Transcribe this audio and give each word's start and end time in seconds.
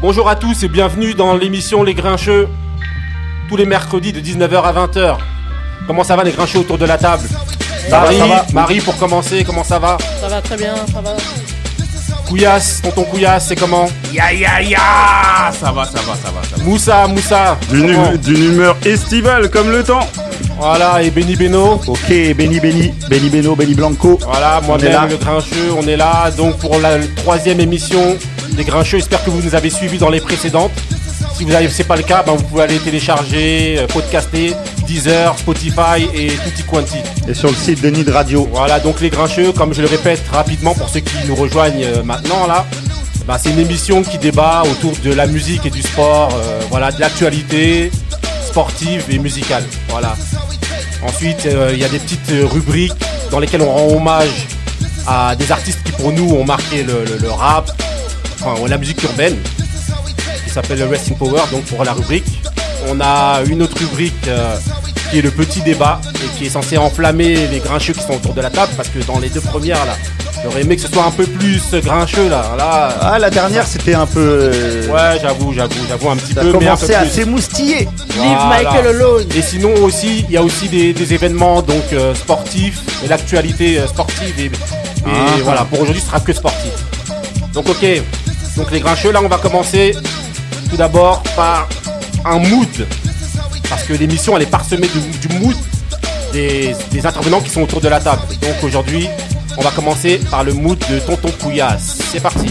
Bonjour 0.00 0.28
à 0.28 0.36
tous 0.36 0.62
et 0.62 0.68
bienvenue 0.68 1.14
dans 1.14 1.34
l'émission 1.34 1.82
Les 1.82 1.94
Grincheux, 1.94 2.48
tous 3.48 3.56
les 3.56 3.66
mercredis 3.66 4.12
de 4.12 4.20
19h 4.20 4.62
à 4.62 4.72
20h. 4.86 5.16
Comment 5.86 6.04
ça 6.04 6.14
va 6.16 6.22
les 6.24 6.30
Grincheux 6.32 6.60
autour 6.60 6.78
de 6.78 6.84
la 6.86 6.98
table 6.98 7.24
Ça 7.88 8.00
va, 8.00 8.04
Marie, 8.04 8.18
ça 8.18 8.26
va. 8.26 8.46
Marie 8.52 8.80
pour 8.80 8.96
commencer, 8.96 9.42
comment 9.44 9.64
ça 9.64 9.78
va 9.78 9.98
Ça 10.20 10.28
va 10.28 10.40
très 10.40 10.56
bien, 10.56 10.74
ça 10.92 11.00
va. 11.00 11.16
Couillasse, 12.28 12.82
tonton 12.82 13.04
Couillasse, 13.04 13.46
c'est 13.48 13.56
comment 13.56 13.88
Ya 14.12 14.30
ya 14.32 14.60
ya 14.60 14.78
Ça 15.58 15.72
va, 15.72 15.84
ça 15.86 15.92
va, 16.02 16.14
ça 16.14 16.30
va, 16.30 16.42
ça 16.48 16.56
va. 16.56 16.62
Moussa, 16.62 17.06
Moussa, 17.08 17.56
D'une 17.70 17.92
comment 17.94 18.12
d'une 18.16 18.44
humeur 18.52 18.76
estivale 18.84 19.50
comme 19.50 19.70
le 19.70 19.82
temps. 19.82 20.06
Voilà, 20.58 21.02
et 21.02 21.10
Benny 21.10 21.36
Beno. 21.36 21.80
Ok, 21.86 22.08
Benny 22.36 22.60
Benny, 22.60 22.92
Benny 23.08 23.30
Beno, 23.30 23.56
Benny 23.56 23.74
Blanco. 23.74 24.18
Voilà, 24.30 24.58
On 24.60 24.64
est 24.64 24.66
moi-même, 24.66 24.92
là. 24.92 25.06
le 25.08 25.16
Grincheux, 25.16 25.72
on 25.76 25.86
est 25.88 25.96
là 25.96 26.30
donc 26.36 26.58
pour 26.58 26.78
la 26.80 26.98
troisième 27.16 27.60
émission 27.60 28.16
des 28.56 28.64
Grincheux. 28.64 28.98
J'espère 28.98 29.24
que 29.24 29.30
vous 29.30 29.42
nous 29.42 29.54
avez 29.54 29.70
suivis 29.70 29.98
dans 29.98 30.10
les 30.10 30.20
précédentes. 30.20 30.72
Si 31.36 31.44
vous 31.44 31.50
n'avez, 31.50 31.68
pas 31.84 31.96
le 31.96 32.02
cas, 32.02 32.22
ben, 32.24 32.32
vous 32.32 32.42
pouvez 32.42 32.62
aller 32.64 32.78
télécharger, 32.78 33.76
euh, 33.78 33.86
podcaster, 33.86 34.54
Deezer, 34.86 35.38
Spotify 35.38 36.08
et 36.14 36.28
tutti 36.44 36.62
quanti. 36.64 36.96
Et 37.28 37.34
sur 37.34 37.48
le 37.48 37.54
site 37.54 37.80
de 37.80 37.90
Nid 37.90 38.08
Radio. 38.10 38.48
Voilà, 38.52 38.80
donc 38.80 39.00
les 39.00 39.08
Grincheux, 39.10 39.52
comme 39.52 39.72
je 39.72 39.80
le 39.82 39.86
répète 39.88 40.20
rapidement 40.32 40.74
pour 40.74 40.88
ceux 40.88 41.00
qui 41.00 41.14
nous 41.28 41.36
rejoignent 41.36 41.84
euh, 41.84 42.02
maintenant 42.02 42.46
là, 42.48 42.66
ben, 43.26 43.38
c'est 43.38 43.50
une 43.50 43.60
émission 43.60 44.02
qui 44.02 44.18
débat 44.18 44.62
autour 44.64 44.92
de 45.04 45.12
la 45.12 45.26
musique 45.26 45.64
et 45.66 45.70
du 45.70 45.82
sport, 45.82 46.30
euh, 46.34 46.60
voilà, 46.70 46.90
de 46.90 46.98
l'actualité 47.00 47.90
sportive 48.46 49.04
et 49.10 49.18
musicale. 49.18 49.62
Voilà. 49.90 50.16
Ensuite, 51.06 51.46
euh, 51.46 51.70
il 51.72 51.78
y 51.78 51.84
a 51.84 51.88
des 51.88 51.98
petites 52.00 52.32
rubriques 52.50 52.92
dans 53.30 53.38
lesquelles 53.38 53.62
on 53.62 53.70
rend 53.72 53.94
hommage 53.96 54.46
à 55.06 55.36
des 55.36 55.52
artistes 55.52 55.78
qui 55.84 55.92
pour 55.92 56.10
nous 56.10 56.32
ont 56.34 56.44
marqué 56.44 56.82
le, 56.82 57.04
le- 57.04 57.18
le 57.20 57.30
rap, 57.30 57.70
enfin 58.40 58.54
la 58.68 58.78
musique 58.78 59.02
urbaine, 59.02 59.36
qui 60.44 60.50
s'appelle 60.50 60.78
le 60.78 60.86
Rest 60.86 61.10
in 61.10 61.14
Power, 61.14 61.42
donc 61.50 61.64
pour 61.64 61.84
la 61.84 61.92
rubrique. 61.92 62.40
On 62.88 63.00
a 63.00 63.40
une 63.46 63.62
autre 63.62 63.76
rubrique 63.78 64.14
euh, 64.28 64.54
qui 65.10 65.18
est 65.18 65.22
le 65.22 65.30
petit 65.30 65.60
débat 65.62 66.00
et 66.24 66.38
qui 66.38 66.46
est 66.46 66.50
censé 66.50 66.78
enflammer 66.78 67.48
les 67.48 67.58
grincheux 67.58 67.92
qui 67.92 68.00
sont 68.02 68.14
autour 68.14 68.34
de 68.34 68.40
la 68.40 68.50
table 68.50 68.72
parce 68.76 68.88
que 68.88 69.00
dans 69.00 69.18
les 69.18 69.28
deux 69.30 69.40
premières 69.40 69.84
là, 69.84 69.96
j'aurais 70.44 70.60
aimé 70.62 70.76
que 70.76 70.82
ce 70.82 70.88
soit 70.88 71.04
un 71.04 71.10
peu 71.10 71.24
plus 71.26 71.60
grincheux 71.72 72.28
là. 72.28 72.54
là 72.56 72.94
Ah, 73.00 73.18
la 73.18 73.30
dernière, 73.30 73.66
c'était 73.66 73.94
un 73.94 74.06
peu. 74.06 74.20
euh, 74.54 74.86
ouais, 74.86 75.18
j'avoue, 75.20 75.52
j'avoue, 75.52 75.74
j'avoue 75.88 76.10
un 76.10 76.16
petit 76.16 76.34
Ça 76.34 76.40
peu, 76.42 76.52
peu 76.52 76.58
commençait 76.58 76.94
à 76.94 77.04
s'émoustiller. 77.08 77.78
Leave 77.80 77.88
Voilà. 78.16 78.46
Michael 78.62 78.86
alone. 78.86 79.26
Et 79.36 79.42
sinon 79.42 79.74
aussi, 79.82 80.24
il 80.28 80.30
y 80.30 80.36
a 80.36 80.42
aussi 80.42 80.68
des, 80.68 80.92
des 80.92 81.14
événements 81.14 81.60
donc 81.62 81.92
euh, 81.92 82.14
sportifs 82.14 82.78
et 83.04 83.08
l'actualité 83.08 83.80
euh, 83.80 83.86
sportive 83.88 84.34
et, 84.38 84.44
et 84.44 84.50
Ah. 85.04 85.10
voilà 85.42 85.64
pour 85.64 85.80
aujourd'hui 85.80 86.00
ce 86.00 86.06
sera 86.06 86.20
que 86.20 86.32
sportif. 86.32 86.72
Donc 87.52 87.68
ok, 87.68 87.84
donc 88.58 88.72
les 88.72 88.80
grincheux 88.80 89.12
là 89.12 89.20
on 89.22 89.28
va 89.28 89.38
commencer 89.38 89.94
tout 90.68 90.76
d'abord 90.76 91.22
par 91.36 91.68
un 92.24 92.38
mood 92.38 92.86
parce 93.70 93.84
que 93.84 93.92
l'émission 93.92 94.36
elle 94.36 94.42
est 94.42 94.46
parsemée 94.50 94.88
du, 94.88 95.28
mood 95.38 95.54
des, 96.32 96.74
des 96.90 97.06
intervenants 97.06 97.40
qui 97.40 97.50
sont 97.50 97.62
autour 97.62 97.80
de 97.80 97.88
la 97.88 98.00
table. 98.00 98.22
Donc 98.42 98.64
aujourd'hui 98.64 99.08
on 99.56 99.62
va 99.62 99.70
commencer 99.70 100.20
par 100.30 100.42
le 100.42 100.52
mood 100.54 100.78
de 100.90 100.98
Tonton 100.98 101.30
Couillasse. 101.40 101.98
C'est 102.10 102.20
parti. 102.20 102.46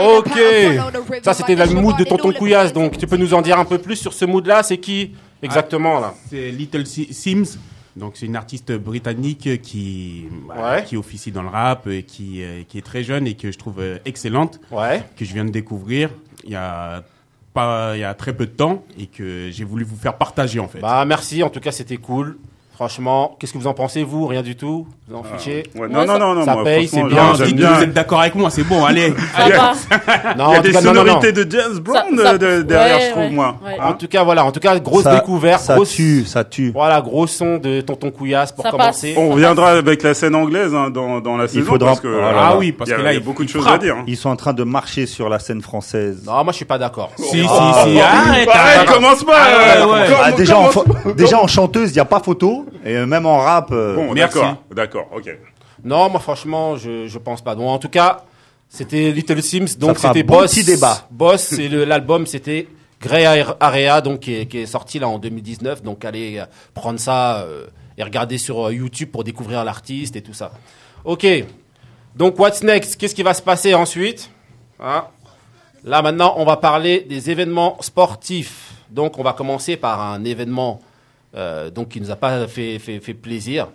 Ok, 0.00 1.22
ça 1.22 1.34
c'était 1.34 1.54
le 1.54 1.66
mood 1.74 1.96
de 1.98 2.04
Tonton 2.04 2.32
Couillasse, 2.32 2.72
donc 2.72 2.96
tu 2.98 3.06
peux 3.06 3.16
nous 3.16 3.34
en 3.34 3.42
dire 3.42 3.58
un 3.58 3.64
peu 3.64 3.78
plus 3.78 3.96
sur 3.96 4.12
ce 4.12 4.24
mood 4.24 4.46
là, 4.46 4.62
c'est 4.62 4.78
qui 4.78 5.12
exactement 5.42 6.00
là? 6.00 6.14
C'est 6.30 6.50
Little 6.50 6.86
Si- 6.86 7.12
Sims. 7.12 7.58
Donc 7.96 8.12
c'est 8.16 8.26
une 8.26 8.36
artiste 8.36 8.72
britannique 8.72 9.60
qui 9.62 10.28
bah, 10.48 10.54
Ouais. 10.76 10.84
qui 10.84 10.96
officie 10.96 11.32
dans 11.32 11.42
le 11.42 11.48
rap, 11.48 11.86
et 11.88 12.04
qui 12.04 12.42
euh, 12.42 12.62
qui 12.68 12.78
est 12.78 12.82
très 12.82 13.02
jeune 13.02 13.26
et 13.26 13.34
que 13.34 13.50
je 13.50 13.58
trouve 13.58 13.80
euh, 13.80 13.98
excellente, 14.04 14.60
Ouais. 14.70 15.02
que 15.16 15.24
je 15.24 15.34
viens 15.34 15.44
de 15.44 15.50
découvrir 15.50 16.10
il 16.44 16.50
y 16.52 16.56
a 16.56 17.02
pas 17.52 17.92
il 17.96 18.00
y 18.00 18.04
a 18.04 18.14
très 18.14 18.32
peu 18.32 18.46
de 18.46 18.52
temps 18.52 18.84
et 18.98 19.06
que 19.06 19.48
j'ai 19.50 19.64
voulu 19.64 19.84
vous 19.84 19.96
faire 19.96 20.16
partager 20.16 20.60
en 20.60 20.68
fait. 20.68 20.78
Bah 20.78 21.04
merci, 21.04 21.42
en 21.42 21.50
tout 21.50 21.58
cas 21.60 21.72
c'était 21.72 21.96
cool. 21.96 22.38
Franchement, 22.84 23.36
qu'est-ce 23.38 23.52
que 23.52 23.58
vous 23.58 23.66
en 23.66 23.74
pensez 23.74 24.02
vous? 24.04 24.26
Rien 24.26 24.40
du 24.40 24.56
tout? 24.56 24.86
Vous 25.06 25.14
en 25.14 25.22
fichez? 25.22 25.64
Ouais, 25.76 25.86
non, 25.86 26.06
non, 26.06 26.18
non, 26.18 26.34
non, 26.34 26.46
Ça 26.46 26.54
moi, 26.54 26.64
paye, 26.64 26.88
c'est 26.88 27.02
bien, 27.02 27.34
Dites 27.34 27.54
bien. 27.54 27.72
vous 27.74 27.82
êtes 27.82 27.92
d'accord 27.92 28.20
avec 28.22 28.34
moi, 28.34 28.48
c'est 28.48 28.62
bon, 28.62 28.86
allez. 28.86 29.10
Non, 30.38 30.48
Il 30.52 30.54
y 30.54 30.56
a 30.56 30.60
des 30.60 30.72
cas, 30.72 30.80
non, 30.80 30.94
non, 30.94 31.04
non. 31.04 31.06
sonorités 31.10 31.32
de 31.32 31.50
James 31.50 31.74
Ça- 31.86 32.04
ça- 32.22 32.38
de- 32.38 32.62
derrière, 32.62 32.96
ouais, 32.96 33.02
je 33.04 33.10
trouve, 33.10 33.22
ouais, 33.24 33.28
moi. 33.30 33.56
ouais. 33.66 33.76
Hein 33.78 33.88
En 33.90 33.92
tout 33.92 34.08
cas, 34.08 34.24
voilà, 34.24 34.46
en 34.46 34.50
tout 34.52 34.60
cas, 34.60 34.78
grosse 34.78 35.02
Ça- 35.02 35.14
découverte, 35.14 35.60
Ça 35.60 35.74
grosse 35.74 35.90
tue, 35.90 36.24
ça 36.24 36.42
tue. 36.44 36.70
Voilà, 36.72 37.02
gros 37.02 37.26
son 37.26 37.58
de 37.58 37.82
Tonton 37.82 38.10
Couillasse 38.10 38.52
pour 38.52 38.64
Ça 38.64 38.70
commencer. 38.70 39.14
On 39.18 39.28
reviendra 39.28 39.72
avec 39.72 40.02
la 40.02 40.14
scène 40.14 40.34
anglaise 40.34 40.74
hein, 40.74 40.88
dans, 40.88 41.20
dans 41.20 41.36
la 41.36 41.48
saison. 41.48 41.66
faudra- 41.66 41.88
parce 41.88 42.00
que, 42.00 42.08
Ah 42.08 42.32
voilà, 42.32 42.56
oui, 42.56 42.72
parce 42.72 42.88
il 42.88 42.92
y 42.92 42.94
a- 42.94 42.96
que 42.96 43.02
là, 43.02 43.10
il 43.12 43.14
y 43.14 43.16
a 43.18 43.20
il- 43.20 43.24
beaucoup 43.26 43.44
de 43.44 43.48
il 43.50 43.52
choses 43.52 43.68
à 43.68 43.76
dire. 43.76 43.96
hein. 43.98 44.04
Ils 44.06 44.16
sont 44.16 44.30
en 44.30 44.36
train 44.36 44.54
de 44.54 44.64
marcher 44.64 45.04
sur 45.04 45.28
la 45.28 45.38
scène 45.38 45.60
française. 45.60 46.22
Non, 46.26 46.32
moi 46.44 46.52
je 46.52 46.56
suis 46.56 46.64
pas 46.64 46.78
d'accord. 46.78 47.10
Si 47.18 47.24
si 47.24 47.40
si, 47.42 48.00
arrête. 48.00 48.48
Arrête, 48.50 48.86
commence 48.90 49.22
pas 49.22 49.36
Ah, 49.36 49.86
euh, 49.86 50.14
Ah, 50.24 50.32
déjà 50.32 51.38
en 51.38 51.46
chanteuse, 51.46 51.90
il 51.90 51.94
n'y 51.94 52.00
a 52.00 52.06
pas 52.06 52.20
photo. 52.20 52.64
Et 52.84 52.96
euh, 52.96 53.06
même 53.06 53.26
en 53.26 53.38
rap. 53.38 53.70
euh, 53.72 53.94
Bon, 53.94 54.12
Merci. 54.14 54.38
d'accord, 54.38 54.56
d'accord, 54.74 55.08
ok. 55.14 55.36
Non, 55.84 56.08
moi 56.10 56.20
franchement, 56.20 56.76
je, 56.76 57.06
je 57.06 57.18
pense 57.18 57.42
pas. 57.42 57.54
Donc 57.54 57.68
en 57.68 57.78
tout 57.78 57.88
cas, 57.88 58.24
c'était 58.68 59.10
Little 59.12 59.42
Sims, 59.42 59.78
donc 59.78 59.96
fera 59.96 60.08
c'était 60.08 60.22
bon 60.22 60.34
Boss. 60.40 60.50
petit 60.54 60.64
débat. 60.64 61.06
Boss, 61.10 61.52
et 61.54 61.68
le- 61.68 61.84
l'album 61.86 62.26
c'était 62.26 62.68
Grey 63.00 63.24
Area, 63.60 64.00
donc 64.02 64.20
qui 64.20 64.34
est, 64.34 64.46
qui 64.46 64.58
est 64.58 64.66
sorti 64.66 64.98
là 64.98 65.08
en 65.08 65.18
2019. 65.18 65.82
Donc 65.82 66.04
allez 66.04 66.38
euh, 66.38 66.44
prendre 66.74 67.00
ça 67.00 67.38
euh, 67.40 67.66
et 67.96 68.02
regarder 68.02 68.36
sur 68.38 68.66
euh, 68.68 68.74
YouTube 68.74 69.10
pour 69.10 69.24
découvrir 69.24 69.64
l'artiste 69.64 70.16
et 70.16 70.22
tout 70.22 70.34
ça. 70.34 70.52
Ok. 71.04 71.26
Donc 72.14 72.38
what's 72.38 72.62
next? 72.62 72.96
Qu'est-ce 72.96 73.14
qui 73.14 73.22
va 73.22 73.32
se 73.34 73.42
passer 73.42 73.72
ensuite? 73.74 74.30
Hein 74.80 75.04
Là 75.82 76.02
maintenant, 76.02 76.34
on 76.36 76.44
va 76.44 76.58
parler 76.58 77.00
des 77.08 77.30
événements 77.30 77.78
sportifs. 77.80 78.72
Donc 78.90 79.18
on 79.18 79.22
va 79.22 79.32
commencer 79.32 79.76
par 79.76 80.00
un 80.02 80.24
événement 80.24 80.80
euh, 81.34 81.70
donc 81.70 81.90
qui 81.90 82.00
nous 82.00 82.10
a 82.10 82.16
pas 82.16 82.46
fait, 82.46 82.78
fait, 82.78 83.00
fait 83.00 83.14
plaisir. 83.14 83.68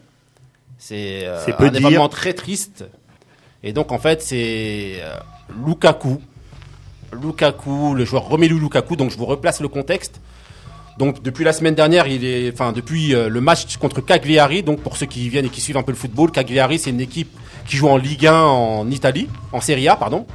C'est 0.78 1.26
euh, 1.26 1.40
un 1.60 1.70
dire. 1.70 1.82
événement 1.82 2.10
très 2.10 2.34
triste. 2.34 2.86
Et 3.64 3.74
donc 3.74 3.92
en 3.92 4.00
fait 4.00 4.22
c'est 4.22 4.98
euh, 5.00 5.16
Lukaku. 5.66 6.22
Lukaku, 7.14 7.96
le 7.96 8.06
joueur 8.06 8.24
Romelu 8.24 8.60
Lukaku. 8.60 8.96
Donc 8.96 9.12
je 9.12 9.18
vous 9.18 9.26
replace 9.26 9.62
le 9.62 9.68
contexte. 9.68 10.22
Donc 10.98 11.22
depuis 11.22 11.44
la 11.44 11.52
semaine 11.52 11.76
dernière, 11.76 12.08
il 12.08 12.24
est, 12.24 12.52
enfin 12.54 12.72
depuis 12.72 13.14
euh, 13.14 13.28
le 13.30 13.42
match 13.42 13.78
contre 13.78 14.02
Cagliari. 14.02 14.64
Donc 14.64 14.82
pour 14.82 14.98
ceux 14.98 15.06
qui 15.06 15.28
viennent 15.30 15.46
et 15.46 15.50
qui 15.50 15.62
suivent 15.62 15.78
un 15.78 15.84
peu 15.84 15.92
le 15.92 15.98
football, 15.98 16.32
Cagliari 16.32 16.80
c'est 16.80 16.90
une 16.90 17.02
équipe 17.02 17.36
qui 17.66 17.78
joue 17.78 17.88
en 17.88 17.98
Ligue 17.98 18.28
1 18.28 18.34
en 18.34 18.90
Italie, 18.90 19.28
en 19.52 19.62
Serie 19.62 19.88
A 19.88 19.96
pardon. 19.96 20.26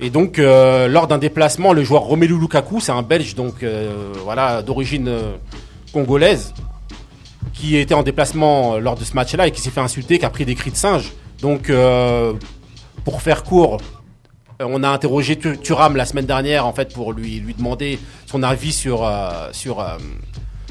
Et 0.00 0.08
donc, 0.08 0.38
euh, 0.38 0.88
lors 0.88 1.06
d'un 1.06 1.18
déplacement, 1.18 1.74
le 1.74 1.84
joueur 1.84 2.02
Romelu 2.02 2.38
Lukaku, 2.38 2.80
c'est 2.80 2.92
un 2.92 3.02
Belge 3.02 3.34
donc 3.34 3.62
euh, 3.62 4.12
voilà 4.24 4.62
d'origine 4.62 5.08
euh, 5.08 5.32
congolaise, 5.92 6.54
qui 7.52 7.76
était 7.76 7.94
en 7.94 8.02
déplacement 8.02 8.74
euh, 8.74 8.78
lors 8.80 8.96
de 8.96 9.04
ce 9.04 9.14
match-là 9.14 9.46
et 9.46 9.50
qui 9.50 9.60
s'est 9.60 9.70
fait 9.70 9.80
insulter, 9.80 10.18
qui 10.18 10.24
a 10.24 10.30
pris 10.30 10.44
des 10.44 10.54
cris 10.54 10.70
de 10.70 10.76
singe. 10.76 11.12
Donc, 11.40 11.70
euh, 11.70 12.32
pour 13.04 13.22
faire 13.22 13.44
court, 13.44 13.78
euh, 14.60 14.66
on 14.68 14.82
a 14.82 14.88
interrogé 14.88 15.36
Tu- 15.36 15.58
Thuram 15.58 15.96
la 15.96 16.04
semaine 16.06 16.26
dernière 16.26 16.66
en 16.66 16.72
fait 16.72 16.92
pour 16.92 17.12
lui 17.12 17.40
lui 17.40 17.54
demander 17.54 17.98
son 18.26 18.42
avis 18.42 18.72
sur 18.72 19.10
sur 19.52 19.84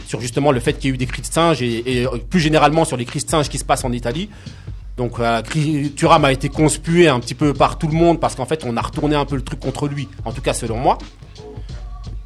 sur 0.05 0.21
justement 0.21 0.51
le 0.51 0.59
fait 0.59 0.73
qu'il 0.73 0.85
y 0.85 0.91
ait 0.91 0.95
eu 0.95 0.97
des 0.97 1.05
cris 1.07 1.21
de 1.23 1.27
singe 1.27 1.61
et, 1.61 2.01
et, 2.03 2.07
plus 2.29 2.39
généralement 2.39 2.85
sur 2.85 2.97
les 2.97 3.05
cris 3.05 3.19
de 3.19 3.29
singe 3.29 3.49
qui 3.49 3.57
se 3.57 3.65
passent 3.65 3.83
en 3.85 3.91
Italie. 3.91 4.29
Donc 4.95 5.19
Thuram 5.95 6.25
a 6.25 6.31
été 6.31 6.49
conspué 6.49 7.07
un 7.07 7.19
petit 7.19 7.33
peu 7.33 7.53
par 7.53 7.77
tout 7.79 7.87
le 7.87 7.93
monde 7.93 8.19
parce 8.19 8.35
qu'en 8.35 8.45
fait 8.45 8.63
on 8.65 8.77
a 8.77 8.81
retourné 8.81 9.15
un 9.15 9.25
peu 9.25 9.35
le 9.37 9.41
truc 9.43 9.59
contre 9.59 9.87
lui, 9.87 10.07
en 10.25 10.31
tout 10.33 10.41
cas 10.41 10.53
selon 10.53 10.77
moi. 10.77 10.97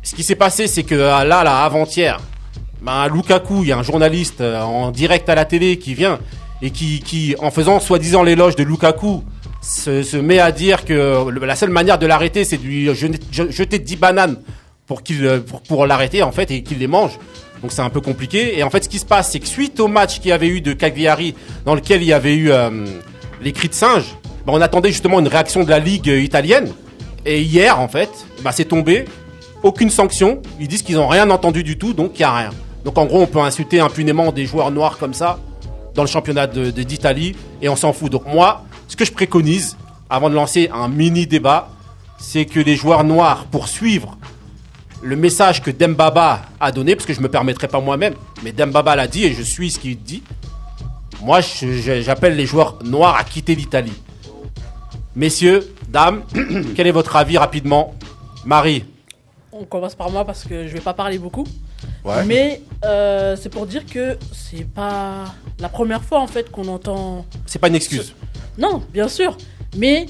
Ce 0.02 0.16
qui 0.16 0.24
s'est 0.24 0.36
passé 0.36 0.68
c'est 0.68 0.84
que 0.84 0.96
là, 0.96 1.24
là 1.24 1.64
avant-hier, 1.64 2.20
ben, 2.84 3.08
Lukaku, 3.08 3.64
il 3.64 3.70
y 3.70 3.72
a 3.72 3.78
un 3.78 3.84
journaliste 3.84 4.42
euh, 4.42 4.62
en 4.62 4.92
direct 4.92 5.30
à 5.30 5.36
la 5.36 5.46
télé 5.46 5.78
qui 5.78 5.94
vient 5.94 6.20
et 6.62 6.72
qui, 6.72 7.00
qui 7.00 7.36
en 7.40 7.52
faisant 7.52 7.80
soi-disant 7.80 8.24
l'éloge 8.24 8.56
de 8.56 8.64
Lukaku, 8.64 9.24
se, 9.62 10.04
se 10.04 10.18
met 10.18 10.40
à 10.40 10.52
dire 10.52 10.86
que 10.86 11.30
la 11.42 11.56
seule 11.56 11.70
manière 11.70 11.98
de 11.98 12.06
l'arrêter, 12.06 12.44
c'est 12.44 12.58
de 12.58 12.64
lui 12.64 12.94
jeter, 12.94 13.20
jeter 13.50 13.80
10 13.80 13.96
bananes 13.96 14.38
pour 14.86 15.04
qu'il 15.04 15.26
euh, 15.26 15.40
pour, 15.40 15.62
pour 15.62 15.86
l'arrêter 15.88 16.24
en 16.24 16.32
fait 16.32 16.52
et 16.52 16.64
qu'il 16.64 16.80
les 16.80 16.88
mange. 16.88 17.18
Donc 17.62 17.72
c'est 17.72 17.82
un 17.82 17.90
peu 17.90 18.02
compliqué. 18.02 18.58
Et 18.60 18.64
en 18.64 18.70
fait, 18.70 18.84
ce 18.84 18.90
qui 18.90 19.00
se 19.00 19.06
passe, 19.06 19.32
c'est 19.32 19.40
que 19.40 19.48
suite 19.48 19.80
au 19.80 19.88
match 19.88 20.20
qu'il 20.20 20.30
y 20.30 20.32
avait 20.34 20.50
eu 20.50 20.62
de 20.62 20.74
Cagliari, 20.74 21.34
dans 21.66 21.76
lequel 21.76 22.02
il 22.02 22.08
y 22.08 22.14
avait 22.14 22.36
eu 22.36 22.52
euh, 22.52 22.86
les 23.42 23.54
cris 23.54 23.70
de 23.70 23.74
singe, 23.74 24.16
ben, 24.46 24.54
on 24.54 24.62
attendait 24.62 24.90
justement 24.90 25.20
une 25.20 25.30
réaction 25.30 25.64
de 25.64 25.70
la 25.70 25.80
ligue 25.80 26.10
euh, 26.10 26.20
italienne. 26.20 26.72
Et 27.26 27.42
hier, 27.42 27.80
en 27.80 27.88
fait, 27.88 28.10
bah, 28.42 28.52
c'est 28.52 28.66
tombé. 28.66 29.06
Aucune 29.64 29.90
sanction. 29.90 30.42
Ils 30.60 30.68
disent 30.68 30.82
qu'ils 30.82 30.98
n'ont 30.98 31.08
rien 31.08 31.30
entendu 31.30 31.64
du 31.64 31.78
tout, 31.78 31.94
donc 31.94 32.12
il 32.16 32.20
n'y 32.20 32.26
a 32.26 32.36
rien. 32.36 32.50
Donc 32.84 32.98
en 32.98 33.06
gros, 33.06 33.22
on 33.22 33.28
peut 33.28 33.40
insulter 33.40 33.80
impunément 33.80 34.32
des 34.32 34.46
joueurs 34.46 34.72
noirs 34.72 34.98
comme 34.98 35.14
ça 35.14 35.40
dans 35.96 36.04
le 36.04 36.08
championnat 36.08 36.48
d'Italie 36.48 37.36
et 37.62 37.70
on 37.70 37.76
s'en 37.76 37.94
fout. 37.94 38.12
Donc 38.12 38.26
moi, 38.26 38.64
ce 38.88 38.96
que 38.96 39.06
je 39.06 39.12
préconise, 39.12 39.78
avant 40.10 40.30
de 40.30 40.36
lancer 40.36 40.70
un 40.74 40.88
mini 40.88 41.28
débat, 41.28 41.70
c'est 42.18 42.46
que 42.46 42.60
les 42.60 42.76
joueurs 42.76 43.04
noirs, 43.04 43.46
pour 43.46 43.68
suivre 43.68 44.18
le 45.02 45.16
message 45.16 45.62
que 45.62 45.70
Dembaba 45.70 46.42
a 46.60 46.72
donné, 46.72 46.96
parce 46.96 47.06
que 47.06 47.14
je 47.14 47.20
me 47.20 47.28
permettrai 47.28 47.68
pas 47.68 47.82
moi-même, 47.82 48.14
mais 48.44 48.54
Dembaba 48.54 48.96
l'a 48.96 49.08
dit 49.08 49.26
et 49.26 49.34
je 49.34 49.42
suis 49.42 49.72
ce 49.72 49.80
qu'il 49.80 50.02
dit. 50.02 50.24
Moi, 51.22 51.40
j'appelle 51.42 52.36
les 52.36 52.46
joueurs 52.46 52.80
noirs 52.84 53.16
à 53.16 53.24
quitter 53.24 53.56
l'Italie. 53.56 53.94
Messieurs, 55.16 55.74
dames, 55.90 56.24
quel 56.76 56.88
est 56.88 56.92
votre 56.92 57.16
avis 57.16 57.38
rapidement? 57.38 57.94
Marie, 58.46 58.84
On 59.52 59.64
commence 59.66 59.96
par 59.96 60.10
moi 60.10 60.26
parce 60.26 60.44
que 60.44 60.68
je 60.68 60.74
vais 60.74 60.82
pas 60.82 60.94
parler 60.94 61.18
beaucoup. 61.18 61.46
Ouais. 62.06 62.24
Mais 62.26 62.62
euh, 62.86 63.36
c'est 63.40 63.50
pour 63.50 63.66
dire 63.66 63.86
que 63.86 64.18
c'est 64.34 64.66
pas 64.66 65.26
la 65.60 65.70
première 65.70 66.04
fois 66.04 66.20
en 66.20 66.28
fait 66.28 66.52
qu'on 66.52 66.68
entend. 66.68 67.26
c'est 67.46 67.60
pas 67.60 67.68
une 67.70 67.76
excuse. 67.76 68.14
Non, 68.58 68.82
bien 68.92 69.08
sûr. 69.08 69.38
Mais 69.78 70.06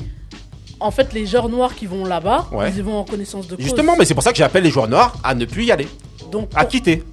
en 0.80 0.92
fait, 0.92 1.14
les 1.14 1.26
joueurs 1.26 1.48
noirs 1.50 1.76
qui 1.76 1.86
vont 1.86 2.04
là-bas, 2.04 2.48
Ouais. 2.52 2.70
ils 2.72 2.78
y 2.80 2.82
vont 2.82 2.98
en 2.98 3.04
connaissance 3.06 3.48
de 3.48 3.56
cause. 3.56 3.64
Justement, 3.64 3.96
mais 3.98 4.04
c'est 4.06 4.14
pour 4.14 4.24
ça 4.24 4.32
que 4.32 4.38
j'appelle 4.38 4.64
les 4.64 4.72
joueurs 4.72 4.90
noirs 4.90 5.16
à 5.24 5.34
ne 5.34 5.46
plus 5.46 5.64
y 5.66 5.72
aller, 5.72 5.88
Donc, 6.32 6.50
à 6.56 6.62
pour- 6.62 6.70
quitter. 6.70 7.04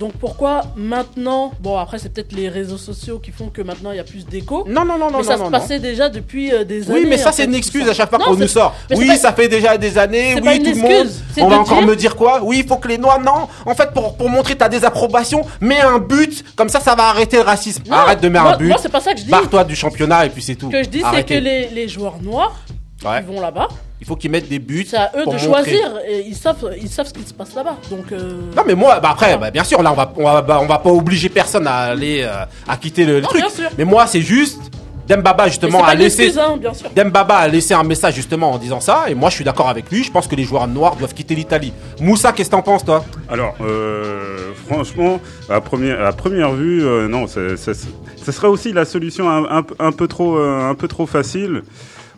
Donc 0.00 0.12
pourquoi 0.14 0.62
maintenant 0.76 1.52
Bon, 1.60 1.76
après, 1.76 1.98
c'est 1.98 2.08
peut-être 2.08 2.32
les 2.32 2.48
réseaux 2.48 2.78
sociaux 2.78 3.18
qui 3.18 3.30
font 3.32 3.50
que 3.50 3.60
maintenant 3.60 3.90
il 3.92 3.98
y 3.98 4.00
a 4.00 4.04
plus 4.04 4.24
d'écho. 4.24 4.64
Non, 4.66 4.84
non, 4.84 4.96
non, 4.98 5.10
non, 5.10 5.18
mais 5.18 5.24
ça 5.24 5.34
non, 5.36 5.38
se 5.46 5.50
non. 5.50 5.50
passait 5.50 5.78
déjà 5.78 6.08
depuis 6.08 6.52
euh, 6.52 6.64
des 6.64 6.90
années. 6.90 7.00
Oui, 7.00 7.06
mais 7.06 7.18
ça 7.18 7.32
c'est 7.32 7.44
une 7.44 7.54
excuse 7.54 7.86
à 7.86 7.92
chaque 7.92 8.08
fois 8.08 8.18
Non, 8.18 8.24
qu'on 8.24 8.36
nous 8.36 8.48
sort. 8.48 8.74
Oui, 8.96 9.06
pas- 9.06 9.16
ça 9.16 9.32
fait 9.34 9.46
déjà 9.48 9.76
des 9.76 9.98
années. 9.98 10.36
Oui, 10.42 10.62
tout 10.62 10.70
le 10.70 10.76
monde. 10.80 11.08
On 11.38 11.48
va 11.48 11.58
encore 11.58 11.78
dire- 11.78 11.86
me 11.86 11.96
dire 11.96 12.16
quoi? 12.16 12.40
Oui, 12.42 12.60
il 12.64 12.66
faut 12.66 12.76
que 12.76 12.88
les 12.88 12.96
noirs. 12.98 13.20
Non, 13.20 13.46
en 13.66 13.74
fait, 13.74 13.92
pour, 13.92 14.16
pour 14.16 14.30
montrer 14.30 14.56
ta 14.56 14.68
désapprobation, 14.70 15.42
mets 15.60 15.80
un 15.82 15.98
but. 15.98 16.44
Comme 16.56 16.70
ça, 16.70 16.80
ça 16.80 16.94
va 16.94 17.04
arrêter 17.10 17.36
le 17.36 17.42
racisme. 17.42 17.82
Non, 17.86 17.96
Arrête 17.96 18.22
de 18.22 18.28
mettre 18.30 18.46
un 18.46 18.56
but. 18.56 18.68
moi, 18.68 18.78
c'est 18.80 18.88
pas 18.88 19.00
ça 19.00 19.12
que 19.12 19.20
je 19.20 19.24
dis. 19.24 19.30
Barre-toi 19.30 19.64
du 19.64 19.76
championnat 19.76 20.24
et 20.24 20.30
puis 20.30 20.42
c'est 20.42 20.54
tout. 20.54 20.68
Ce 20.70 20.72
que 20.78 20.82
je 20.82 20.88
dis, 20.88 21.02
c'est 21.14 21.24
que 21.24 21.34
les, 21.34 21.68
les 21.68 21.88
joueurs 21.88 22.16
noirs 22.22 22.56
Ouais. 23.04 23.20
qui 23.22 23.32
vont 23.34 23.40
là-bas, 23.40 23.68
Il 24.00 24.06
faut 24.06 24.14
qu'ils 24.16 24.30
mettent 24.30 24.48
des 24.48 24.58
buts. 24.58 24.86
c'est 24.88 24.96
à 24.96 25.10
eux 25.16 25.24
pour 25.24 25.32
de 25.34 25.38
montrer. 25.38 25.50
choisir. 25.72 25.92
Et 26.06 26.20
ils 26.26 26.36
savent, 26.36 26.70
ils 26.80 26.88
savent 26.88 27.06
ce 27.06 27.14
qui 27.14 27.22
se 27.24 27.32
passe 27.32 27.54
là-bas. 27.54 27.76
Donc. 27.90 28.12
euh, 28.12 28.40
Non 28.56 28.62
mais 28.66 28.74
moi, 28.74 29.00
bah 29.00 29.10
après, 29.12 29.38
bah, 29.38 29.50
bien 29.50 29.64
sûr, 29.64 29.82
là 29.82 29.90
on 29.92 29.94
va, 29.96 30.12
on 30.16 30.24
va, 30.24 30.42
bah, 30.42 30.58
on 30.62 30.66
va 30.66 30.78
pas 30.78 30.90
obliger 30.90 31.28
personne 31.30 31.66
à 31.66 31.76
aller, 31.76 32.22
euh, 32.22 32.44
à 32.68 32.76
quitter 32.76 33.04
le, 33.06 33.20
Non, 33.20 33.28
truc. 33.28 33.40
bien 33.40 33.50
sûr. 33.50 33.68
Mais 33.78 33.84
moi, 33.84 34.06
c'est 34.06 34.20
juste, 34.20 34.60
Dembaba 35.08 35.48
justement 35.48 35.82
a 35.82 35.94
laissé, 35.96 36.24
excuse, 36.26 36.38
hein, 36.38 36.56
bien 36.56 36.72
sûr. 36.72 36.88
Dembaba 36.94 37.38
a 37.38 37.48
laissé 37.48 37.74
un 37.74 37.82
message 37.82 38.14
justement 38.14 38.52
en 38.52 38.58
disant 38.58 38.78
ça, 38.78 39.06
et 39.08 39.14
moi 39.14 39.28
je 39.28 39.34
suis 39.36 39.44
d'accord 39.44 39.68
avec 39.68 39.90
lui. 39.90 40.04
Je 40.04 40.10
pense 40.12 40.28
que 40.28 40.36
les 40.36 40.44
joueurs 40.44 40.68
noirs 40.68 40.94
doivent 40.94 41.14
quitter 41.14 41.34
l'Italie. 41.34 41.72
Moussa, 42.00 42.30
qu'est-ce 42.32 42.48
que 42.50 42.54
t'en 42.54 42.62
penses 42.62 42.84
toi? 42.84 43.04
Alors, 43.28 43.56
euh, 43.60 44.52
franchement, 44.68 45.18
à 45.48 45.60
première, 45.60 46.04
à 46.06 46.12
première 46.12 46.52
vue, 46.52 46.84
euh, 46.84 47.08
non, 47.08 47.26
ça, 47.26 47.56
ça, 47.56 47.72
ça 47.74 48.30
serait 48.32 48.46
aussi 48.46 48.72
la 48.72 48.84
solution 48.84 49.28
un, 49.28 49.58
un, 49.58 49.62
un 49.80 49.90
peu 49.90 50.06
trop, 50.06 50.36
euh, 50.38 50.70
un 50.70 50.74
peu 50.76 50.86
trop 50.86 51.06
facile. 51.06 51.62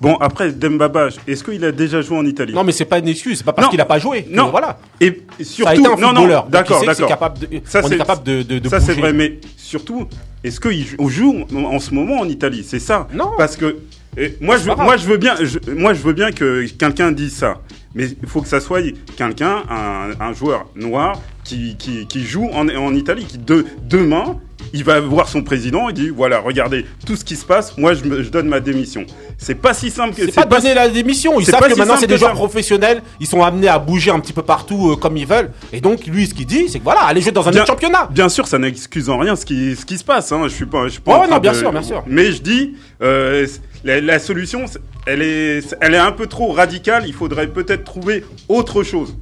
Bon, 0.02 0.16
après, 0.16 0.50
Dembaba, 0.50 1.10
est-ce 1.28 1.44
qu'il 1.44 1.64
a 1.64 1.70
déjà 1.70 2.02
joué 2.02 2.16
en 2.18 2.26
Italie? 2.26 2.52
Non 2.52 2.64
mais 2.64 2.72
c'est 2.72 2.84
pas 2.86 2.98
une 2.98 3.06
excuse, 3.06 3.38
c'est 3.38 3.44
pas 3.44 3.52
parce 3.52 3.68
qu'il 3.68 3.80
a 3.80 3.84
pas 3.84 4.00
joué. 4.00 4.26
Non. 4.28 4.50
voilà. 4.50 4.80
Et 5.00 5.06
Ça 5.10 5.14
a 5.40 5.44
surtout, 5.44 5.72
été 5.72 5.86
un 5.86 5.96
non, 5.96 6.08
footballeur. 6.08 6.46
d'accord, 6.48 6.84
d'accord. 6.84 7.08
capable 7.08 7.38
de- 7.38 7.48
Ça, 7.64 7.80
on 7.82 7.86
est 7.86 7.90
c'est- 7.90 7.98
capable 7.98 8.24
de, 8.24 8.42
de, 8.42 8.58
de 8.58 8.68
ça, 8.68 8.80
c'est 8.80 8.94
vrai, 8.94 9.12
mais 9.12 9.38
surtout, 9.56 10.08
est-ce 10.42 10.58
qu'il 10.58 10.84
joue- 11.08 11.44
en 11.54 11.78
ce 11.78 11.94
moment 11.94 12.18
en 12.18 12.28
Italie? 12.28 12.64
C'est 12.68 12.80
ça 12.80 13.06
Non. 13.14 13.30
Parce 13.38 13.56
que 13.56 13.76
et 14.16 14.36
moi, 14.40 14.56
je, 14.58 14.66
moi, 14.72 14.96
je 14.96 15.06
veux 15.06 15.18
bien, 15.18 15.36
je- 15.40 15.70
moi, 15.70 15.94
je 15.94 16.02
veux 16.02 16.12
bien 16.14 16.32
que 16.32 16.66
quelqu'un 16.76 17.12
dise 17.12 17.34
ça. 17.36 17.58
Mais 17.94 18.06
il 18.22 18.28
faut 18.28 18.40
que 18.42 18.48
ça 18.48 18.58
soit 18.58 18.80
quelqu'un, 19.16 19.62
un, 19.70 20.10
un 20.18 20.32
joueur 20.32 20.66
noir 20.74 21.20
qui, 21.44 21.76
qui, 21.76 22.06
qui 22.06 22.24
joue 22.24 22.48
en, 22.52 22.68
en 22.68 22.94
Italie, 22.94 23.24
qui 23.24 23.38
de, 23.38 23.64
demain, 23.88 24.38
il 24.74 24.84
va 24.84 25.00
voir 25.00 25.28
son 25.28 25.42
président 25.42 25.88
et 25.88 25.92
dit 25.92 26.08
voilà, 26.08 26.38
regardez 26.38 26.86
tout 27.04 27.16
ce 27.16 27.24
qui 27.24 27.36
se 27.36 27.44
passe, 27.44 27.76
moi 27.76 27.94
je, 27.94 28.04
me- 28.04 28.22
je 28.22 28.30
donne 28.30 28.46
ma 28.48 28.60
démission. 28.60 29.04
C'est 29.36 29.56
pas 29.56 29.74
si 29.74 29.90
simple 29.90 30.14
que 30.14 30.24
C'est 30.24 30.32
pas 30.32 30.44
donner 30.46 30.72
la 30.72 30.88
démission. 30.88 31.38
Ils 31.40 31.44
savent 31.46 31.58
pas 31.60 31.66
que 31.66 31.72
si 31.74 31.78
maintenant 31.80 31.96
c'est 31.98 32.06
des 32.06 32.16
ça. 32.18 32.30
professionnels. 32.30 33.02
Ils 33.18 33.26
sont 33.26 33.42
amenés 33.42 33.66
à 33.68 33.78
bouger 33.80 34.12
un 34.12 34.20
petit 34.20 34.32
peu 34.32 34.42
partout 34.42 34.92
euh, 34.92 34.96
comme 34.96 35.16
ils 35.16 35.26
veulent. 35.26 35.50
Et 35.72 35.80
donc 35.80 36.06
lui, 36.06 36.26
ce 36.28 36.32
qu'il 36.34 36.46
dit, 36.46 36.68
c'est 36.68 36.78
que 36.78 36.84
voilà, 36.84 37.00
allez 37.02 37.20
jouer 37.20 37.32
dans 37.32 37.46
un 37.48 37.50
Bien- 37.50 37.62
autre 37.62 37.72
championnat. 37.72 38.08
Bien 38.12 38.28
sûr, 38.28 38.46
ça 38.46 38.58
n'excuse 38.58 39.10
en 39.10 39.18
rien 39.18 39.34
ce 39.34 39.44
qui, 39.44 39.74
ce 39.74 39.84
qui 39.84 39.98
se 39.98 40.04
passe. 40.04 40.30
Hein. 40.30 40.42
Je 40.44 40.54
suis 40.54 40.66
pas, 40.66 40.84
je 40.84 40.90
suis 40.92 41.00
pas 41.00 41.18
train 41.18 41.26
non, 41.28 41.38
bien 41.38 41.52
de- 41.52 41.56
sûr, 41.56 41.72
bien 41.72 41.82
sûr. 41.82 42.04
Mais 42.06 42.30
je 42.30 42.40
dis, 42.40 42.74
euh, 43.02 43.46
la, 43.84 44.00
la 44.00 44.18
solution, 44.20 44.64
elle 45.06 45.22
est, 45.22 45.76
elle 45.80 45.94
est 45.94 45.98
un 45.98 46.12
peu 46.12 46.28
trop 46.28 46.52
radicale. 46.52 47.02
Il 47.08 47.12
faudrait 47.14 47.48
peut-être 47.48 47.82
trouver 47.84 48.24
autre 48.48 48.84
chose. 48.84 49.16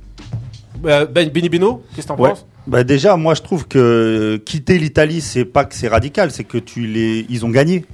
Euh, 0.86 1.06
ben, 1.06 1.28
Benny 1.28 1.48
Beno, 1.48 1.82
qu'est-ce 1.94 2.06
que 2.06 2.12
t'en 2.12 2.18
Ouais. 2.20 2.30
penses? 2.30 2.46
Bah 2.66 2.84
déjà, 2.84 3.16
moi 3.16 3.34
je 3.34 3.42
trouve 3.42 3.66
que 3.66 4.40
quitter 4.44 4.78
l'Italie, 4.78 5.20
c'est 5.20 5.44
pas 5.44 5.64
que 5.64 5.74
c'est 5.74 5.88
radical, 5.88 6.30
c'est 6.30 6.44
que 6.44 6.58
tu 6.58 6.86
les, 6.86 7.26
ils 7.28 7.44
ont 7.44 7.50
gagné. 7.50 7.84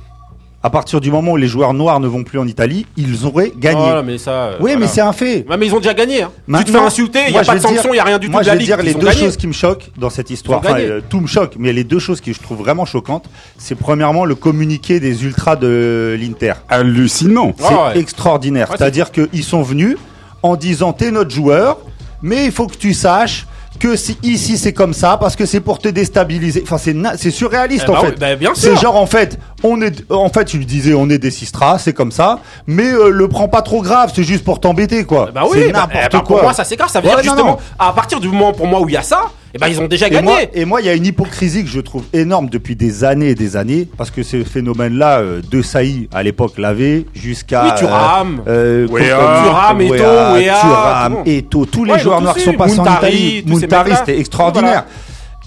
À 0.62 0.70
partir 0.70 1.00
du 1.00 1.12
moment 1.12 1.32
où 1.32 1.36
les 1.36 1.46
joueurs 1.46 1.74
noirs 1.74 2.00
ne 2.00 2.08
vont 2.08 2.24
plus 2.24 2.40
en 2.40 2.46
Italie, 2.48 2.86
ils 2.96 3.24
auraient 3.24 3.52
gagné. 3.56 3.80
Oh, 3.84 3.94
là, 3.94 4.02
mais 4.02 4.18
ça. 4.18 4.30
euh, 4.32 4.50
oui, 4.54 4.72
voilà. 4.72 4.78
mais 4.80 4.86
c'est 4.88 5.00
un 5.00 5.12
fait. 5.12 5.46
Mais 5.48 5.66
ils 5.66 5.72
ont 5.72 5.78
déjà 5.78 5.94
gagné. 5.94 6.22
Hein. 6.22 6.32
tu 6.58 6.64
te 6.64 6.70
fais 6.72 6.78
insulter, 6.78 7.20
il 7.28 7.32
n'y 7.32 7.38
a 7.38 7.44
pas 7.44 7.54
de 7.54 7.60
sanction, 7.60 7.90
il 7.90 7.92
n'y 7.92 7.98
a 8.00 8.04
rien 8.04 8.18
du 8.18 8.26
tout 8.26 8.32
Moi, 8.32 8.40
de 8.40 8.46
je 8.46 8.50
la 8.50 8.54
vais 8.54 8.58
ligue. 8.58 8.66
dire 8.66 8.82
les 8.82 8.94
deux 8.94 9.06
gagné. 9.06 9.20
choses 9.20 9.36
qui 9.36 9.46
me 9.46 9.52
choquent 9.52 9.90
dans 9.96 10.10
cette 10.10 10.30
histoire. 10.30 10.58
Enfin, 10.58 10.76
euh, 10.80 11.00
tout 11.08 11.20
me 11.20 11.28
choque, 11.28 11.54
mais 11.56 11.72
les 11.72 11.84
deux 11.84 12.00
choses 12.00 12.20
que 12.20 12.32
je 12.32 12.40
trouve 12.40 12.58
vraiment 12.58 12.84
choquantes, 12.84 13.26
c'est 13.58 13.76
premièrement 13.76 14.24
le 14.24 14.34
communiqué 14.34 14.98
des 14.98 15.24
ultras 15.24 15.54
de 15.54 16.16
l'Inter. 16.20 16.54
Hallucinant. 16.68 17.52
Ah 17.60 17.64
C'est 17.68 17.74
ouais. 17.98 17.98
extraordinaire. 18.02 18.68
Ouais, 18.70 18.76
C'est-à-dire 18.76 19.12
qu'ils 19.12 19.44
sont 19.44 19.62
venus 19.62 19.96
en 20.42 20.56
disant 20.56 20.92
t'es 20.92 21.12
notre 21.12 21.30
joueur, 21.30 21.78
mais 22.22 22.44
il 22.46 22.52
faut 22.52 22.66
que 22.66 22.76
tu 22.76 22.94
saches 22.94 23.46
que 23.78 23.94
si, 23.94 24.16
ici 24.22 24.56
c'est 24.56 24.72
comme 24.72 24.94
ça 24.94 25.18
parce 25.18 25.36
que 25.36 25.44
c'est 25.44 25.60
pour 25.60 25.78
te 25.78 25.88
déstabiliser. 25.88 26.62
Enfin 26.62 26.78
c'est 26.78 26.96
c'est 27.18 27.30
surréaliste 27.30 27.84
Eh 27.88 27.92
bah 27.92 27.98
en 27.98 28.02
oui, 28.04 28.08
fait. 28.08 28.18
bah, 28.18 28.34
bien 28.36 28.52
c'est 28.54 28.74
genre 28.76 28.96
en 28.96 29.04
fait 29.04 29.38
on 29.62 29.82
est 29.82 30.10
en 30.10 30.30
fait 30.30 30.46
tu 30.46 30.58
disais 30.64 30.94
on 30.94 31.10
est 31.10 31.18
des 31.18 31.30
sistras 31.30 31.78
c'est 31.78 31.92
comme 31.92 32.10
ça, 32.12 32.38
mais 32.66 32.90
euh, 32.90 33.10
le 33.10 33.28
prends 33.28 33.48
pas 33.48 33.60
trop 33.60 33.82
grave 33.82 34.12
c'est 34.14 34.22
juste 34.24 34.44
pour 34.44 34.60
t'embêter 34.60 35.04
quoi. 35.04 35.30
Bah 35.34 35.42
oui, 35.44 35.58
c'est 35.60 35.72
bah, 35.72 35.80
n'importe 35.80 36.06
eh 36.10 36.16
bah, 36.16 36.22
quoi. 36.26 36.36
Pour 36.36 36.42
moi, 36.44 36.52
ça 36.54 36.64
c'est 36.64 36.76
grave. 36.76 36.88
Ça 36.90 37.00
veut 37.02 37.08
Ouais, 37.08 37.20
dire 37.20 37.32
non, 37.32 37.36
justement, 37.36 37.50
non. 37.52 37.58
à 37.78 37.92
partir 37.92 38.18
du 38.18 38.28
moment 38.28 38.52
pour 38.54 38.66
moi 38.66 38.80
où 38.80 38.88
il 38.88 38.92
y 38.92 38.96
a 38.96 39.02
ça, 39.02 39.24
eh 39.56 39.58
ben 39.58 39.68
ils 39.68 39.80
ont 39.80 39.86
déjà 39.88 40.06
Et 40.06 40.10
gagné. 40.10 40.22
moi, 40.28 40.38
et 40.54 40.64
moi, 40.64 40.80
il 40.80 40.86
y 40.86 40.90
a 40.90 40.94
une 40.94 41.06
hypocrisie 41.06 41.62
que 41.64 41.68
je 41.70 41.80
trouve 41.80 42.04
énorme 42.12 42.48
depuis 42.48 42.76
des 42.76 43.04
années 43.04 43.30
et 43.30 43.34
des 43.34 43.56
années, 43.56 43.88
parce 43.96 44.10
que 44.10 44.22
ce 44.22 44.44
phénomène-là, 44.44 45.18
euh, 45.18 45.40
de 45.50 45.62
Saï 45.62 46.08
à 46.12 46.22
l'époque 46.22 46.58
l'avait, 46.58 47.04
jusqu'à 47.14 47.64
Oui, 47.64 47.70
Thuram. 47.78 48.42
euh, 48.46 48.86
Wea, 48.88 49.10
Kokomi, 49.16 49.46
Thuram, 49.46 49.80
Eto'o, 49.80 50.34
Wea. 50.34 51.22
Eto'o, 51.26 51.66
tous 51.66 51.84
les 51.84 51.92
Ouais, 51.94 51.98
joueurs 51.98 52.20
noirs 52.20 52.38
sont 52.38 52.52
passés 52.52 52.78
en 52.80 52.84
Italie, 52.84 53.42
mecs-là. 53.46 53.96
c'était 53.96 54.18
extraordinaire. 54.18 54.84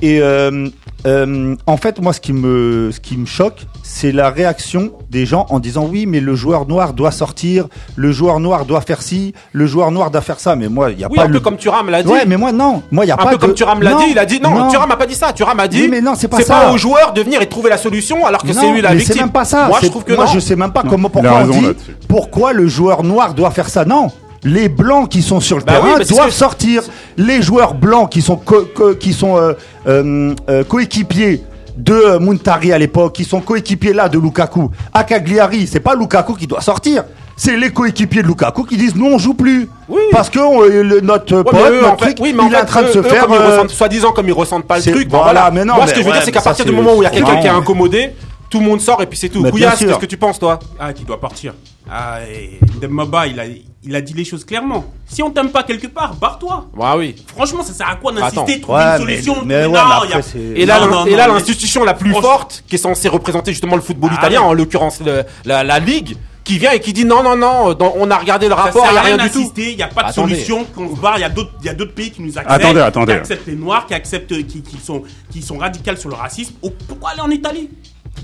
Et 0.01 0.19
euh, 0.21 0.69
euh, 1.05 1.55
en 1.65 1.77
fait, 1.77 2.01
moi, 2.01 2.11
ce 2.13 2.19
qui 2.19 2.33
me, 2.33 2.89
ce 2.91 2.99
qui 2.99 3.15
me 3.17 3.25
choque, 3.25 3.65
c'est 3.83 4.11
la 4.11 4.29
réaction 4.29 4.91
des 5.09 5.25
gens 5.25 5.45
en 5.49 5.59
disant 5.59 5.87
oui, 5.89 6.05
mais 6.05 6.19
le 6.19 6.35
joueur 6.35 6.67
noir 6.67 6.93
doit 6.93 7.11
sortir, 7.11 7.67
le 7.95 8.11
joueur 8.11 8.39
noir 8.39 8.65
doit 8.65 8.81
faire 8.81 9.01
ci, 9.01 9.33
le 9.53 9.65
joueur 9.65 9.91
noir 9.91 10.11
doit 10.11 10.21
faire 10.21 10.39
ça. 10.39 10.55
Mais 10.55 10.67
moi, 10.67 10.91
il 10.91 10.99
y 10.99 11.03
a 11.03 11.07
Oui, 11.09 11.15
pas 11.17 11.23
un 11.23 11.29
peu 11.29 11.39
comme 11.39 11.57
Thuram 11.57 11.89
l'a 11.89 12.03
dit. 12.03 12.09
Ouais, 12.11 12.25
mais 12.27 12.35
moi 12.37 12.51
non, 12.51 12.83
moi 12.91 13.05
il 13.05 13.07
y 13.07 13.11
a 13.11 13.15
Un 13.15 13.17
pas 13.17 13.29
peu 13.29 13.35
de- 13.37 13.41
comme 13.41 13.53
Thuram 13.53 13.81
l'a 13.81 13.93
dit, 13.95 14.03
il 14.11 14.19
a 14.19 14.25
dit 14.25 14.39
non, 14.41 14.69
Thuram 14.69 14.91
a 14.91 14.97
pas 14.97 15.05
dit 15.05 15.15
ça. 15.15 15.31
Thuram 15.31 15.59
a 15.59 15.67
dit 15.67 15.83
Oui, 15.83 15.87
mais 15.89 16.01
non, 16.01 16.13
c'est 16.15 16.27
pas 16.27 16.37
c'est 16.37 16.43
ça. 16.43 16.59
pas 16.61 16.71
aux 16.73 16.77
joueurs 16.77 17.13
de 17.13 17.21
venir 17.21 17.41
et 17.41 17.45
de 17.45 17.49
trouver 17.49 17.69
la 17.69 17.77
solution 17.77 18.25
alors 18.25 18.43
que 18.43 18.51
c'est 18.53 18.71
lui 18.71 18.81
la 18.81 18.89
mais 18.89 18.95
victime. 18.97 19.13
c'est 19.15 19.21
même 19.21 19.31
pas 19.31 19.45
ça. 19.45 19.67
Moi 19.67 19.79
je 19.81 19.87
trouve 19.87 20.03
que 20.03 20.13
moi 20.13 20.25
non. 20.25 20.31
je 20.33 20.39
sais 20.39 20.55
même 20.55 20.71
pas 20.73 20.83
comment 20.87 21.09
pourquoi 21.09 21.43
on 21.43 21.47
dit 21.47 21.67
pourquoi 22.07 22.53
le 22.53 22.67
joueur 22.67 23.03
noir 23.03 23.33
doit 23.33 23.51
faire 23.51 23.69
ça. 23.69 23.85
Non, 23.85 24.11
Les 24.43 24.69
blancs 24.69 25.09
qui 25.09 25.21
sont 25.21 25.39
sur 25.41 25.57
le 25.57 25.63
Bah 25.63 25.73
terrain 25.73 25.95
oui, 25.99 26.05
doivent 26.05 26.31
sortir. 26.31 26.83
Les 27.17 27.41
joueurs 27.41 27.73
blancs 27.73 28.09
qui 28.09 28.21
sont 28.21 28.37
co- 28.37 28.65
co- 28.73 28.95
qui 28.95 29.11
sont 29.13 29.35
euh, 29.37 29.53
euh, 29.87 30.33
euh, 30.49 30.63
coéquipiers 30.63 31.43
de 31.77 32.17
Muntari 32.19 32.71
à 32.73 32.77
l'époque, 32.77 33.13
qui 33.15 33.23
sont 33.25 33.41
coéquipiers 33.41 33.93
là 33.93 34.07
de 34.09 34.17
Lukaku. 34.19 34.69
À 34.93 35.03
Cagliari, 35.03 35.67
c'est 35.67 35.79
pas 35.79 35.95
Lukaku 35.95 36.35
qui 36.35 36.47
doit 36.47 36.61
sortir. 36.61 37.03
C'est 37.35 37.55
les 37.55 37.69
coéquipiers 37.71 38.21
de 38.21 38.27
Lukaku 38.27 38.63
qui 38.65 38.75
disent 38.77 38.95
non, 38.95 39.13
on 39.13 39.17
joue 39.17 39.33
plus. 39.33 39.69
Oui. 39.87 40.01
Parce 40.11 40.29
que 40.29 40.39
on- 40.39 40.61
le- 40.61 40.99
notre 41.01 41.37
Ouais, 41.37 41.43
pote, 41.43 41.55
eux, 41.55 41.81
notre 41.81 41.93
en 41.93 41.97
fait- 41.97 42.05
truc, 42.05 42.17
oui, 42.21 42.33
mais 42.35 42.43
en 42.43 42.47
il 42.47 42.53
est 42.53 42.57
en 42.57 42.59
fait, 42.61 42.65
train 42.65 42.81
de 42.83 42.87
se 42.91 42.97
eux, 42.99 43.03
faire. 43.03 43.23
comme 43.27 43.33
ils 43.35 43.41
euh, 43.41 43.49
ressentent- 43.51 43.69
soi-disant 43.71 44.11
comme 44.11 44.27
ils 44.27 44.33
ressentent 44.33 44.65
pas 44.65 44.77
le 44.77 44.83
truc. 44.83 45.07
bon, 45.09 45.17
voilà, 45.17 45.31
voilà. 45.41 45.51
mais 45.51 45.63
non, 45.65 45.75
Moi, 45.75 45.83
mais 45.85 45.89
ce 45.89 45.93
que 45.95 45.99
je 45.99 46.05
veux 46.05 46.11
ouais, 46.11 46.17
dire, 46.17 46.25
c'est 46.25 46.31
qu'à 46.33 46.41
partir 46.41 46.65
du 46.65 46.71
moment 46.73 46.95
où 46.95 47.01
il 47.01 47.05
y 47.05 47.07
a 47.07 47.11
quelqu'un 47.11 47.37
qui 47.37 47.47
est 47.47 47.49
incommodé, 47.49 48.09
tout 48.49 48.59
le 48.59 48.65
monde 48.65 48.81
sort 48.81 49.01
et 49.01 49.05
puis 49.05 49.17
c'est 49.17 49.29
tout. 49.29 49.43
Couillasse, 49.43 49.79
qu'est-ce 49.79 49.97
que 49.99 50.05
tu 50.05 50.17
penses, 50.17 50.39
toi? 50.39 50.59
Ah, 50.79 50.91
qui 50.91 51.03
doit 51.05 51.19
partir. 51.19 51.53
Ah, 51.89 52.19
et 52.29 52.59
Demba, 52.81 53.27
il 53.27 53.39
a, 53.39 53.43
il 53.83 53.95
a 53.95 54.01
dit 54.01 54.13
les 54.13 54.25
choses 54.25 54.43
clairement. 54.43 54.85
Si 55.07 55.23
on 55.23 55.31
t'aime 55.31 55.49
pas 55.51 55.63
quelque 55.63 55.87
part, 55.87 56.13
barre-toi. 56.15 56.67
Ouais, 56.75 56.87
oui. 56.97 57.15
Franchement, 57.27 57.63
ça 57.63 57.73
sert 57.73 57.87
à 57.89 57.95
quoi 57.95 58.11
d'insister, 58.11 58.59
trouver 58.59 58.77
Ouais, 58.79 58.91
une 58.91 58.97
solution 58.97 59.35
mais 59.45 59.63
Non, 59.65 59.71
mais 59.71 59.77
après, 60.13 60.39
Et 60.55 60.65
là, 60.65 60.79
Non, 60.81 60.87
non, 60.87 61.05
et 61.05 61.15
là, 61.15 61.27
non, 61.27 61.35
l'institution 61.35 61.83
la 61.85 61.93
plus 61.93 62.11
forte, 62.13 62.63
qui 62.67 62.75
est 62.75 62.79
censée 62.79 63.07
représenter 63.07 63.51
justement 63.51 63.75
le 63.77 63.81
football 63.81 64.09
Ah, 64.13 64.19
italien, 64.19 64.41
ouais. 64.41 64.47
en 64.47 64.53
l'occurrence 64.53 64.99
la, 65.45 65.63
la 65.63 65.79
ligue, 65.79 66.17
qui 66.43 66.57
vient 66.57 66.71
et 66.71 66.79
qui 66.79 66.93
dit 66.93 67.05
non, 67.05 67.21
non, 67.23 67.37
non, 67.37 67.73
dans- 67.73 67.93
on 67.95 68.09
a 68.11 68.17
regardé 68.17 68.47
le 68.47 68.53
rapport, 68.55 68.85
il 68.89 68.91
n'y 68.93 68.97
a 68.97 69.01
rien 69.01 69.17
du 69.17 69.29
tout. 69.29 69.51
il 69.55 69.75
n'y 69.77 69.83
a 69.83 69.87
pas 69.87 70.03
de 70.03 70.07
Attendez. 70.09 70.33
solution, 70.33 70.65
qu'on 70.75 70.95
se 70.95 70.99
barre, 70.99 71.17
il 71.17 71.21
y 71.21 71.23
a 71.23 71.29
d'autres, 71.29 71.93
pays 71.93 72.11
qui 72.11 72.21
nous 72.21 72.37
acceptent. 72.37 72.51
Attendez, 72.51 72.79
attendez. 72.81 73.13
Qui 73.13 73.19
acceptent 73.19 73.47
les 73.47 73.55
noirs, 73.55 73.85
qui 73.85 73.93
acceptent, 73.93 74.45
qui, 74.47 74.61
qui 74.61 74.77
sont, 74.83 75.03
qui 75.31 75.41
sont 75.41 75.57
radicales 75.57 75.97
sur 75.97 76.09
le 76.09 76.15
racisme. 76.15 76.55
Oh, 76.63 76.71
pourquoi 76.87 77.11
aller 77.11 77.21
en 77.21 77.29
Italie? 77.29 77.69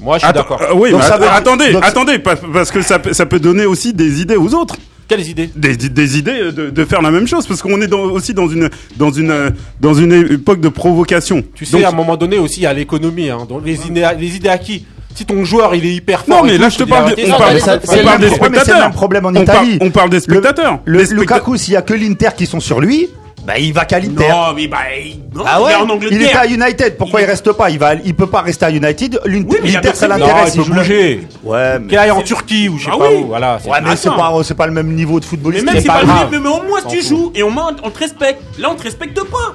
Moi, 0.01 0.17
je 0.17 0.25
suis 0.25 0.33
d'accord. 0.33 0.61
euh, 0.61 0.73
oui, 0.73 0.91
Donc 0.91 1.01
mais 1.01 1.07
ça 1.07 1.15
att- 1.15 1.19
veut- 1.21 1.29
attendez, 1.29 1.71
donc- 1.71 1.85
attendez, 1.85 2.19
pa- 2.19 2.35
parce 2.35 2.71
que 2.71 2.81
ça, 2.81 2.99
peut- 2.99 3.13
ça 3.13 3.25
peut 3.25 3.39
donner 3.39 3.65
aussi 3.65 3.93
des 3.93 4.19
idées 4.21 4.35
aux 4.35 4.53
autres. 4.53 4.75
Quelles 5.07 5.27
idées? 5.29 5.49
Des, 5.55 5.75
des 5.77 6.17
idées 6.17 6.51
de, 6.51 6.69
de 6.69 6.85
faire 6.85 7.01
la 7.01 7.11
même 7.11 7.27
chose, 7.27 7.45
parce 7.45 7.61
qu'on 7.61 7.79
est 7.81 7.87
dans- 7.87 7.99
aussi 8.05 8.33
dans 8.33 8.47
une, 8.47 8.69
dans, 8.97 9.11
une, 9.11 9.51
dans 9.79 9.93
une 9.93 10.13
époque 10.13 10.61
de 10.61 10.69
provocation. 10.69 11.43
Tu 11.53 11.65
sais, 11.65 11.73
Donc- 11.77 11.85
à 11.85 11.89
un 11.89 11.91
moment 11.91 12.17
donné 12.17 12.37
aussi, 12.39 12.61
il 12.61 12.63
y 12.63 12.65
a 12.65 12.73
l'économie. 12.73 13.29
Hein, 13.29 13.45
donc 13.47 13.61
les, 13.65 13.85
idées, 13.87 14.07
les 14.19 14.35
idées 14.35 14.49
à 14.49 14.57
qui? 14.57 14.85
Si 15.13 15.25
ton 15.25 15.45
joueur, 15.45 15.73
il 15.75 15.85
est 15.85 15.93
hyper 15.95 16.25
fort. 16.25 16.39
Non, 16.43 16.43
mais 16.51 16.57
là, 16.57 16.67
je 16.69 16.77
te 16.77 16.83
dis 16.83 16.89
parle, 16.89 17.15
des- 17.15 17.25
on 17.31 17.37
parle, 17.37 17.59
ça, 17.61 17.79
on 17.87 17.95
le 17.95 18.03
parle 18.03 18.19
des 18.19 18.27
problème, 18.27 18.29
c'est 18.29 18.29
le 18.29 18.35
spectateurs. 18.35 18.79
même 18.81 18.91
problème 18.91 19.25
en 19.27 19.29
On 19.29 19.45
par- 19.45 19.63
Italie. 19.63 19.77
On 19.79 19.89
parle 19.91 20.09
des 20.09 20.17
Le- 20.17 20.21
spectateurs. 20.23 20.79
Le, 20.83 20.97
Les 20.97 21.05
specta- 21.05 21.15
Lukaku, 21.21 21.55
s'il 21.57 21.73
y 21.73 21.77
a 21.77 21.81
que 21.81 21.93
l'Inter 21.93 22.29
qui 22.35 22.45
sont 22.45 22.59
sur 22.59 22.81
lui, 22.81 23.07
bah 23.45 23.57
il 23.59 23.73
va 23.73 23.85
qu'à 23.85 23.99
l'Inter. 23.99 24.27
Non, 24.29 24.53
mais 24.55 24.67
bah, 24.67 24.77
il- 25.03 25.19
non, 25.35 25.43
Ah 25.45 25.57
il 25.59 25.63
ouais 25.65 25.71
est 25.73 25.75
en 25.75 25.89
Angleterre. 25.89 26.17
Il 26.19 26.25
était 26.25 26.35
à 26.35 26.45
United. 26.47 26.97
Pourquoi 26.97 27.19
Il 27.21 27.23
il, 27.23 27.27
est- 27.27 27.29
reste 27.31 27.51
pas? 27.51 27.69
Il 27.69 27.77
va, 27.79 27.93
il 27.93 28.15
peut 28.15 28.27
pas 28.27 28.41
rester 28.41 28.65
à 28.65 28.71
United. 28.71 29.19
L'Inter, 29.25 29.47
Oui, 29.49 29.57
mais 29.63 29.69
il 29.69 29.95
ça 29.95 30.07
l'intéresse. 30.07 30.55
il 30.55 30.63
peut 30.63 30.71
bouger. 30.73 31.27
Ouais, 31.43 31.79
mais, 31.79 31.87
Qu'il 31.87 31.97
aille 31.97 32.11
en 32.11 32.21
Turquie 32.21 32.69
ou 32.69 32.77
je 32.79 32.85
sais 32.85 32.91
Ah 32.93 32.97
pas 32.97 33.09
oui. 33.09 33.17
où. 33.23 33.27
Voilà. 33.27 33.59
c'est- 33.61 33.69
ouais, 33.69 33.77
mais 33.83 33.95
c'est 33.95 34.09
pas, 34.09 34.31
c'est 34.43 34.55
pas 34.55 34.65
le 34.67 34.73
même 34.73 34.91
niveau 34.93 35.19
de 35.19 35.25
Mais 35.25 35.29
footballiste. 35.29 35.65
même 35.65 35.75
c'est 35.79 35.87
pas 35.87 36.01
le 36.01 36.07
grave. 36.07 36.27
mais, 36.31 36.39
mais 36.39 36.49
au 36.49 36.63
moins 36.63 36.81
tu 36.87 37.01
joues 37.03 37.31
et 37.35 37.43
au 37.43 37.49
moins 37.49 37.75
on 37.83 37.89
te 37.91 37.99
respecte. 37.99 38.41
Là 38.57 38.69
on 38.71 38.75
te 38.75 38.83
respecte 38.83 39.19
pas. 39.23 39.53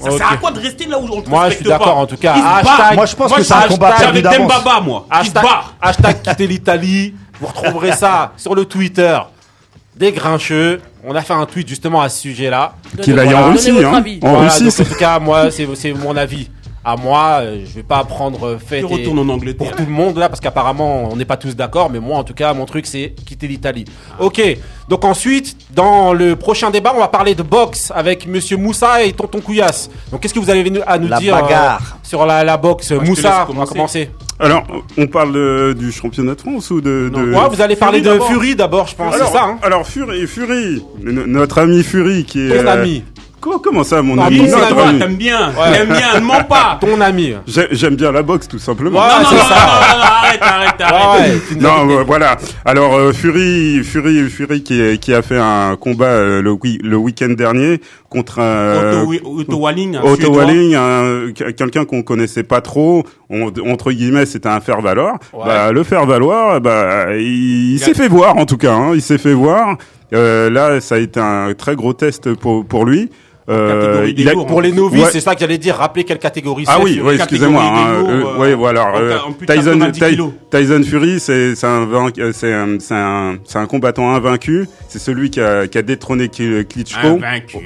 Ça 0.00 0.12
Ok. 0.12 0.18
sert 0.18 0.32
à 0.32 0.36
quoi 0.36 0.52
de 0.52 0.60
rester 0.60 0.86
là 0.86 0.96
où 0.98 1.08
on 1.12 1.20
te 1.20 1.28
Moi, 1.28 1.40
je 1.40 1.44
respecte 1.46 1.62
suis 1.62 1.68
d'accord, 1.68 1.98
en 1.98 2.06
tout 2.06 2.16
cas. 2.16 2.34
Hashtag-. 2.34 2.94
Moi, 2.94 3.04
je 3.06 3.16
pense 3.16 3.30
Moi, 3.30 3.38
que 3.38 3.44
c'est 3.44 3.52
un 3.54 3.62
combat 3.62 3.90
perdu 3.98 4.22
d'avance. 4.22 4.38
Dembaba, 4.38 4.80
moi. 4.80 5.06
Hashtag, 5.10 5.44
hashtag 5.82 6.22
quitter 6.22 6.46
l'Italie. 6.46 7.14
Vous 7.40 7.48
retrouverez 7.48 7.90
ça 7.92 8.30
sur 8.36 8.54
le 8.54 8.64
Twitter 8.64 9.18
des 9.96 10.12
Grincheux. 10.12 10.80
On 11.10 11.14
a 11.14 11.22
fait 11.22 11.32
un 11.32 11.46
tweet 11.46 11.66
justement 11.66 12.02
à 12.02 12.10
ce 12.10 12.20
sujet-là. 12.20 12.74
Qu'il 13.00 13.18
aille 13.18 13.32
en 13.32 13.50
Russie, 13.50 13.70
hein. 13.70 13.94
avis. 13.94 14.18
En 14.20 14.28
Voilà, 14.28 14.50
Russie, 14.50 14.64
donc, 14.64 14.78
en 14.78 14.92
tout 14.92 14.98
cas, 14.98 15.18
moi, 15.18 15.50
c'est 15.50 15.66
c'est 15.74 15.94
mon 15.94 16.14
avis. 16.14 16.50
À 16.84 16.96
moi, 16.96 17.40
euh, 17.42 17.60
je 17.66 17.74
vais 17.74 17.82
pas 17.82 18.02
prendre 18.04 18.56
fait 18.64 18.80
Tu 18.80 18.86
et- 18.86 18.94
retournes 18.94 19.18
en 19.18 19.28
Angleterre. 19.28 19.68
pour 19.68 19.76
tout 19.76 19.84
le 19.84 19.92
monde 19.92 20.16
là, 20.16 20.28
parce 20.28 20.40
qu'apparemment 20.40 21.08
on 21.12 21.16
n'est 21.16 21.24
pas 21.26 21.36
tous 21.36 21.54
d'accord. 21.54 21.90
Mais 21.90 22.00
moi, 22.00 22.16
en 22.18 22.24
tout 22.24 22.34
cas, 22.34 22.54
mon 22.54 22.64
truc 22.66 22.86
c'est 22.86 23.14
quitter 23.26 23.46
l'Italie. 23.48 23.84
Ok. 24.20 24.40
Donc 24.88 25.04
ensuite, 25.04 25.56
dans 25.74 26.12
le 26.14 26.34
prochain 26.36 26.70
débat, 26.70 26.92
on 26.96 27.00
va 27.00 27.08
parler 27.08 27.34
de 27.34 27.42
boxe 27.42 27.92
avec 27.94 28.26
Monsieur 28.26 28.56
Moussa 28.56 29.02
et 29.02 29.12
Tonton 29.12 29.40
Couillasse. 29.40 29.90
Donc 30.10 30.20
qu'est-ce 30.22 30.32
que 30.32 30.38
vous 30.38 30.48
avez 30.50 30.60
à 30.86 30.98
nous 30.98 31.08
La 31.08 31.18
dire 31.18 31.36
euh, 31.36 31.76
sur 32.02 32.24
la, 32.24 32.42
la 32.44 32.56
boxe 32.56 32.90
Moi, 32.92 33.02
te 33.04 33.08
Moussa, 33.08 33.46
on 33.50 33.54
va 33.54 33.66
commencer. 33.66 34.10
Alors, 34.40 34.62
on 34.96 35.06
parle 35.08 35.32
de- 35.32 35.76
du 35.76 35.90
championnat 35.90 36.36
de 36.36 36.40
France 36.40 36.70
ou 36.70 36.80
de. 36.80 37.10
de- 37.12 37.34
Ouais, 37.34 37.48
vous 37.50 37.60
allez 37.60 37.74
parler 37.74 38.00
de. 38.00 38.18
Fury 38.20 38.54
d'abord, 38.54 38.86
je 38.86 38.94
pense. 38.94 39.12
C'est 39.14 39.20
alors, 39.20 39.32
ça. 39.32 39.44
Hein 39.44 39.58
alors 39.62 39.84
Fury, 39.84 40.26
Fury, 40.28 40.80
no- 41.02 41.26
notre 41.26 41.58
ami 41.58 41.82
Fury 41.82 42.24
qui 42.24 42.46
est. 42.46 42.56
Ton 42.62 42.66
euh, 42.68 42.72
ami. 42.72 43.02
Comment 43.40 43.84
ça, 43.84 44.02
mon 44.02 44.16
Non, 44.16 44.22
ami 44.24 44.40
ami. 44.40 44.50
toi, 44.50 44.60
t'aimes 44.98 45.14
bien. 45.16 45.48
Ouais. 45.50 45.72
T'aimes 45.72 45.88
bien, 45.96 46.20
ne 46.20 46.24
mens 46.24 46.44
pas. 46.44 46.78
Ton 46.80 47.00
ami. 47.00 47.34
J'ai- 47.46 47.68
J'aime 47.72 47.96
bien 47.96 48.12
la 48.12 48.22
boxe, 48.22 48.48
tout 48.48 48.58
simplement. 48.58 49.00
Ouais, 49.00 49.06
Non, 49.08 49.30
non, 49.30 49.30
non, 49.30 49.36
non, 49.36 49.38
non, 49.38 49.98
non, 49.98 50.04
arrête, 50.04 50.40
arrête, 50.42 50.80
arrête. 50.80 51.60
Non, 51.60 51.90
euh, 51.98 52.02
voilà. 52.06 52.36
Alors 52.64 52.94
euh, 52.94 53.12
Fury, 53.12 53.82
Fury, 53.84 54.28
Fury 54.28 54.62
qui, 54.62 55.14
a 55.14 55.22
fait 55.22 55.38
un 55.38 55.76
combat 55.76 56.06
euh, 56.06 56.42
le, 56.42 56.96
week-end 56.96 57.30
dernier 57.30 57.80
contre 58.10 58.40
un 58.40 59.02
Otto, 59.02 59.12
Otto 59.38 59.56
Walling, 59.56 59.96
Otto. 60.02 60.32
Walling, 60.34 60.74
un- 60.74 61.32
quelqu'un 61.32 61.84
qu'on 61.84 62.02
connaissait 62.02 62.42
pas 62.42 62.60
trop, 62.60 63.04
on- 63.30 63.52
entre 63.70 63.92
guillemets, 63.92 64.26
c'était 64.26 64.48
un 64.48 64.60
faire 64.60 64.80
valoir. 64.80 65.14
Ouais. 65.32 65.44
Bah, 65.46 65.72
le 65.72 65.82
faire 65.84 66.06
valoir, 66.06 66.60
bah, 66.60 67.14
il, 67.16 67.74
il 67.76 67.82
a- 67.82 67.86
s'est 67.86 67.94
fait 67.94 68.08
voir 68.08 68.36
en 68.36 68.46
tout 68.46 68.56
cas. 68.56 68.72
Hein, 68.72 68.92
il 68.94 69.02
s'est 69.02 69.18
fait 69.18 69.32
voir. 69.34 69.76
Euh, 70.14 70.48
là, 70.48 70.80
ça 70.80 70.94
a 70.94 70.98
été 70.98 71.20
un 71.20 71.52
très 71.52 71.76
gros 71.76 71.92
test 71.92 72.32
pour 72.34 72.64
pour 72.64 72.86
lui. 72.86 73.10
Euh, 73.48 74.12
il 74.16 74.28
a- 74.28 74.32
lourds, 74.34 74.46
Pour 74.46 74.60
les 74.62 74.72
novices, 74.72 75.04
Ouais. 75.04 75.08
c'est 75.10 75.20
ça 75.20 75.34
que 75.34 75.40
j'allais 75.40 75.58
dire. 75.58 75.76
Rappeler 75.76 76.04
quelle 76.04 76.18
catégorie 76.18 76.64
Ah 76.66 76.74
c'est, 76.76 76.82
oui, 76.84 76.94
Fury. 76.96 77.08
oui, 77.08 77.14
excusez-moi. 77.16 77.62
Hein, 77.64 78.04
euh, 78.08 78.36
ouais, 78.38 78.54
voilà. 78.54 78.92
euh, 78.96 79.16
Tyson, 79.46 79.78
90 79.78 79.92
Ty- 80.00 80.10
kilos. 80.10 80.30
Tyson 80.50 80.82
Fury, 80.88 81.18
c'est 81.20 81.54
c'est 81.54 81.66
un, 81.66 81.88
c'est 82.32 82.52
un, 82.52 82.78
c'est 82.78 82.94
un, 82.94 83.38
un 83.54 83.66
combattant 83.66 84.14
invaincu. 84.14 84.66
C'est 84.88 84.98
celui 84.98 85.30
qui 85.30 85.40
a, 85.40 85.66
qui 85.66 85.78
a 85.78 85.82
détrôné 85.82 86.28
Klitschko. 86.28 87.06
Invaincu. 87.06 87.56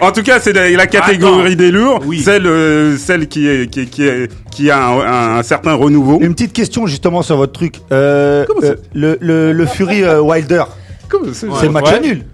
En 0.00 0.12
tout 0.12 0.22
cas, 0.22 0.40
c'est 0.40 0.52
la, 0.52 0.68
la 0.70 0.86
catégorie 0.86 1.46
Attends. 1.52 1.54
des 1.56 1.70
lourds, 1.70 2.00
Oui. 2.06 2.20
celle, 2.20 2.46
euh, 2.46 2.96
celle 2.96 3.28
qui 3.28 3.48
est, 3.48 3.70
qui, 3.70 3.80
est- 3.80 3.86
qui, 3.86 4.06
est- 4.06 4.30
qui 4.50 4.70
a 4.70 4.86
un, 4.88 5.38
un 5.38 5.42
certain 5.42 5.74
renouveau. 5.74 6.18
Une 6.20 6.32
petite 6.34 6.52
question 6.52 6.86
justement 6.86 7.22
sur 7.22 7.36
votre 7.36 7.52
truc. 7.52 7.76
Euh, 7.92 8.44
euh, 8.62 8.74
le, 8.94 9.18
le, 9.20 9.52
le 9.52 9.66
Fury 9.66 10.02
euh, 10.04 10.20
Wilder, 10.20 10.64
c'est- 11.32 11.46
c'est 11.60 11.68
match 11.68 11.84
ouais. 11.90 12.00
nul. 12.00 12.24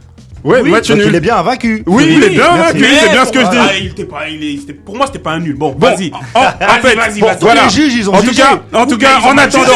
Ouais, 0.42 0.60
Oui, 0.62 0.70
match 0.70 0.88
Donc 0.88 0.96
nul. 0.98 1.06
il 1.08 1.14
est 1.14 1.20
bien 1.20 1.42
vaincu. 1.42 1.82
Oui, 1.86 2.02
Fury. 2.04 2.14
il 2.16 2.24
est 2.24 2.28
bien 2.30 2.56
vaincu, 2.56 2.82
c'est 3.02 3.10
bien 3.10 3.24
ce 3.26 3.32
que 3.32 3.40
je 3.40 3.44
Ah, 3.46 3.50
dis. 3.50 3.80
il 3.80 3.86
était 3.88 4.04
pas, 4.04 4.26
il 4.28 4.42
est, 4.42 4.58
c'était- 4.60 4.72
pour 4.72 4.96
moi, 4.96 5.04
c'était 5.06 5.18
pas 5.18 5.32
un 5.32 5.40
nul. 5.40 5.54
Bon, 5.54 5.72
Bon, 5.78 5.86
vas-y. 5.86 6.10
en, 6.12 6.40
en 6.40 6.40
Vas-y, 6.42 6.80
fait, 6.80 6.94
vas-y, 6.96 7.20
bon, 7.20 7.26
vas-y. 7.26 7.38
voilà. 7.42 7.64
Les 7.64 7.70
juges, 7.70 7.94
ils 7.94 8.08
ont 8.08 8.14
en 8.14 8.20
tout 8.22 8.28
jugé. 8.28 8.40
cas, 8.42 8.62
en 8.72 8.86
tout 8.86 8.92
Oui, 8.94 8.98
cas, 8.98 9.18
mais 9.22 9.28
en 9.28 9.36
attendant, 9.38 9.72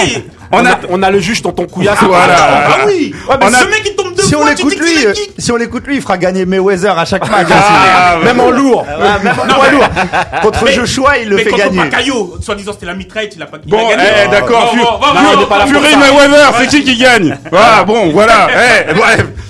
en 0.50 0.58
On 0.62 0.66
a, 0.66 0.78
on 0.88 1.02
a 1.02 1.10
le 1.10 1.18
juge 1.20 1.42
Tonton 1.42 1.66
Couillasse. 1.66 1.98
Voilà. 2.02 2.36
Ah 2.38 2.76
oui. 2.86 3.12
Ouais, 3.28 3.36
mais 3.40 3.46
On 3.46 3.52
a- 3.52 3.58
ce 3.58 3.64
mec, 3.66 3.82
il 3.84 3.94
tombe 3.96 4.13
Si 4.24 4.34
on 4.34 4.44
l'écoute 4.44 4.78
lui, 4.78 5.06
euh, 5.06 5.12
si 5.38 5.52
on 5.52 5.56
l'écoute 5.56 5.86
lui, 5.86 5.96
il 5.96 6.02
fera 6.02 6.16
gagner 6.18 6.44
Mayweather 6.46 6.98
à 6.98 7.04
chaque 7.04 7.28
match. 7.30 7.48
Ah, 7.50 8.16
Même 8.24 8.40
en 8.40 8.50
lourd. 8.50 8.86
Ah, 8.88 9.18
même 9.22 9.32
en 9.38 9.54
poids 9.54 9.70
lourd. 9.70 9.88
Contre 10.42 10.64
Mais- 10.64 10.72
Joshua, 10.72 11.18
il 11.18 11.28
le 11.28 11.36
mais 11.36 11.44
fait 11.44 11.50
contre 11.50 11.64
gagner. 11.64 11.90
Pacquiao, 11.90 12.36
soi-disant 12.40 12.72
c'était 12.72 12.86
la 12.86 12.94
mitraille, 12.94 13.28
il 13.34 13.42
a 13.42 13.46
pas 13.46 13.58
Bon, 13.66 13.88
gagné. 13.88 14.02
eh, 14.26 14.30
d'accord, 14.30 14.74
Bon, 14.74 15.46
pour 15.46 15.66
Fury. 15.66 15.96
Mayweather, 15.96 16.52
c'est 16.58 16.66
qui 16.68 16.84
qui 16.84 16.96
gagne 16.96 17.36
Voilà, 17.50 17.84
bon, 17.84 18.10
voilà. 18.12 18.48
Eh, 18.88 18.92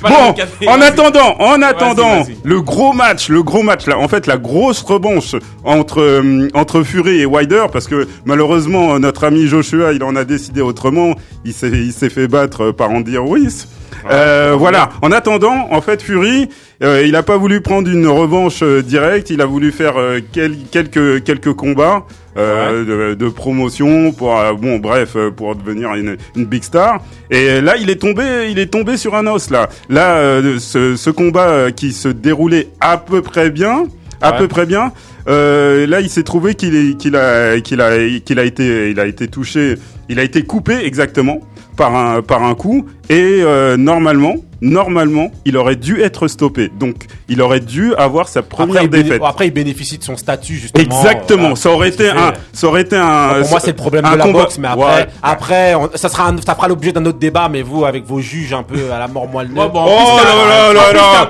Bon, 0.02 0.34
en 0.68 0.80
attendant, 0.82 1.36
en 1.38 1.62
attendant, 1.62 2.26
le 2.44 2.60
gros 2.60 2.92
match, 2.92 3.30
le 3.30 3.42
gros 3.42 3.62
match 3.62 3.86
là, 3.86 3.96
en 3.98 4.06
fait, 4.06 4.26
la 4.26 4.36
grosse 4.36 4.82
revanche 4.82 5.34
entre 5.64 6.02
euh, 6.02 6.48
entre 6.52 6.82
Fury 6.82 7.20
et 7.22 7.24
Wilder, 7.26 7.64
parce 7.72 7.86
que 7.88 8.06
malheureusement 8.26 8.98
notre 8.98 9.24
ami 9.24 9.46
Joshua, 9.46 9.92
il 9.92 10.02
en 10.04 10.14
a 10.14 10.24
décidé 10.24 10.60
autrement. 10.60 11.14
Il 11.46 11.54
s'est 11.54 11.70
il 11.70 11.92
s'est 11.94 12.10
fait 12.10 12.28
battre 12.28 12.70
par 12.70 12.90
Andy 12.90 13.16
Ruiz. 13.16 13.66
Euh, 14.10 14.54
voilà. 14.58 14.90
En 15.02 15.12
attendant, 15.12 15.68
en 15.70 15.80
fait, 15.80 16.02
Fury, 16.02 16.48
euh, 16.82 17.02
il 17.06 17.16
a 17.16 17.22
pas 17.22 17.36
voulu 17.36 17.60
prendre 17.60 17.88
une 17.90 18.06
revanche 18.06 18.62
euh, 18.62 18.82
directe. 18.82 19.30
Il 19.30 19.40
a 19.40 19.46
voulu 19.46 19.72
faire 19.72 19.94
euh, 19.96 20.20
quel- 20.32 20.56
quelques 20.70 21.22
quelques 21.24 21.52
combats 21.54 22.04
euh, 22.36 23.12
de, 23.12 23.14
de 23.14 23.28
promotion 23.28 24.12
pour 24.12 24.34
bon 24.60 24.78
bref 24.78 25.16
pour 25.36 25.54
devenir 25.56 25.94
une, 25.94 26.16
une 26.36 26.44
big 26.44 26.62
star. 26.64 27.00
Et 27.30 27.60
là, 27.60 27.76
il 27.76 27.88
est 27.90 28.00
tombé, 28.00 28.48
il 28.50 28.58
est 28.58 28.70
tombé 28.72 28.96
sur 28.96 29.14
un 29.14 29.26
os 29.26 29.50
là. 29.50 29.68
Là, 29.88 30.16
euh, 30.16 30.58
ce, 30.58 30.96
ce 30.96 31.10
combat 31.10 31.70
qui 31.72 31.92
se 31.92 32.08
déroulait 32.08 32.68
à 32.80 32.98
peu 32.98 33.22
près 33.22 33.50
bien, 33.50 33.84
à 34.20 34.32
Ouais. 34.32 34.38
peu 34.38 34.48
près 34.48 34.66
bien. 34.66 34.92
Euh, 35.26 35.86
là, 35.86 36.00
il 36.00 36.10
s'est 36.10 36.22
trouvé 36.22 36.54
qu'il 36.54 36.76
a, 37.16 37.60
qu'il 37.60 37.80
a, 37.80 37.96
qu'il 38.20 38.38
a 38.38 38.44
été, 38.44 38.90
il 38.90 39.00
a 39.00 39.06
été 39.06 39.26
touché, 39.28 39.76
il 40.08 40.18
a 40.18 40.22
été 40.22 40.42
coupé 40.44 40.76
exactement 40.84 41.38
par 41.76 41.94
un, 41.94 42.22
par 42.22 42.42
un 42.42 42.54
coup. 42.54 42.86
Et 43.10 43.40
euh, 43.42 43.76
normalement, 43.76 44.36
normalement, 44.60 45.30
il 45.44 45.56
aurait 45.56 45.76
dû 45.76 46.00
être 46.00 46.28
stoppé. 46.28 46.70
Donc, 46.78 46.94
il 47.28 47.42
aurait 47.42 47.60
dû 47.60 47.92
avoir 47.96 48.28
sa 48.28 48.42
première 48.42 48.76
Après 48.76 48.84
il, 48.86 48.90
béné- 48.90 49.02
défaite. 49.04 49.22
après, 49.26 49.46
il 49.48 49.50
bénéficie 49.52 49.98
de 49.98 50.04
son 50.04 50.16
statut, 50.16 50.54
justement. 50.54 50.84
Exactement. 50.84 51.50
Euh, 51.50 51.54
ça 51.56 51.70
aurait 51.70 51.88
été 51.88 52.08
un, 52.08 52.32
ça 52.52 52.66
aurait 52.68 52.82
été 52.82 52.96
un. 52.96 53.40
Pour 53.40 53.50
moi, 53.50 53.60
c'est 53.60 53.72
le 53.72 53.76
problème 53.76 54.04
de 54.04 54.16
la 54.16 54.24
combat- 54.24 54.42
boxe, 54.44 54.58
mais 54.58 54.68
après, 54.68 54.84
Ouais. 54.84 55.06
après, 55.22 55.74
on- 55.74 55.90
ça 55.96 56.08
sera, 56.08 56.28
un- 56.28 56.36
ça 56.40 56.54
fera 56.54 56.68
l'objet 56.68 56.92
d'un 56.92 57.04
autre 57.04 57.18
débat. 57.18 57.48
Mais 57.50 57.62
vous, 57.62 57.84
avec 57.84 58.04
vos 58.06 58.20
juges 58.20 58.52
un 58.52 58.62
peu 58.62 58.92
à 58.92 58.98
la 59.00 59.08
mort 59.08 59.28
moelleux. 59.28 59.50
Ouais, 59.54 59.68
bon, 59.68 59.80
en 59.80 59.86
Oh 59.88 60.18
là 60.18 60.24
là 60.24 60.72
là 60.72 60.92
là. 60.92 61.28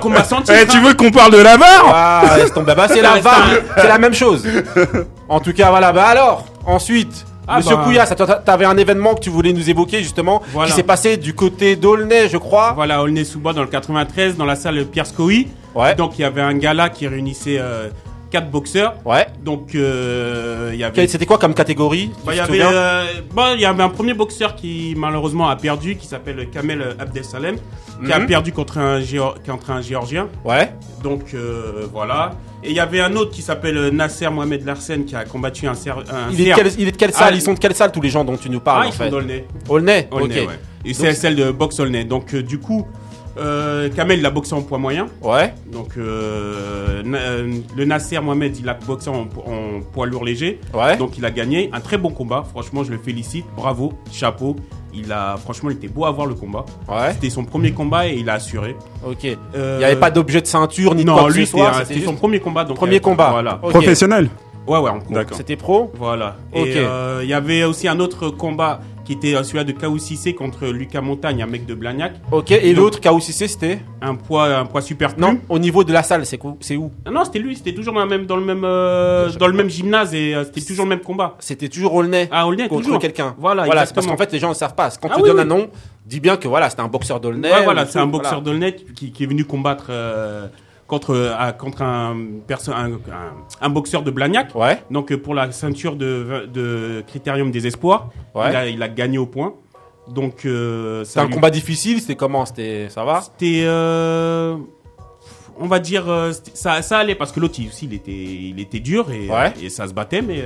Eh, 0.61 0.67
tu 0.67 0.77
hein. 0.77 0.81
veux 0.83 0.93
qu'on 0.93 1.11
parle 1.11 1.31
de 1.33 1.37
la 1.41 1.57
VAR 1.57 1.85
Ah. 1.93 2.21
Bah, 2.75 2.87
c'est 2.87 3.01
la 3.01 3.19
VAR. 3.19 3.49
C'est 3.77 3.87
la 3.87 3.97
même 3.97 4.13
chose. 4.13 4.45
En 5.27 5.39
tout 5.39 5.53
cas, 5.53 5.71
voilà. 5.71 5.91
Bah 5.91 6.05
alors, 6.05 6.45
ensuite, 6.65 7.25
Ah 7.47 7.57
Monsieur 7.57 7.75
bah, 7.75 8.05
t'a- 8.15 8.35
t'avais 8.35 8.65
un 8.65 8.77
événement 8.77 9.13
que 9.15 9.19
tu 9.21 9.29
voulais 9.29 9.53
nous 9.53 9.69
évoquer 9.69 9.99
justement, 9.99 10.41
Voilà. 10.51 10.69
qui 10.69 10.75
s'est 10.75 10.83
passé 10.83 11.17
du 11.17 11.33
côté 11.33 11.75
d'Aulnay, 11.75 12.27
je 12.29 12.37
crois. 12.37 12.73
Voilà, 12.73 13.01
Aulnay-sous-Bois 13.03 13.53
dans 13.53 13.61
le 13.61 13.67
93, 13.67 14.35
dans 14.37 14.45
la 14.45 14.55
salle 14.55 14.83
Pierre. 14.85 15.05
Ouais. 15.75 15.95
Donc 15.95 16.17
il 16.17 16.21
y 16.21 16.25
avait 16.25 16.41
un 16.41 16.53
gala 16.55 16.89
qui 16.89 17.07
réunissait 17.07 17.57
euh, 17.59 17.89
quatre 18.31 18.49
boxeurs. 18.49 18.95
Ouais. 19.05 19.27
Donc 19.43 19.75
euh, 19.75 20.71
y 20.73 20.83
avait 20.83 21.07
C'était 21.07 21.25
quoi 21.25 21.37
comme 21.37 21.53
catégorie 21.53 22.11
Bah, 22.25 22.33
il 22.33 22.37
y 22.37 22.39
avait, 22.39 22.61
euh, 22.63 23.03
il 23.55 23.61
y 23.61 23.65
avait 23.65 23.83
un 23.83 23.89
premier 23.89 24.13
boxeur 24.13 24.55
qui 24.55 24.93
malheureusement 24.97 25.47
a 25.49 25.55
perdu, 25.55 25.95
qui 25.97 26.07
s'appelle 26.07 26.49
Kamel 26.49 26.95
Abdel 26.99 27.23
Salem, 27.25 27.57
qui 28.03 28.11
a 28.11 28.19
Mhm. 28.19 28.25
perdu 28.27 28.51
contre 28.51 28.77
un, 28.77 28.99
Géor- 28.99 29.35
contre 29.45 29.71
un 29.71 29.81
géorgien. 29.81 30.27
Ouais. 30.43 30.71
Donc 31.03 31.33
euh, 31.33 31.85
voilà. 31.93 32.31
Et 32.63 32.69
il 32.71 32.75
y 32.75 32.79
avait 32.79 32.99
un 32.99 33.15
autre 33.15 33.31
qui 33.31 33.41
s'appelle 33.43 33.89
Nasser 33.89 34.27
Mohamed 34.29 34.65
Larsen 34.65 35.05
qui 35.05 35.15
a 35.15 35.23
combattu 35.23 35.67
un, 35.67 35.75
Ser- 35.75 35.91
un 35.91 36.31
Il 36.31 36.41
est, 36.41 36.43
de 36.43 36.47
Serbe. 36.47 36.57
quelle, 36.63 36.71
il 36.79 36.87
est 36.87 36.91
de 36.91 36.97
quelle 36.97 37.11
salle? 37.13 37.29
Ah, 37.31 37.35
Ils 37.35 37.41
sont 37.41 37.53
de 37.53 37.59
quelle 37.59 37.75
salle 37.75 37.91
tous 37.91 38.01
les 38.01 38.09
gens 38.09 38.23
dont 38.25 38.37
tu 38.37 38.49
nous 38.49 38.59
parles 38.59 38.81
Ah, 38.83 38.87
en 38.87 38.89
ils 38.89 38.93
sont 38.93 39.03
fait? 39.03 39.09
d'Aulnay. 39.11 39.45
Aulnay. 39.69 40.07
Aulnay, 40.11 40.41
ok. 40.41 40.47
ouais. 40.49 40.59
Et 40.83 40.93
c'est 40.93 41.13
celle 41.13 41.35
de 41.35 41.51
boxe 41.51 41.79
Aulnay. 41.79 42.05
Donc 42.05 42.33
euh, 42.33 42.41
du 42.41 42.59
coup, 42.59 42.87
euh, 43.37 43.89
Kamel 43.89 44.19
il 44.19 44.25
a 44.25 44.29
boxé 44.31 44.53
en 44.55 44.61
poids 44.63 44.77
moyen. 44.79 45.07
Ouais. 45.21 45.53
Donc 45.71 45.97
euh, 45.97 47.03
euh, 47.05 47.53
le 47.77 47.85
Nasser 47.85 48.19
Mohamed 48.19 48.57
il 48.57 48.67
a 48.69 48.73
boxé 48.73 49.09
en, 49.09 49.21
en 49.45 49.81
poids 49.93 50.05
lourd 50.07 50.25
léger. 50.25 50.59
Ouais. 50.73 50.97
Donc 50.97 51.17
il 51.17 51.25
a 51.25 51.31
gagné 51.31 51.69
un 51.73 51.81
très 51.81 51.97
bon 51.97 52.09
combat. 52.09 52.43
Franchement, 52.49 52.83
je 52.83 52.91
le 52.91 52.97
félicite. 52.97 53.45
Bravo, 53.55 53.93
chapeau. 54.11 54.55
Il 54.95 55.11
a 55.11 55.35
franchement, 55.37 55.69
il 55.69 55.77
était 55.77 55.87
beau 55.87 56.05
à 56.05 56.11
voir 56.11 56.27
le 56.27 56.35
combat. 56.35 56.65
Ouais. 56.87 57.11
C'était 57.13 57.29
son 57.29 57.43
premier 57.43 57.71
combat 57.71 58.07
et 58.07 58.15
il 58.15 58.29
a 58.29 58.33
assuré. 58.33 58.75
Ok. 59.05 59.23
Il 59.23 59.37
Euh, 59.55 59.77
n'y 59.79 59.83
avait 59.83 59.95
pas 59.99 60.11
d'objet 60.11 60.41
de 60.41 60.47
ceinture 60.47 60.95
ni 60.95 61.03
de 61.03 61.07
Non, 61.09 61.17
quoi 61.17 61.29
lui 61.29 61.45
c'était 61.45 62.01
son 62.05 62.15
premier 62.15 62.39
combat. 62.39 62.63
Donc 62.63 62.77
premier 62.77 62.97
euh, 62.97 62.99
combat. 62.99 63.29
Voilà. 63.31 63.55
Professionnel. 63.55 64.29
Ouais, 64.67 64.79
ouais, 64.79 64.89
en. 64.89 64.99
C'était 65.33 65.55
pro. 65.55 65.91
Voilà. 65.97 66.37
Ok. 66.53 66.65
Et 66.65 66.73
euh, 66.77 67.19
il 67.23 67.29
y 67.29 67.33
avait 67.33 67.63
aussi 67.63 67.87
un 67.87 67.99
autre 67.99 68.29
combat 68.29 68.79
qui 69.05 69.13
était 69.13 69.35
euh, 69.35 69.43
celui 69.43 69.63
de 69.63 69.71
Kaou 69.71 69.97
Cissé 69.97 70.33
contre 70.33 70.67
Lucas 70.67 70.99
Montagne, 71.01 71.41
un 71.41 71.45
mec 71.45 71.65
de 71.65 71.73
Blagnac. 71.75 72.13
Ok. 72.31 72.51
Et 72.51 72.73
l'autre 72.73 72.99
KO6C 72.99 73.47
c'était 73.47 73.79
Un 74.01 74.15
poids, 74.15 74.47
un 74.57 74.65
poids 74.65 74.81
super 74.81 75.17
Non. 75.17 75.39
Au 75.47 75.59
niveau 75.59 75.83
de 75.83 75.93
la 75.93 76.03
salle, 76.03 76.25
c'est 76.25 76.43
où 76.43 76.57
C'est 76.59 76.75
où? 76.75 76.91
Ah 77.05 77.11
non, 77.11 77.23
c'était 77.23 77.39
lui. 77.39 77.55
C'était 77.55 77.73
toujours 77.73 77.93
dans, 77.93 77.99
la 78.01 78.05
même, 78.07 78.25
dans 78.25 78.35
le 78.35 78.43
même, 78.43 78.63
euh, 78.65 79.31
dans 79.39 79.47
le 79.47 79.53
même 79.53 79.69
gymnase 79.69 80.13
et 80.13 80.33
euh, 80.35 80.43
c'était 80.43 80.61
toujours 80.61 80.85
le 80.85 80.89
même 80.89 81.01
combat. 81.01 81.35
C'était 81.39 81.69
toujours 81.69 81.93
Aulnay. 81.93 82.27
Ah, 82.31 82.47
Aulnay, 82.47 82.67
contre 82.67 82.83
toujours. 82.83 82.99
quelqu'un. 82.99 83.35
Voilà, 83.37 83.65
voilà 83.65 83.85
c'est 83.85 83.93
parce 83.93 84.07
qu'en 84.07 84.17
fait 84.17 84.31
les 84.33 84.39
gens 84.39 84.49
ne 84.49 84.53
savent 84.55 84.75
pas. 84.75 84.89
Quand 85.01 85.09
Ah 85.11 85.15
tu 85.15 85.21
oui, 85.21 85.27
donnes 85.29 85.37
oui. 85.37 85.43
un 85.43 85.45
nom, 85.45 85.67
dis 86.05 86.19
bien 86.19 86.35
que 86.37 86.47
voilà, 86.47 86.69
c'était 86.69 86.81
un 86.81 86.87
boxeur 86.87 87.19
d'Aulnay. 87.19 87.51
Ouais, 87.51 87.63
voilà, 87.63 87.85
c'est 87.85 87.99
un 87.99 88.07
boxeur 88.07 88.41
voilà. 88.41 88.45
d'Aulnay 88.45 88.75
qui, 88.95 89.11
qui 89.11 89.23
est 89.23 89.27
venu 89.27 89.45
combattre 89.45 89.85
euh, 89.89 90.47
contre, 90.87 91.11
euh, 91.15 91.51
contre 91.53 91.81
un, 91.81 92.15
perso- 92.47 92.71
un, 92.71 92.91
un, 92.93 92.99
un 93.61 93.69
boxeur 93.69 94.03
de 94.03 94.11
Blagnac. 94.11 94.53
Ouais. 94.55 94.81
Donc 94.91 95.11
euh, 95.11 95.17
pour 95.17 95.33
la 95.33 95.51
ceinture 95.51 95.95
de, 95.95 96.47
de 96.53 97.03
Critérium 97.07 97.51
des 97.51 97.65
Espoirs, 97.67 98.09
Ouais. 98.33 98.49
il, 98.49 98.55
a, 98.55 98.67
il 98.69 98.83
a 98.83 98.87
gagné 98.89 99.17
au 99.17 99.25
point. 99.25 99.53
Donc 100.07 100.45
euh, 100.45 101.03
C'était 101.03 101.13
ça 101.19 101.21
un 101.21 101.25
lui- 101.27 101.33
combat 101.33 101.49
difficile. 101.49 101.99
C'était 102.01 102.15
comment 102.15 102.45
C'était 102.45 102.87
ça 102.89 103.03
va? 103.03 103.21
C'était, 103.21 103.63
euh, 103.65 104.55
on 105.59 105.67
va 105.67 105.79
dire, 105.79 106.05
ça, 106.53 106.81
ça 106.81 106.97
allait 106.99 107.15
parce 107.15 107.31
que 107.31 107.39
l'autre 107.39 107.59
aussi 107.67 107.85
il 107.85 107.93
était, 107.93 108.11
il 108.11 108.59
était 108.59 108.79
dur 108.79 109.09
et, 109.11 109.29
Ouais. 109.29 109.53
et 109.61 109.69
ça 109.69 109.87
se 109.87 109.93
battait, 109.93 110.21
mais 110.21 110.43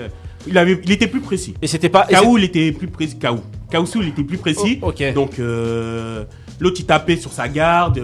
il 0.48 0.58
avait, 0.58 0.79
il 0.84 0.91
était 0.91 1.08
plus 1.08 1.19
précis. 1.19 1.55
Et 1.62 1.67
c'était 1.67 1.89
pas. 1.89 2.05
Kaou, 2.05 2.38
il 2.38 2.46
était 2.46 2.72
plus 2.72 2.88
précis. 2.88 3.17
Kaou, 3.19 3.39
Kaoussou, 3.69 4.01
il 4.01 4.10
était 4.10 4.24
plus 4.24 4.38
précis. 4.38 4.79
Oh, 4.81 4.89
ok. 4.89 5.13
Donc 5.13 5.39
euh, 5.39 6.24
l'autre 6.62 6.77
il 6.79 6.86
tapait 6.86 7.17
sur 7.17 7.34
sa 7.34 7.50
garde. 7.50 8.01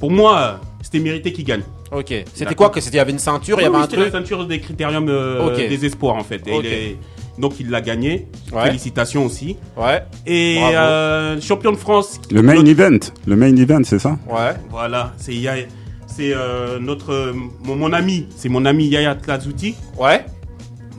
Pour 0.00 0.10
moi, 0.10 0.60
c'était 0.90 1.00
mérité 1.04 1.32
qu'il 1.34 1.44
gagne. 1.44 1.60
Ok. 1.92 2.14
C'était 2.32 2.54
quoi 2.54 2.70
que 2.70 2.80
c'était? 2.80 2.96
Il 2.96 2.98
y 2.98 3.00
avait 3.00 3.12
une 3.12 3.18
ceinture, 3.18 3.58
il 3.60 3.64
y 3.64 3.66
avait 3.66 3.76
oui, 3.76 3.82
un 3.82 3.86
truc. 3.86 4.00
la 4.00 4.10
ceinture 4.10 4.46
des 4.46 4.58
critériums 4.58 5.08
euh, 5.10 5.46
Ok. 5.48 5.56
des 5.56 5.84
espoirs 5.84 6.16
en 6.16 6.24
fait. 6.24 6.46
Et 6.48 6.56
il 6.56 6.66
est- 6.66 6.96
donc 7.38 7.60
il 7.60 7.68
l'a 7.68 7.82
gagné. 7.82 8.26
Ouais. 8.52 8.64
Félicitations 8.64 9.26
aussi. 9.26 9.56
Ouais. 9.76 10.02
Et 10.26 10.58
euh, 10.62 11.38
champion 11.42 11.72
de 11.72 11.76
France. 11.76 12.18
Le 12.30 12.40
main 12.42 12.64
event. 12.64 12.98
Le 13.26 13.36
main 13.36 13.54
event, 13.54 13.82
c'est 13.84 13.98
ça? 13.98 14.18
Ouais. 14.28 14.54
Voilà, 14.70 15.12
c'est 15.18 15.34
Yaya- 15.34 15.66
c'est 16.06 16.32
euh, 16.34 16.78
notre 16.80 17.32
mon, 17.64 17.76
mon 17.76 17.92
ami, 17.92 18.26
c'est 18.34 18.48
mon 18.48 18.64
ami 18.64 18.86
Yaya 18.88 19.14
Tlazouti, 19.14 19.74
Ouais. 19.98 20.24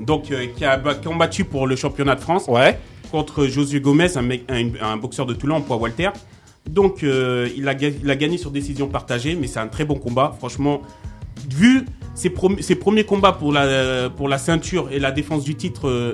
donc 0.05 0.31
euh, 0.31 0.45
qui 0.55 0.63
a 0.65 0.77
ba- 0.77 0.93
combattu 0.93 1.43
pour 1.45 1.65
le 1.67 1.75
championnat 1.75 2.13
de 2.15 2.21
France 2.21 2.45
Ouais. 2.47 2.77
contre 3.11 3.47
Josué 3.47 3.81
Gomez, 3.81 4.15
un, 4.17 4.21
mec, 4.21 4.43
un, 4.49 4.69
un 4.81 4.97
boxeur 4.97 5.25
de 5.25 5.33
Toulon 5.33 5.55
en 5.55 5.61
poids 5.61 5.77
Walter. 5.77 6.09
Donc 6.69 7.03
euh, 7.03 7.49
il, 7.57 7.67
a, 7.67 7.73
ga- 7.75 7.89
il 8.03 8.09
a 8.09 8.15
gagné 8.15 8.37
sur 8.37 8.51
décision 8.51 8.87
partagée, 8.87 9.35
mais 9.39 9.47
c'est 9.47 9.59
un 9.59 9.67
très 9.67 9.85
bon 9.85 9.95
combat. 9.95 10.35
Franchement, 10.37 10.81
vu 11.49 11.85
ses, 12.15 12.29
premiers 12.29 13.03
combats 13.05 13.31
pour 13.31 13.51
la, 13.51 14.09
pour 14.09 14.27
la 14.27 14.37
ceinture 14.37 14.89
et 14.91 14.99
la 14.99 15.11
défense 15.11 15.43
du 15.43 15.55
titre 15.55 15.87
euh, 15.87 16.13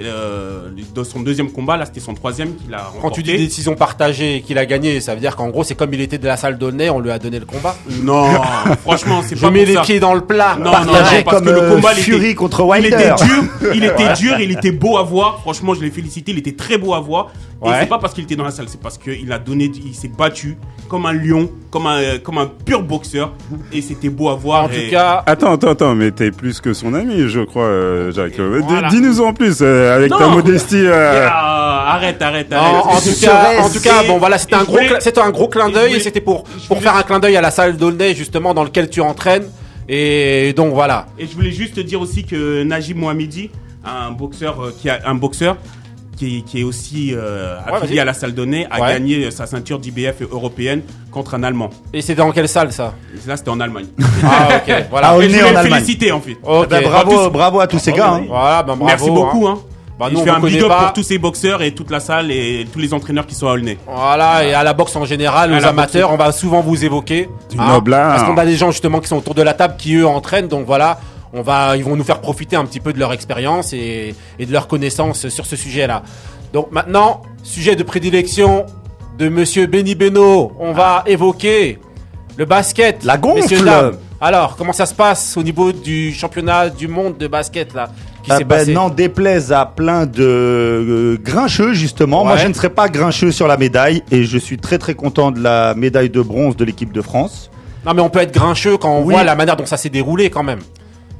euh, 0.00 0.70
de 0.94 1.04
son 1.04 1.20
deuxième 1.20 1.50
combat, 1.50 1.76
là 1.76 1.84
c'était 1.84 2.00
son 2.00 2.14
troisième 2.14 2.54
qu'il 2.56 2.72
a 2.72 2.78
remporté. 2.84 3.00
Quand 3.02 3.10
tu 3.10 3.22
dis 3.22 3.36
décision 3.36 3.74
partagée 3.74 4.36
et 4.36 4.40
qu'il 4.40 4.56
a 4.56 4.64
gagné, 4.64 5.00
ça 5.00 5.14
veut 5.14 5.20
dire 5.20 5.36
qu'en 5.36 5.48
gros, 5.50 5.64
c'est 5.64 5.74
comme 5.74 5.92
il 5.92 6.00
était 6.00 6.16
de 6.16 6.26
la 6.26 6.38
salle 6.38 6.56
d'Aulnay, 6.56 6.88
on 6.88 6.98
lui 7.00 7.10
a 7.10 7.18
donné 7.18 7.38
le 7.38 7.44
combat. 7.44 7.76
Non, 8.02 8.24
franchement, 8.82 9.20
c'est 9.22 9.36
Je 9.36 9.42
pas 9.42 9.50
mets 9.50 9.60
pour 9.60 9.68
les 9.68 9.74
ça. 9.74 9.82
pieds 9.82 10.00
dans 10.00 10.14
le 10.14 10.22
plat. 10.22 10.56
Non, 10.58 10.70
Partagé 10.70 10.92
non, 11.10 11.16
non, 11.18 11.22
parce 11.24 11.36
comme 11.36 11.46
que 11.46 11.50
le 11.60 11.74
combat, 11.74 11.90
il 11.94 12.02
Fury 12.02 12.24
était- 12.26 12.34
contre 12.34 12.60
Il 12.60 12.64
Wilder. 12.70 12.88
était 12.96 13.24
dur, 13.26 13.44
il 13.74 13.84
était 13.84 14.12
dur, 14.18 14.40
il 14.40 14.50
était 14.52 14.72
beau 14.72 14.96
à 14.96 15.02
voir. 15.02 15.40
Franchement, 15.40 15.74
je 15.74 15.82
l'ai 15.82 15.90
félicité, 15.90 16.32
il 16.32 16.38
était 16.38 16.56
très 16.56 16.78
beau 16.78 16.94
à 16.94 17.00
voir. 17.00 17.30
Et 17.64 17.70
c'est 17.80 17.86
pas 17.88 17.98
parce 17.98 18.12
qu'il 18.14 18.24
était 18.24 18.34
dans 18.36 18.44
la 18.44 18.50
salle, 18.50 18.66
c'est 18.68 18.80
parce 18.80 18.98
qu'il 18.98 19.30
a 19.32 19.38
donné, 19.38 19.70
il 19.84 19.94
s'est 19.94 20.08
battu 20.08 20.56
comme 20.88 21.06
un 21.06 21.12
lion, 21.12 21.48
comme 21.70 21.86
un, 21.86 21.98
euh, 21.98 22.18
comme 22.18 22.38
un 22.38 22.46
pur 22.46 22.82
boxeur. 22.82 23.32
Et 23.72 23.80
c'était 23.82 24.08
beau 24.08 24.28
à 24.30 24.34
voir. 24.34 24.64
En 24.64 24.68
et- 24.68 24.84
tout 24.86 24.90
cas, 24.90 25.22
Attends, 25.26 25.52
attends, 25.54 25.70
attends, 25.70 25.94
mais 25.94 26.10
t'es 26.10 26.30
plus 26.32 26.60
que 26.60 26.72
son 26.74 26.92
ami, 26.94 27.28
je 27.28 27.40
crois, 27.40 27.64
euh, 27.64 28.12
Jacques. 28.12 28.38
Euh, 28.40 28.60
Voilà. 28.66 28.88
Dis-nous 28.88 29.20
en 29.20 29.32
plus, 29.32 29.58
euh, 29.62 29.94
avec 29.96 30.10
Non. 30.10 30.18
ta 30.18 30.28
modestie. 30.28 30.84
euh, 30.84 31.28
arrête, 31.30 32.20
arrête, 32.20 32.50
Non, 32.50 32.56
arrête. 32.56 32.84
en 32.86 33.00
tout 33.00 33.20
cas, 33.20 33.62
en 33.62 33.70
tout 33.70 33.80
cas, 33.80 34.02
bon 34.06 34.18
voilà, 34.18 34.38
c'était 34.38 34.54
un 34.56 34.64
gros, 34.64 34.78
c'était 35.00 35.20
un 35.20 35.30
gros 35.30 35.48
clin 35.48 35.68
d'œil 35.70 35.84
et 35.84 35.88
voulais- 35.90 36.00
c'était 36.00 36.20
pour 36.20 36.44
pour 36.68 36.80
faire 36.82 36.96
un 36.96 37.02
clin 37.02 37.20
d'œil 37.20 37.36
à 37.36 37.40
la 37.40 37.50
salle 37.50 37.76
d'Aulnay 37.76 38.14
justement 38.14 38.54
dans 38.54 38.64
lequel 38.64 38.88
tu 38.90 39.00
entraînes 39.00 39.44
et 39.88 40.52
donc 40.56 40.72
voilà. 40.74 41.06
Et 41.18 41.26
je 41.26 41.34
voulais 41.34 41.52
juste 41.52 41.74
te 41.74 41.80
dire 41.80 42.00
aussi 42.00 42.24
que 42.24 42.62
Najib 42.62 42.96
Mohamedi, 42.96 43.50
un 43.84 44.10
boxeur 44.12 44.60
euh, 44.62 44.74
qui 44.80 44.88
a 44.88 45.00
un 45.06 45.14
boxeur 45.14 45.56
qui, 46.22 46.42
qui 46.44 46.60
est 46.60 46.64
aussi 46.64 47.12
euh, 47.14 47.56
affilié 47.66 47.98
à 48.00 48.04
la 48.04 48.12
salle 48.14 48.32
donnée, 48.32 48.66
a 48.70 48.80
Ouais. 48.80 48.92
gagné 48.92 49.30
sa 49.32 49.46
ceinture 49.46 49.78
d'IBF 49.80 50.22
européenne 50.30 50.82
contre 51.10 51.34
un 51.34 51.42
Allemand. 51.42 51.70
Et 51.92 52.00
c'était 52.00 52.16
dans 52.22 52.30
quelle 52.30 52.48
salle 52.48 52.72
ça? 52.72 52.94
Et 53.12 53.28
Là, 53.28 53.36
c'était 53.36 53.50
en 53.50 53.58
Allemagne. 53.58 53.86
Ah 54.24 54.48
ok, 54.56 54.74
voilà. 54.90 55.08
Ah, 55.10 55.16
je 55.20 55.26
voulais 55.26 55.42
en 55.42 55.50
le 55.50 55.56
Allemagne. 55.56 55.72
féliciter 55.82 56.12
en 56.12 56.20
fait. 56.20 56.36
Ok. 56.44 56.68
Ben, 56.68 56.82
bravo, 56.84 57.30
bravo 57.30 57.60
à 57.60 57.66
tous 57.66 57.78
ces 57.80 57.92
gars. 57.92 58.12
hein. 58.12 58.24
Voilà, 58.28 58.62
ben 58.62 58.76
bravo. 58.76 58.84
Merci 58.86 59.10
beaucoup. 59.10 59.48
Hein. 59.48 59.58
Bah, 59.98 60.06
Et 60.08 60.12
nous, 60.14 60.18
je 60.18 60.22
on 60.22 60.24
fais 60.26 60.30
un 60.30 60.40
big 60.40 60.62
up 60.62 60.68
pas. 60.68 60.82
pour 60.84 60.92
tous 60.94 61.02
ces 61.02 61.18
boxeurs 61.18 61.60
et 61.62 61.72
toute 61.72 61.90
la 61.90 62.00
salle 62.00 62.30
et 62.30 62.66
tous 62.72 62.78
les 62.78 62.94
entraîneurs 62.94 63.26
qui 63.26 63.34
sont 63.34 63.46
à 63.48 63.52
Aulnay. 63.52 63.76
Voilà, 63.86 64.44
et 64.44 64.54
à 64.54 64.62
la 64.64 64.72
boxe 64.74 64.94
en 64.96 65.04
général, 65.04 65.52
À 65.52 65.58
aux 65.58 65.64
amateurs, 65.66 66.10
on 66.12 66.16
va 66.16 66.30
souvent 66.32 66.60
vous 66.60 66.84
évoquer. 66.84 67.28
Du 67.50 67.56
noble 67.56 67.94
art. 67.94 68.14
Parce 68.16 68.28
qu'on 68.28 68.38
a 68.38 68.44
des 68.44 68.56
gens 68.56 68.70
justement 68.70 69.00
qui 69.00 69.08
sont 69.08 69.16
autour 69.18 69.34
de 69.34 69.42
la 69.42 69.54
table 69.54 69.74
qui 69.76 69.96
eux 69.96 70.06
entraînent, 70.06 70.48
donc 70.48 70.66
voilà, 70.66 70.98
on 71.32 71.42
va, 71.42 71.76
ils 71.76 71.84
vont 71.84 71.96
nous 71.96 72.04
faire 72.04 72.20
profiter 72.20 72.56
un 72.56 72.64
petit 72.64 72.80
peu 72.80 72.92
de 72.92 72.98
leur 72.98 73.12
expérience 73.12 73.72
et, 73.72 74.14
et 74.38 74.46
de 74.46 74.52
leur 74.52 74.66
connaissance 74.68 75.28
sur 75.28 75.46
ce 75.46 75.56
sujet-là. 75.56 76.02
Donc 76.52 76.70
maintenant, 76.72 77.22
sujet 77.42 77.76
de 77.76 77.82
prédilection 77.82 78.66
de 79.18 79.28
Monsieur 79.28 79.66
Benny 79.66 79.94
Beno, 79.94 80.52
on 80.58 80.72
va 80.72 81.02
évoquer 81.06 81.78
le 82.36 82.44
basket. 82.44 83.04
La 83.04 83.16
gonfle. 83.18 83.64
dames. 83.64 83.96
Alors, 84.20 84.56
comment 84.56 84.72
ça 84.72 84.86
se 84.86 84.94
passe 84.94 85.36
au 85.36 85.42
niveau 85.42 85.72
du 85.72 86.12
championnat 86.12 86.68
du 86.68 86.86
monde 86.88 87.18
de 87.18 87.26
basket 87.26 87.74
là 87.74 87.90
qui 88.22 88.30
s'est 88.30 88.44
ben, 88.44 88.72
n'en 88.72 88.88
déplaise 88.88 89.52
à 89.52 89.66
plein 89.66 90.06
de 90.06 90.22
euh, 90.22 91.18
grincheux 91.20 91.72
justement. 91.74 92.22
Moi 92.24 92.34
Ouais. 92.34 92.38
je 92.40 92.46
ne 92.46 92.52
serai 92.52 92.70
pas 92.70 92.88
grincheux 92.88 93.32
sur 93.32 93.48
la 93.48 93.56
médaille 93.56 94.04
et 94.12 94.22
je 94.22 94.38
suis 94.38 94.58
très 94.58 94.78
très 94.78 94.94
content 94.94 95.32
de 95.32 95.40
la 95.42 95.74
médaille 95.74 96.08
de 96.08 96.20
bronze 96.20 96.56
de 96.56 96.64
l'équipe 96.64 96.92
de 96.92 97.02
France. 97.02 97.50
Non 97.84 97.94
mais 97.94 98.00
on 98.02 98.10
peut 98.10 98.20
être 98.20 98.32
grincheux 98.32 98.76
quand 98.76 98.94
on 98.96 99.02
Oui. 99.02 99.14
voit 99.14 99.24
la 99.24 99.34
manière 99.34 99.56
dont 99.56 99.66
ça 99.66 99.76
s'est 99.76 99.88
déroulé 99.88 100.30
quand 100.30 100.44
même. 100.44 100.60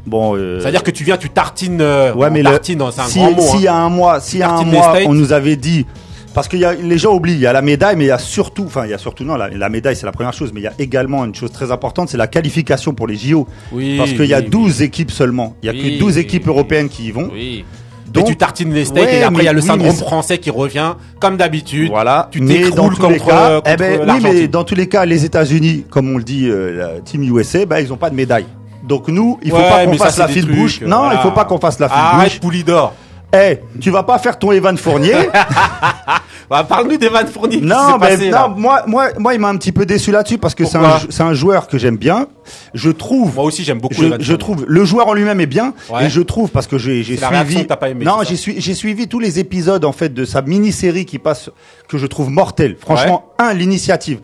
Bon, 0.06 0.34
euh, 0.36 0.58
C'est-à-dire 0.60 0.82
que 0.82 0.90
tu 0.90 1.04
viens, 1.04 1.16
tu 1.16 1.30
tartines. 1.30 1.80
euh, 1.80 2.12
ouais 2.14 2.28
mais 2.30 2.42
le- 2.42 2.50
tartine, 2.50 2.82
c'est 2.90 3.00
un 3.00 3.04
si, 3.04 3.18
grand 3.20 3.30
mot. 3.32 3.40
s'il 3.42 3.60
y 3.62 3.68
hein. 3.68 3.74
a 3.74 3.76
un 3.76 3.88
mois, 3.88 4.18
y 4.34 4.42
a 4.42 4.50
un 4.50 4.64
mois, 4.64 4.94
on 5.06 5.14
nous 5.14 5.32
avait 5.32 5.56
dit 5.56 5.86
parce 6.34 6.48
que 6.48 6.56
y 6.56 6.64
a, 6.64 6.72
les 6.72 6.96
gens 6.98 7.12
oublient, 7.14 7.34
il 7.34 7.40
y 7.40 7.46
a 7.46 7.52
la 7.52 7.60
médaille, 7.62 7.94
mais 7.96 8.04
il 8.04 8.08
y 8.08 8.10
a 8.10 8.18
surtout, 8.18 8.64
enfin 8.66 8.84
il 8.86 8.90
y 8.90 8.94
a 8.94 8.98
surtout 8.98 9.22
non, 9.22 9.36
la, 9.36 9.48
la 9.50 9.68
médaille 9.68 9.94
c'est 9.96 10.06
la 10.06 10.12
première 10.12 10.32
chose, 10.32 10.50
mais 10.54 10.60
il 10.60 10.64
y 10.64 10.66
a 10.68 10.72
également 10.78 11.24
une 11.24 11.34
chose 11.34 11.52
très 11.52 11.70
importante, 11.70 12.08
c'est 12.08 12.16
la 12.16 12.26
qualification 12.26 12.94
pour 12.94 13.06
les 13.06 13.16
JO. 13.16 13.46
Oui, 13.70 13.96
parce 13.98 14.12
qu'il 14.12 14.24
y 14.26 14.34
a 14.34 14.40
oui, 14.40 14.48
12 14.48 14.82
équipes 14.82 15.10
seulement, 15.10 15.54
il 15.62 15.66
y 15.66 15.68
a 15.68 15.72
Oui, 15.72 15.94
que 15.94 15.98
12 16.00 16.14
oui, 16.16 16.20
équipes 16.22 16.44
oui. 16.46 16.50
européennes 16.52 16.88
qui 16.88 17.04
y 17.06 17.10
vont. 17.12 17.28
Oui. 17.32 17.64
Donc, 18.12 18.26
tu 18.26 18.36
tartines 18.36 18.74
les 18.74 18.84
steaks 18.84 19.04
ouais, 19.04 19.20
et 19.20 19.22
après 19.22 19.42
il 19.42 19.46
y 19.46 19.48
a 19.48 19.54
le 19.54 19.60
oui, 19.62 19.66
syndrome 19.66 19.90
c'est- 19.92 20.04
français 20.04 20.36
qui 20.38 20.50
revient 20.50 20.94
comme 21.18 21.36
d'habitude. 21.38 21.88
Voilà, 21.90 22.28
Tu 22.30 22.44
t'écroules 22.44 22.74
dans 22.74 22.88
tous 22.90 23.08
les 23.08 23.18
contre, 23.18 23.26
cas, 23.26 23.50
euh, 23.52 23.60
eh 23.64 23.76
ben, 23.76 23.98
contre 24.00 24.14
oui, 24.14 24.20
mais 24.22 24.48
dans 24.48 24.64
tous 24.64 24.74
les 24.74 24.86
cas, 24.86 25.04
les 25.06 25.24
États-Unis, 25.24 25.84
comme 25.88 26.12
on 26.14 26.18
le 26.18 26.24
dit, 26.24 26.46
euh, 26.48 26.76
la 26.94 27.00
Team 27.00 27.22
USA, 27.22 27.64
ben, 27.64 27.78
ils 27.78 27.88
n'ont 27.88 27.96
pas 27.96 28.10
de 28.10 28.14
médaille. 28.14 28.44
Donc 28.82 29.08
nous, 29.08 29.38
il 29.42 29.50
faut 29.50 29.56
Ouais, 29.56 29.68
pas 29.68 29.84
qu'on 29.86 29.98
ça, 29.98 30.04
fasse 30.06 30.18
la 30.18 30.26
trucs, 30.28 30.46
bouche. 30.50 30.80
Non, 30.80 30.98
voilà. 30.98 31.14
il 31.14 31.20
faut 31.20 31.30
pas 31.30 31.44
qu'on 31.44 31.58
fasse 31.58 31.78
la 31.78 31.88
file 31.88 31.98
Arrête 31.98 32.30
bouche. 32.32 32.40
Poulidor. 32.40 32.94
Eh, 33.34 33.60
tu 33.80 33.90
vas 33.90 34.02
pas 34.02 34.18
faire 34.18 34.38
ton 34.38 34.52
Evan 34.52 34.76
Fournier 34.76 35.14
Bah, 36.50 36.64
Parle-nous 36.68 36.98
d'Evan 36.98 37.26
Fournier. 37.26 37.62
Non, 37.62 37.96
mais 37.98 38.08
passé, 38.10 38.28
là 38.28 38.46
non, 38.48 38.54
moi, 38.58 38.82
moi, 38.86 39.08
moi, 39.18 39.32
il 39.32 39.40
m'a 39.40 39.48
un 39.48 39.56
petit 39.56 39.72
peu 39.72 39.86
déçu 39.86 40.10
là-dessus 40.10 40.36
parce 40.36 40.54
que 40.54 40.66
c'est 40.66 40.76
un, 40.76 40.98
c'est 41.08 41.22
un 41.22 41.32
joueur 41.32 41.66
que 41.66 41.78
j'aime 41.78 41.96
bien. 41.96 42.26
Je 42.74 42.90
trouve. 42.90 43.34
Moi 43.36 43.44
aussi, 43.44 43.64
j'aime 43.64 43.80
beaucoup 43.80 43.94
je, 43.94 44.04
Evan 44.04 44.20
je 44.20 44.34
trouve 44.34 44.66
le 44.68 44.84
joueur 44.84 45.08
en 45.08 45.14
lui-même 45.14 45.40
est 45.40 45.46
bien 45.46 45.72
Ouais. 45.88 46.06
et 46.06 46.10
je 46.10 46.20
trouve 46.20 46.50
parce 46.50 46.66
que 46.66 46.76
j'ai 46.76 47.02
j'ai 47.02 47.16
suivi 47.16 47.64
pas 47.64 47.88
aimé, 47.88 48.04
non 48.04 48.18
j'ai 48.22 48.74
suivi 48.74 49.08
tous 49.08 49.18
les 49.18 49.38
épisodes 49.38 49.84
en 49.84 49.92
fait 49.92 50.12
de 50.12 50.24
sa 50.26 50.42
mini-série 50.42 51.06
qui 51.06 51.18
passe 51.18 51.48
que 51.88 51.96
je 51.98 52.06
trouve 52.06 52.28
mortelle 52.30 52.76
franchement 52.78 53.26
un 53.38 53.54
l'initiative 53.54 54.18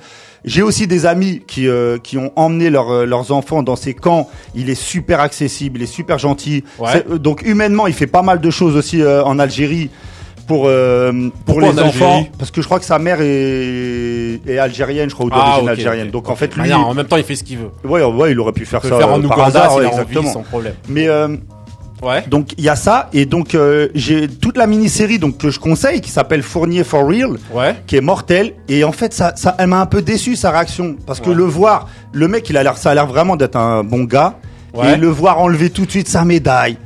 j'ai 0.44 0.62
aussi 0.62 0.86
des 0.86 1.04
amis 1.06 1.42
qui 1.46 1.66
euh, 1.68 1.98
qui 1.98 2.16
ont 2.18 2.32
emmené 2.36 2.70
leurs 2.70 2.90
euh, 2.92 3.04
leurs 3.06 3.32
enfants 3.32 3.62
dans 3.62 3.76
ces 3.76 3.94
camps. 3.94 4.28
Il 4.54 4.70
est 4.70 4.74
super 4.74 5.20
accessible 5.20 5.78
il 5.80 5.82
est 5.84 5.86
super 5.86 6.18
gentil. 6.18 6.64
Ouais. 6.78 7.04
Euh, 7.10 7.18
donc 7.18 7.42
humainement 7.46 7.86
il 7.86 7.92
fait 7.94 8.06
pas 8.06 8.22
mal 8.22 8.40
de 8.40 8.50
choses 8.50 8.76
aussi 8.76 9.02
euh, 9.02 9.22
en 9.24 9.38
Algérie 9.38 9.90
pour 10.46 10.64
euh, 10.66 11.12
pour 11.44 11.56
Pourquoi 11.56 11.72
les 11.72 11.78
en 11.80 11.86
enfants. 11.88 12.26
Parce 12.38 12.50
que 12.50 12.62
je 12.62 12.66
crois 12.66 12.78
que 12.78 12.84
sa 12.86 12.98
mère 12.98 13.20
est, 13.20 14.40
est 14.46 14.58
algérienne 14.58 15.10
je 15.10 15.14
crois 15.14 15.26
ou 15.26 15.30
d'origine 15.30 15.52
Ah, 15.58 15.62
ok, 15.62 15.68
algérienne. 15.68 16.10
donc 16.10 16.28
en 16.30 16.36
fait 16.36 16.56
Bah, 16.56 16.62
lui 16.62 16.70
non, 16.70 16.76
en 16.78 16.94
même 16.94 17.06
temps, 17.06 17.16
il 17.18 17.24
fait 17.24 17.36
ce 17.36 17.44
qu'il 17.44 17.58
veut. 17.58 17.70
ouais 17.84 18.02
ouais 18.02 18.32
il 18.32 18.40
aurait 18.40 18.52
pu 18.52 18.64
faire 18.64 18.80
Il 18.84 18.88
ça 18.90 18.96
faire 18.98 19.08
en 19.12 19.18
euh, 19.22 19.28
par 19.28 19.38
Ouganda 19.38 19.44
hasard 19.64 19.72
s'il 19.72 19.80
ouais, 19.80 19.84
a 19.86 19.88
envie, 19.88 20.00
exactement. 20.00 20.32
sans 20.32 20.42
problème. 20.42 20.74
mais 20.88 21.06
euh, 21.08 21.36
Ouais. 22.02 22.24
donc 22.28 22.50
il 22.58 22.64
y 22.64 22.68
a 22.68 22.76
ça 22.76 23.08
et 23.12 23.26
donc 23.26 23.54
euh, 23.54 23.88
j'ai 23.94 24.28
toute 24.28 24.56
la 24.56 24.66
mini-série 24.68 25.18
donc 25.18 25.38
que 25.38 25.50
je 25.50 25.58
conseille 25.58 26.00
qui 26.00 26.10
s'appelle 26.10 26.42
Fournier 26.42 26.84
for 26.84 27.06
Real 27.06 27.38
Ouais. 27.52 27.74
qui 27.86 27.96
est 27.96 28.00
mortelle 28.00 28.52
et 28.68 28.84
en 28.84 28.92
fait 28.92 29.12
ça 29.12 29.32
ça 29.36 29.56
elle 29.58 29.66
m'a 29.68 29.80
un 29.80 29.86
peu 29.86 30.00
déçu 30.00 30.36
sa 30.36 30.50
réaction 30.52 30.96
parce 31.06 31.18
que 31.20 31.30
Ouais. 31.30 31.34
le 31.34 31.44
voir 31.44 31.88
le 32.12 32.28
mec 32.28 32.48
il 32.50 32.56
a 32.56 32.62
l'air 32.62 32.76
ça 32.76 32.90
a 32.90 32.94
l'air 32.94 33.06
vraiment 33.06 33.34
d'être 33.36 33.56
un 33.56 33.82
bon 33.82 34.04
gars 34.04 34.34
et 34.84 34.96
le 34.96 35.08
voir 35.08 35.40
enlever 35.40 35.70
tout 35.70 35.86
de 35.86 35.90
suite 35.90 36.08
sa 36.08 36.24
médaille 36.24 36.76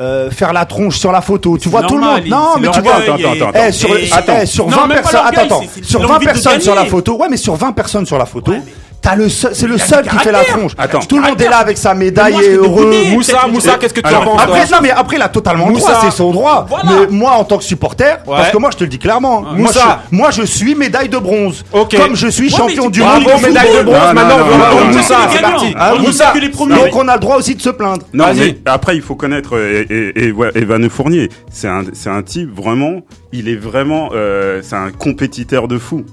euh, 0.00 0.30
faire 0.30 0.52
la 0.52 0.64
tronche 0.66 0.98
sur 0.98 1.10
la 1.12 1.20
photo 1.20 1.56
tu 1.58 1.68
vois 1.68 1.82
tout 1.82 1.96
le 1.96 2.00
monde 2.04 2.20
il- 2.24 2.30
non 2.30 2.56
mais 2.60 2.68
tu 2.70 2.80
vois 2.80 2.96
attends, 2.96 3.16
et- 3.16 3.24
attends, 3.24 3.50
eh, 3.54 3.70
sur, 3.72 3.96
et- 3.96 4.06
sur- 4.06 4.18
eh, 4.42 4.46
sur 4.46 4.66
Non, 4.68 4.76
20 4.78 4.86
même 4.88 4.96
pas 4.96 5.02
personnes 5.02 5.20
attends, 5.26 5.40
attends. 5.56 5.62
sur 5.82 6.00
20 6.00 6.06
l'envie 6.08 6.26
de 6.26 6.30
personnes 6.32 6.60
sur 6.60 6.74
la 6.74 6.84
photo 6.84 7.16
ouais 7.16 7.28
mais 7.30 7.36
sur 7.36 7.54
20 7.54 7.72
personnes 7.72 8.04
sur 8.06 8.18
la 8.18 8.26
photo 8.26 8.50
Ouais, 8.52 8.60
mais- 8.64 8.72
t'as 9.04 9.14
le 9.14 9.28
seul 9.28 9.54
c'est 9.54 9.66
le 9.68 9.78
seul 9.78 10.04
qui 10.08 10.16
fait 10.18 10.32
la 10.32 10.42
tronche 10.44 10.72
Attends. 10.78 11.00
tout 11.00 11.16
le 11.16 11.22
monde 11.22 11.40
est 11.40 11.48
là 11.48 11.58
avec 11.58 11.76
sa 11.78 11.94
médaille 11.94 12.34
et 12.42 12.54
heureux. 12.54 12.90
Moussa, 13.12 13.46
Moussa, 13.48 13.76
qu'est-ce 13.78 13.94
que 13.94 14.00
tu 14.00 14.14
en 14.14 14.22
penses 14.22 14.40
après, 14.42 14.64
non, 14.66 14.78
mais 14.82 14.90
après, 14.90 15.16
il 15.16 15.22
a 15.22 15.28
totalement 15.28 15.68
le 15.68 15.74
droit, 15.74 15.88
Moussa. 15.90 16.00
c'est 16.02 16.10
son 16.16 16.32
droit. 16.32 16.66
Mais 16.84 17.06
moi, 17.10 17.32
en 17.32 17.44
tant 17.44 17.58
que 17.58 17.64
supporter, 17.64 18.18
parce 18.24 18.50
que 18.50 18.56
moi, 18.56 18.70
je 18.72 18.78
te 18.78 18.84
le 18.84 18.90
dis 18.90 18.98
clairement, 18.98 19.42
moi, 19.42 19.52
Moussa. 19.54 20.00
je, 20.10 20.16
moi, 20.16 20.30
je 20.30 20.42
suis 20.42 20.74
médaille 20.74 21.08
de 21.08 21.18
bronze. 21.18 21.64
Ok. 21.72 21.94
Comme 21.96 22.16
je 22.16 22.28
suis 22.28 22.50
champion 22.50 22.88
du 22.90 23.00
monde. 23.00 23.24
Médaille 23.42 23.76
de 23.78 23.82
bronze. 23.82 24.14
Maintenant, 24.14 24.38
Moussa, 24.92 25.16
c'est 25.30 25.42
parti. 25.42 25.74
Ah, 25.78 25.94
Moussa. 25.98 26.32
dit 26.32 26.38
que 26.40 26.44
les 26.46 26.50
premiers. 26.50 26.76
Donc, 26.76 26.96
on 26.96 27.06
a 27.08 27.14
le 27.14 27.20
droit 27.20 27.36
aussi 27.36 27.54
de 27.54 27.62
se 27.62 27.70
plaindre. 27.70 28.02
Non, 28.12 28.26
mais 28.34 28.58
après, 28.66 28.96
il 28.96 29.02
faut 29.02 29.14
connaître 29.14 29.50
euh, 29.56 30.50
Evan 30.54 30.88
Fournier. 30.88 31.28
C'est 31.52 31.68
un, 31.68 31.82
c'est 31.92 32.10
un 32.10 32.22
type 32.22 32.50
vraiment. 32.54 33.00
Il 33.32 33.48
est 33.48 33.56
vraiment. 33.56 34.10
euh, 34.14 34.60
c'est 34.62 34.76
un 34.76 34.90
compétiteur 34.90 35.68
de 35.68 35.78
fou. 35.78 36.04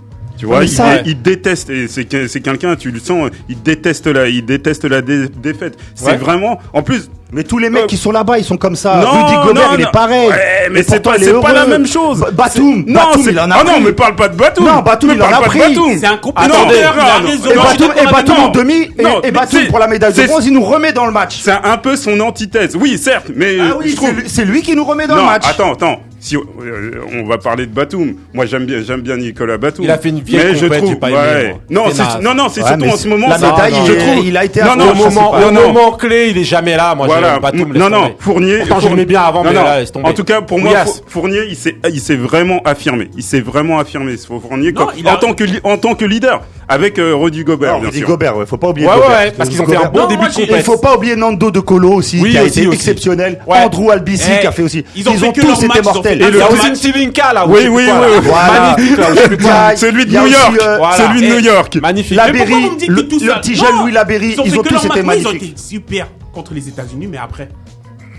Tu 0.41 0.47
vois, 0.47 0.57
mais 0.61 0.65
il, 0.65 0.69
ça- 0.69 0.97
dé- 0.97 1.11
il 1.11 1.21
déteste. 1.21 1.69
Et 1.69 1.87
c'est 1.87 2.05
que- 2.05 2.27
c'est 2.27 2.41
quelqu'un, 2.41 2.75
tu 2.75 2.89
le 2.89 2.99
sens. 2.99 3.29
Il 3.47 3.61
déteste 3.61 4.07
la. 4.07 4.27
Il 4.27 4.43
déteste 4.43 4.85
la 4.85 5.03
dé- 5.03 5.27
défaite. 5.27 5.77
C'est 5.93 6.05
Ouais. 6.07 6.17
vraiment. 6.17 6.57
En 6.73 6.81
plus. 6.81 7.11
Mais 7.31 7.43
tous 7.43 7.59
les 7.59 7.69
mecs 7.69 7.83
Euh, 7.83 7.85
qui 7.87 7.95
sont 7.95 8.11
là-bas, 8.11 8.39
ils 8.39 8.43
sont 8.43 8.57
comme 8.57 8.75
ça. 8.75 8.95
Non, 8.97 9.23
Rudy 9.23 9.35
Gobert, 9.47 9.53
non, 9.69 9.75
il 9.77 9.83
non. 9.83 9.87
est 9.87 9.91
pareil. 9.93 10.27
Ouais, 10.29 10.69
mais 10.71 10.81
c'est 10.83 10.99
pas, 10.99 11.15
il 11.15 11.21
est 11.21 11.25
c'est 11.27 11.31
pas 11.33 11.37
heureux. 11.37 11.53
la 11.53 11.65
même 11.67 11.85
chose. 11.87 12.19
Ba- 12.19 12.31
Batum, 12.31 12.83
Non, 12.87 12.93
Batum, 12.93 13.21
c'est- 13.23 13.31
il 13.31 13.39
en 13.39 13.51
a 13.51 13.55
Ah 13.55 13.63
non, 13.63 13.73
pris. 13.73 13.81
mais 13.83 13.91
parle 13.93 14.15
pas 14.15 14.27
de 14.29 14.35
Batum. 14.35 14.65
Non, 14.65 14.81
Batum, 14.81 15.11
il 15.13 15.21
en 15.21 15.25
a 15.27 15.41
pris. 15.43 15.59
Batum. 15.59 15.97
C'est 15.97 16.07
un 16.07 16.17
compétiteur, 16.17 16.57
Attendez, 16.59 16.75
il 16.79 16.83
a 16.83 17.19
non, 17.21 17.27
raison. 17.27 17.49
Et 17.51 17.55
Batum, 17.55 17.91
et 18.01 18.11
Batum 18.11 18.35
en 18.37 18.47
demi, 18.49 18.89
et, 19.23 19.31
Batum 19.31 19.67
pour 19.69 19.79
la 19.79 19.87
médaille 19.87 20.11
de 20.13 20.23
bronze, 20.25 20.45
il 20.47 20.51
nous 20.53 20.63
remet 20.65 20.91
dans 20.91 21.05
le 21.05 21.11
match. 21.13 21.39
C'est 21.41 21.51
un 21.51 21.77
peu 21.77 21.95
son 21.95 22.19
antithèse. 22.19 22.75
Oui, 22.75 22.97
certes, 22.97 23.27
mais 23.33 23.57
Ah 23.61 23.75
oui, 23.79 23.91
je 23.91 23.95
trouve. 23.95 24.09
c'est 24.25 24.43
lui- 24.43 24.61
qui 24.63 24.75
nous 24.75 24.83
remet 24.83 25.05
dans 25.07 25.15
le 25.15 25.23
match. 25.23 25.43
attends, 25.47 25.73
attends. 25.73 26.01
Si 26.23 26.35
euh, 26.37 26.41
on 27.19 27.25
va 27.27 27.39
parler 27.39 27.65
de 27.65 27.71
Batum, 27.71 28.13
moi 28.31 28.45
j'aime 28.45 28.65
bien, 28.67 28.83
j'aime 28.85 29.01
bien 29.01 29.17
Nicolas 29.17 29.57
Batum. 29.57 29.83
Il 29.83 29.89
a 29.89 29.97
fait 29.97 30.09
une 30.09 30.19
vieille 30.21 30.51
mais 30.51 30.55
je 30.55 30.67
trouve, 30.67 30.99
pas 30.99 31.09
aimé, 31.09 31.17
ouais. 31.17 31.49
moi. 31.49 31.59
Non, 31.71 31.83
non, 32.21 32.35
non, 32.35 32.47
c'est 32.47 32.61
Ouais, 32.61 32.67
surtout 32.69 32.85
en 32.85 32.95
ce 32.95 33.07
moment. 33.07 33.27
la 33.27 33.39
ça- 33.39 33.51
médaille, 33.51 33.73
je 33.87 33.93
trouve. 33.93 34.25
il 34.27 34.37
a 34.37 34.45
été 34.45 34.61
Non, 34.61 34.71
à 34.73 34.75
non, 34.75 34.91
Au 34.91 34.93
moment, 34.93 35.31
pas- 35.31 35.47
au 35.47 35.51
non. 35.51 35.67
moment 35.73 35.91
clé, 35.93 36.27
il 36.29 36.37
est 36.37 36.43
jamais 36.43 36.75
là. 36.77 36.93
Moi, 36.93 37.07
Voilà. 37.07 37.33
j'aime 37.33 37.41
Batum, 37.41 37.73
non, 37.73 37.89
non, 37.89 38.01
tomber. 38.01 38.15
Fournier. 38.19 38.57
Pourtant, 38.59 38.75
je 38.75 38.81
Fournier- 38.81 38.89
l'aimais 38.91 39.05
bien 39.05 39.21
avant, 39.21 39.43
non, 39.43 39.49
mais 39.49 39.55
non. 39.55 39.63
là, 39.63 39.79
laisse 39.79 39.91
tomber. 39.91 40.07
En 40.09 40.13
tout 40.13 40.23
cas, 40.23 40.41
pour 40.41 40.59
moi. 40.59 40.85
Four- 40.85 41.01
Fournier, 41.07 41.39
il 41.49 41.55
s'est, 41.55 41.75
il 41.91 41.99
s'est 41.99 42.15
vraiment 42.17 42.61
affirmé. 42.65 43.09
Il 43.17 43.23
s'est 43.23 43.41
vraiment 43.41 43.79
affirmé. 43.79 44.15
Fournier, 44.17 44.71
Non, 44.73 44.85
comme- 44.85 44.93
il 44.99 45.07
a- 45.07 45.15
en 45.15 45.17
tant 45.17 45.33
que, 45.33 45.43
en 45.63 45.77
tant 45.79 45.95
que 45.95 46.05
leader, 46.05 46.41
avec 46.71 46.97
euh, 46.99 47.15
Rudy 47.15 47.43
Gobert, 47.43 47.73
Non, 47.73 47.79
bien 47.79 47.87
Rudy 47.89 47.99
sûr. 47.99 48.07
Gobert, 48.07 48.37
ouais, 48.37 48.45
faut 48.45 48.57
pas 48.57 48.69
oublier 48.69 48.87
Ouais, 48.87 48.93
Gobert. 48.95 49.09
ouais, 49.09 49.31
parce 49.37 49.49
qu'ils 49.49 49.61
ont 49.61 49.65
fait 49.65 49.75
un 49.75 49.89
bon 49.89 49.99
Non, 49.99 50.07
début 50.07 50.19
moi, 50.21 50.29
de 50.29 50.33
j'ai- 50.33 50.47
il 50.49 50.63
faut 50.63 50.77
pas 50.77 50.95
oublier 50.95 51.15
Nando 51.15 51.51
De 51.51 51.59
Colo 51.59 51.91
aussi, 51.93 52.19
Oui, 52.21 52.31
qui 52.31 52.37
a 52.37 52.43
aussi, 52.43 52.59
été 52.59 52.67
aussi. 52.67 52.75
exceptionnel. 52.77 53.39
Ouais. 53.45 53.57
Andrew 53.59 53.91
Albici 53.91 54.29
Eh, 54.35 54.39
qui 54.41 54.47
a 54.47 54.51
fait 54.51 54.63
aussi. 54.63 54.83
ils 54.95 55.07
ont 55.09 55.13
fait 55.13 55.33
que 55.33 55.41
tous 55.41 55.47
leur 55.47 55.57
été 55.57 55.67
match, 55.67 55.77
ils 55.83 55.87
ont 55.89 55.93
mortels. 55.93 56.19
fait 56.19 56.25
Et 56.25 56.27
il 56.29 56.35
y 56.37 56.41
a 56.41 56.47
Le 56.47 56.53
aussi 56.53 56.67
match- 56.69 56.77
Stilinka 56.77 57.33
là. 57.33 57.45
ou 57.47 57.51
Oui, 57.53 57.61
sais 57.61 57.67
oui, 57.67 57.83
plus 57.83 57.91
quoi, 57.91 57.99
oui, 57.99 58.11
là. 58.11 58.17
oui. 58.19 58.27
Voilà. 58.27 58.61
Magnifique 58.75 58.97
là, 58.97 59.05
je 59.09 59.15
sais 59.15 59.27
plus 59.27 59.37
Il 59.37 59.43
y 59.43 59.49
a- 59.49 59.51
quoi. 59.67 59.75
Celui 59.75 60.05
de 60.05 60.09
il 60.09 60.13
y 60.13 60.17
a 60.17 60.21
New 60.21 60.27
aussi, 60.27 60.33
York. 60.35 60.57
euh, 60.61 60.77
Voilà. 60.77 60.97
Celui 60.97 61.21
de 61.21 61.25
Eh, 61.25 61.29
New 61.29 61.39
York. 61.39 61.75
Magnifique. 61.81 62.17
La- 62.17 62.25
Mais 62.31 62.31
pourquoi 62.39 62.45
Labéry, 62.55 62.63
vous 62.69 62.75
me 62.75 62.79
dites 62.79 62.89
le- 62.89 63.07
tout 63.07 63.19
petit 63.19 63.51
Non, 63.51 63.55
jeune 63.65 63.77
Louis 63.81 63.91
Labéry, 63.91 64.35
ont 64.39 64.43
ils 64.45 64.51
fait 64.51 64.57
ont 64.57 64.61
que 64.61 64.67
tous 64.69 64.73
leur 64.75 64.85
été 64.85 65.03
match, 65.03 65.05
mais 65.05 65.21
Ils 65.21 65.27
ont 65.27 65.29
magnifiques. 65.31 65.51
été 65.51 65.61
super 65.61 66.07
contre 66.33 66.53
les 66.53 66.67
États-Unis, 66.67 67.07
mais 67.11 67.17
après. 67.17 67.49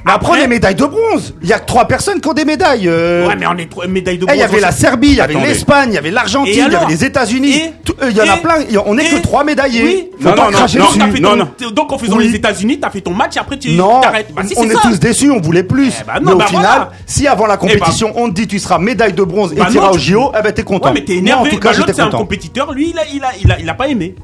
Mais 0.04 0.12
après, 0.12 0.40
les 0.40 0.46
médailles 0.48 0.74
de 0.74 0.84
bronze. 0.84 1.34
Il 1.42 1.48
y 1.48 1.52
a 1.52 1.60
que 1.60 1.66
trois 1.66 1.84
personnes 1.86 2.20
qui 2.20 2.28
ont 2.28 2.32
des 2.32 2.44
médailles. 2.44 2.88
euh. 2.88 3.28
Ouais, 3.28 3.36
mais 3.38 3.46
on 3.46 3.56
est 3.56 3.70
trois 3.70 3.86
médailles 3.86 4.18
de 4.18 4.26
Eh, 4.28 4.32
Il 4.32 4.34
y 4.34 4.38
bronze 4.38 4.50
avait 4.50 4.60
la 4.60 4.68
aussi. 4.70 4.80
Serbie, 4.80 5.08
il 5.10 5.14
y 5.14 5.20
avait 5.20 5.34
Attendez. 5.34 5.48
l'Espagne, 5.50 5.88
il 5.92 5.94
y 5.94 5.98
avait 5.98 6.10
l'Argentine, 6.10 6.52
Et 6.52 6.56
il 6.56 6.72
y 6.72 6.74
avait 6.76 6.86
les 6.88 7.04
États-Unis. 7.04 7.52
Et- 7.54 7.72
Tout- 7.84 7.94
euh, 8.02 8.08
Il 8.10 8.16
y 8.16 8.20
en 8.20 8.24
a 8.28 8.36
et- 8.36 8.40
plein. 8.40 8.54
y 8.68 8.78
On 8.78 8.94
n'est 8.94 9.04
que 9.04 9.16
et- 9.16 9.22
trois 9.22 9.44
médaillés. 9.44 9.82
Oui. 9.84 10.10
Faut 10.20 10.28
Non, 10.30 10.34
pas 10.34 10.44
non, 10.46 10.50
cracher 10.50 10.78
non, 10.80 10.86
dessus. 10.86 10.98
Donc, 10.98 11.08
t'as 11.08 11.14
fait 11.14 11.20
Non, 11.22 11.30
ton- 11.30 11.36
non. 11.36 11.48
t'es- 11.56 11.70
donc 11.72 11.92
en 11.92 11.98
faisant 11.98 12.16
Oui. 12.16 12.28
les 12.28 12.34
États-Unis, 12.34 12.80
t'as 12.80 12.90
fait 12.90 13.00
ton 13.00 13.12
match 13.14 13.36
et 13.36 13.38
après 13.38 13.58
tu 13.58 13.70
Non, 13.72 14.00
t'arrêtes. 14.00 14.32
Bah, 14.34 14.42
si, 14.44 14.54
on 14.56 14.62
c'est 14.62 14.68
est 14.70 14.74
ça. 14.74 14.80
tous 14.82 14.98
déçus, 14.98 15.30
on 15.30 15.40
voulait 15.40 15.62
plus. 15.62 15.92
Eh 16.00 16.04
bah 16.04 16.14
non, 16.20 16.30
mais 16.30 16.32
au 16.32 16.38
bah 16.38 16.46
final, 16.46 16.62
voilà. 16.64 16.90
si 17.06 17.28
avant 17.28 17.46
la 17.46 17.56
compétition, 17.56 18.12
on 18.16 18.28
te 18.28 18.34
dit 18.34 18.48
tu 18.48 18.58
seras 18.58 18.78
médaille 18.78 19.12
de 19.12 19.22
bronze 19.22 19.54
Bah 19.54 19.66
et 19.68 19.70
tu 19.70 19.76
iras 19.76 19.86
non, 19.86 19.92
au 19.92 19.96
tu- 19.98 20.00
JO, 20.00 20.32
eh 20.36 20.42
ben 20.42 20.52
t'es 20.52 20.64
content. 20.64 20.88
Ouais, 20.88 20.94
mais 20.94 21.04
t'es 21.04 21.12
Moi, 21.14 21.20
énervé. 21.22 21.48
en 21.48 21.52
tout 21.52 21.58
cas, 21.60 21.68
Bah, 21.70 21.76
l'autre, 21.76 21.86
j'étais 21.86 21.92
c'est 21.96 22.02
un 22.02 22.06
content. 22.06 22.18
compétiteur. 22.18 22.72
Lui, 22.72 22.90
il 22.90 22.98
a, 22.98 23.02
il 23.12 23.22
a, 23.22 23.28
il 23.40 23.52
a, 23.52 23.60
il 23.60 23.68
a 23.70 23.74
pas 23.74 23.86
aimé. 23.86 24.16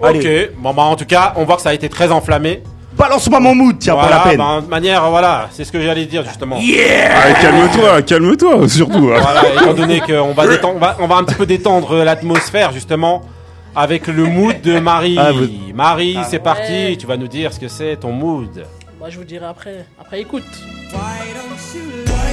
Ok. 0.00 0.26
Bon, 0.58 0.74
bah, 0.74 0.82
en 0.82 0.96
tout 0.96 1.06
cas, 1.06 1.32
on 1.36 1.44
voit 1.44 1.56
que 1.56 1.62
ça 1.62 1.70
a 1.70 1.74
été 1.74 1.88
très 1.88 2.10
enflammé. 2.10 2.62
Balance-moi 2.96 3.40
mon 3.40 3.54
mood, 3.54 3.76
tiens, 3.78 3.94
Voilà, 3.94 4.08
pour 4.08 4.24
la 4.24 4.30
peine. 4.30 4.38
bah, 4.38 4.60
de 4.62 4.66
manière, 4.70 5.10
voilà, 5.10 5.48
c'est 5.52 5.64
ce 5.64 5.72
que 5.72 5.80
j'allais 5.82 6.06
dire 6.06 6.24
justement. 6.24 6.56
Ah, 6.58 7.32
calme-toi, 7.40 8.02
calme-toi, 8.02 8.68
surtout. 8.68 9.10
hein. 9.14 9.20
Voilà, 9.20 9.42
étant 9.62 9.74
donné 9.74 10.00
qu'on 10.06 10.32
va, 10.32 10.46
détendre- 10.46 10.76
on 10.76 10.78
va, 10.78 10.96
on 11.00 11.06
va 11.06 11.16
un 11.16 11.24
petit 11.24 11.34
peu 11.34 11.46
détendre 11.46 12.02
l'atmosphère 12.04 12.72
justement 12.72 13.22
avec 13.74 14.06
le 14.06 14.24
mood 14.24 14.60
de 14.62 14.78
Marie. 14.80 15.16
Ah, 15.18 15.32
vous- 15.32 15.46
Marie, 15.74 16.16
c'est 16.30 16.38
parti, 16.38 16.96
tu 16.98 17.06
vas 17.06 17.16
nous 17.18 17.28
dire 17.28 17.52
ce 17.52 17.60
que 17.60 17.68
c'est 17.68 17.96
ton 17.96 18.12
mood. 18.12 18.64
Bah, 18.98 19.06
je 19.10 19.18
vous 19.18 19.24
dirai 19.24 19.44
après. 19.44 19.84
Après, 20.00 20.20
écoute. 20.20 20.44
Why 20.94 22.26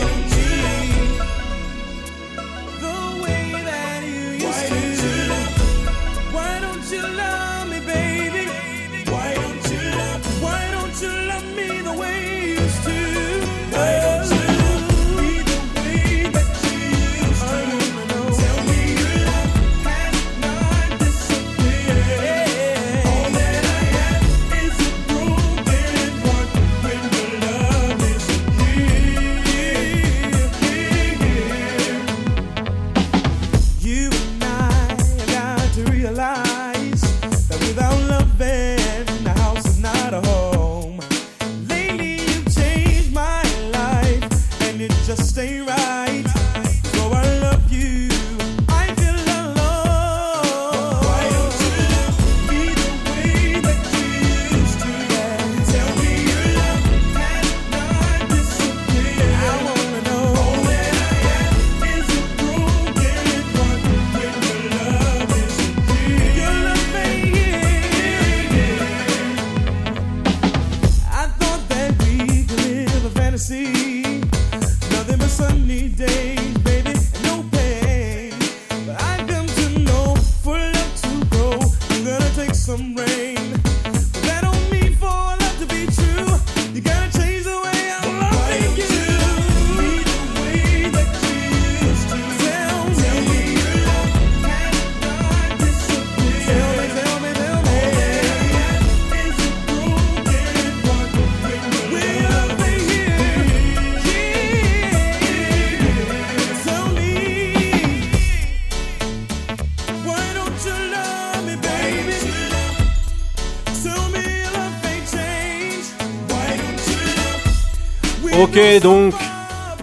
Ok, 118.55 118.81
donc, 118.81 119.13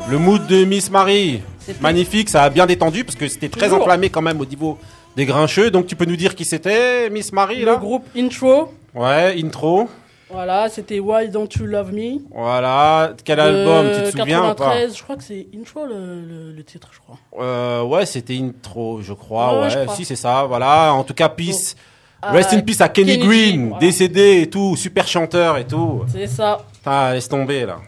le 0.09 0.19
mood 0.19 0.47
de 0.47 0.65
Miss 0.65 0.91
Marie. 0.91 1.43
Magnifique, 1.81 2.29
ça 2.29 2.45
a 2.45 2.51
bien 2.51 2.67
détendu 2.67 3.05
parce 3.05 3.17
que 3.17 3.27
c'était 3.29 3.49
très 3.49 3.67
Toujours. 3.67 3.81
enflammé 3.83 4.11
quand 4.11 4.23
même 4.23 4.41
au 4.41 4.47
niveau 4.47 4.79
des 5.17 5.25
grincheux. 5.27 5.71
Donc, 5.71 5.87
tu 5.87 5.97
peux 5.97 6.05
nous 6.05 6.17
dire 6.17 6.35
qui 6.35 6.45
c'était, 6.45 7.11
Miss 7.11 7.33
Marie, 7.33 7.61
Le 7.61 7.67
là 7.67 7.77
groupe 7.77 8.05
Intro. 8.17 8.73
Ouais, 8.95 9.35
intro. 9.43 9.89
Voilà, 10.33 10.69
c'était 10.69 11.01
Why 11.01 11.29
Don't 11.29 11.49
You 11.59 11.67
Love 11.67 11.93
Me? 11.93 12.19
Voilà, 12.33 13.13
quel 13.25 13.41
album, 13.41 13.87
tu 13.97 14.03
te 14.13 14.17
souviens 14.19 14.41
ou 14.53 14.55
pas? 14.55 14.67
93, 14.77 14.97
je 14.97 15.03
crois 15.03 15.17
que 15.17 15.25
c'est 15.25 15.47
Intro 15.59 15.87
le, 15.87 16.21
le- 16.21 16.53
le 16.53 16.65
titre, 16.65 16.89
je 16.93 16.99
crois. 17.01 17.19
euh, 17.41 17.83
Ouais, 17.83 18.07
c'était 18.07 18.39
intro, 18.39 19.01
je 19.03 19.13
crois. 19.13 19.55
Ouais, 19.55 19.61
Ouais, 19.65 19.71
je 19.71 19.79
crois. 19.83 19.95
si 19.97 20.05
c'est 20.05 20.15
ça. 20.17 20.45
Voilà, 20.45 20.93
en 20.95 21.03
tout 21.03 21.15
cas, 21.15 21.29
peace. 21.29 21.75
Ah, 22.23 22.31
Rest 22.33 22.53
in 22.53 22.61
peace 22.61 22.81
à 22.81 22.89
Kenny, 22.89 23.19
Green, 23.19 23.69
voilà. 23.71 23.81
décédé 23.81 24.43
et 24.43 24.47
tout, 24.51 24.77
super 24.77 25.09
chanteur 25.09 25.57
et 25.59 25.67
tout. 25.67 26.03
C'est 26.13 26.27
ça. 26.29 26.65
Ah, 26.87 27.11
laisse 27.15 27.29
tomber 27.29 27.67
là. 27.67 27.79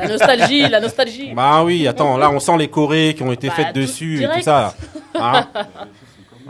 La 0.00 0.08
nostalgie, 0.08 0.68
la 0.68 0.80
nostalgie. 0.80 1.32
Bah 1.34 1.62
oui, 1.64 1.86
attends, 1.86 2.16
là 2.16 2.30
on 2.30 2.40
sent 2.40 2.56
les 2.58 2.68
chorés 2.68 3.14
qui 3.16 3.22
ont 3.22 3.32
été 3.32 3.48
Bah, 3.48 3.54
faites 3.54 3.74
dessus 3.74 4.22
et 4.22 4.28
tout 4.28 4.42
ça. 4.42 4.74
là. 5.14 5.48
Hein 5.54 5.64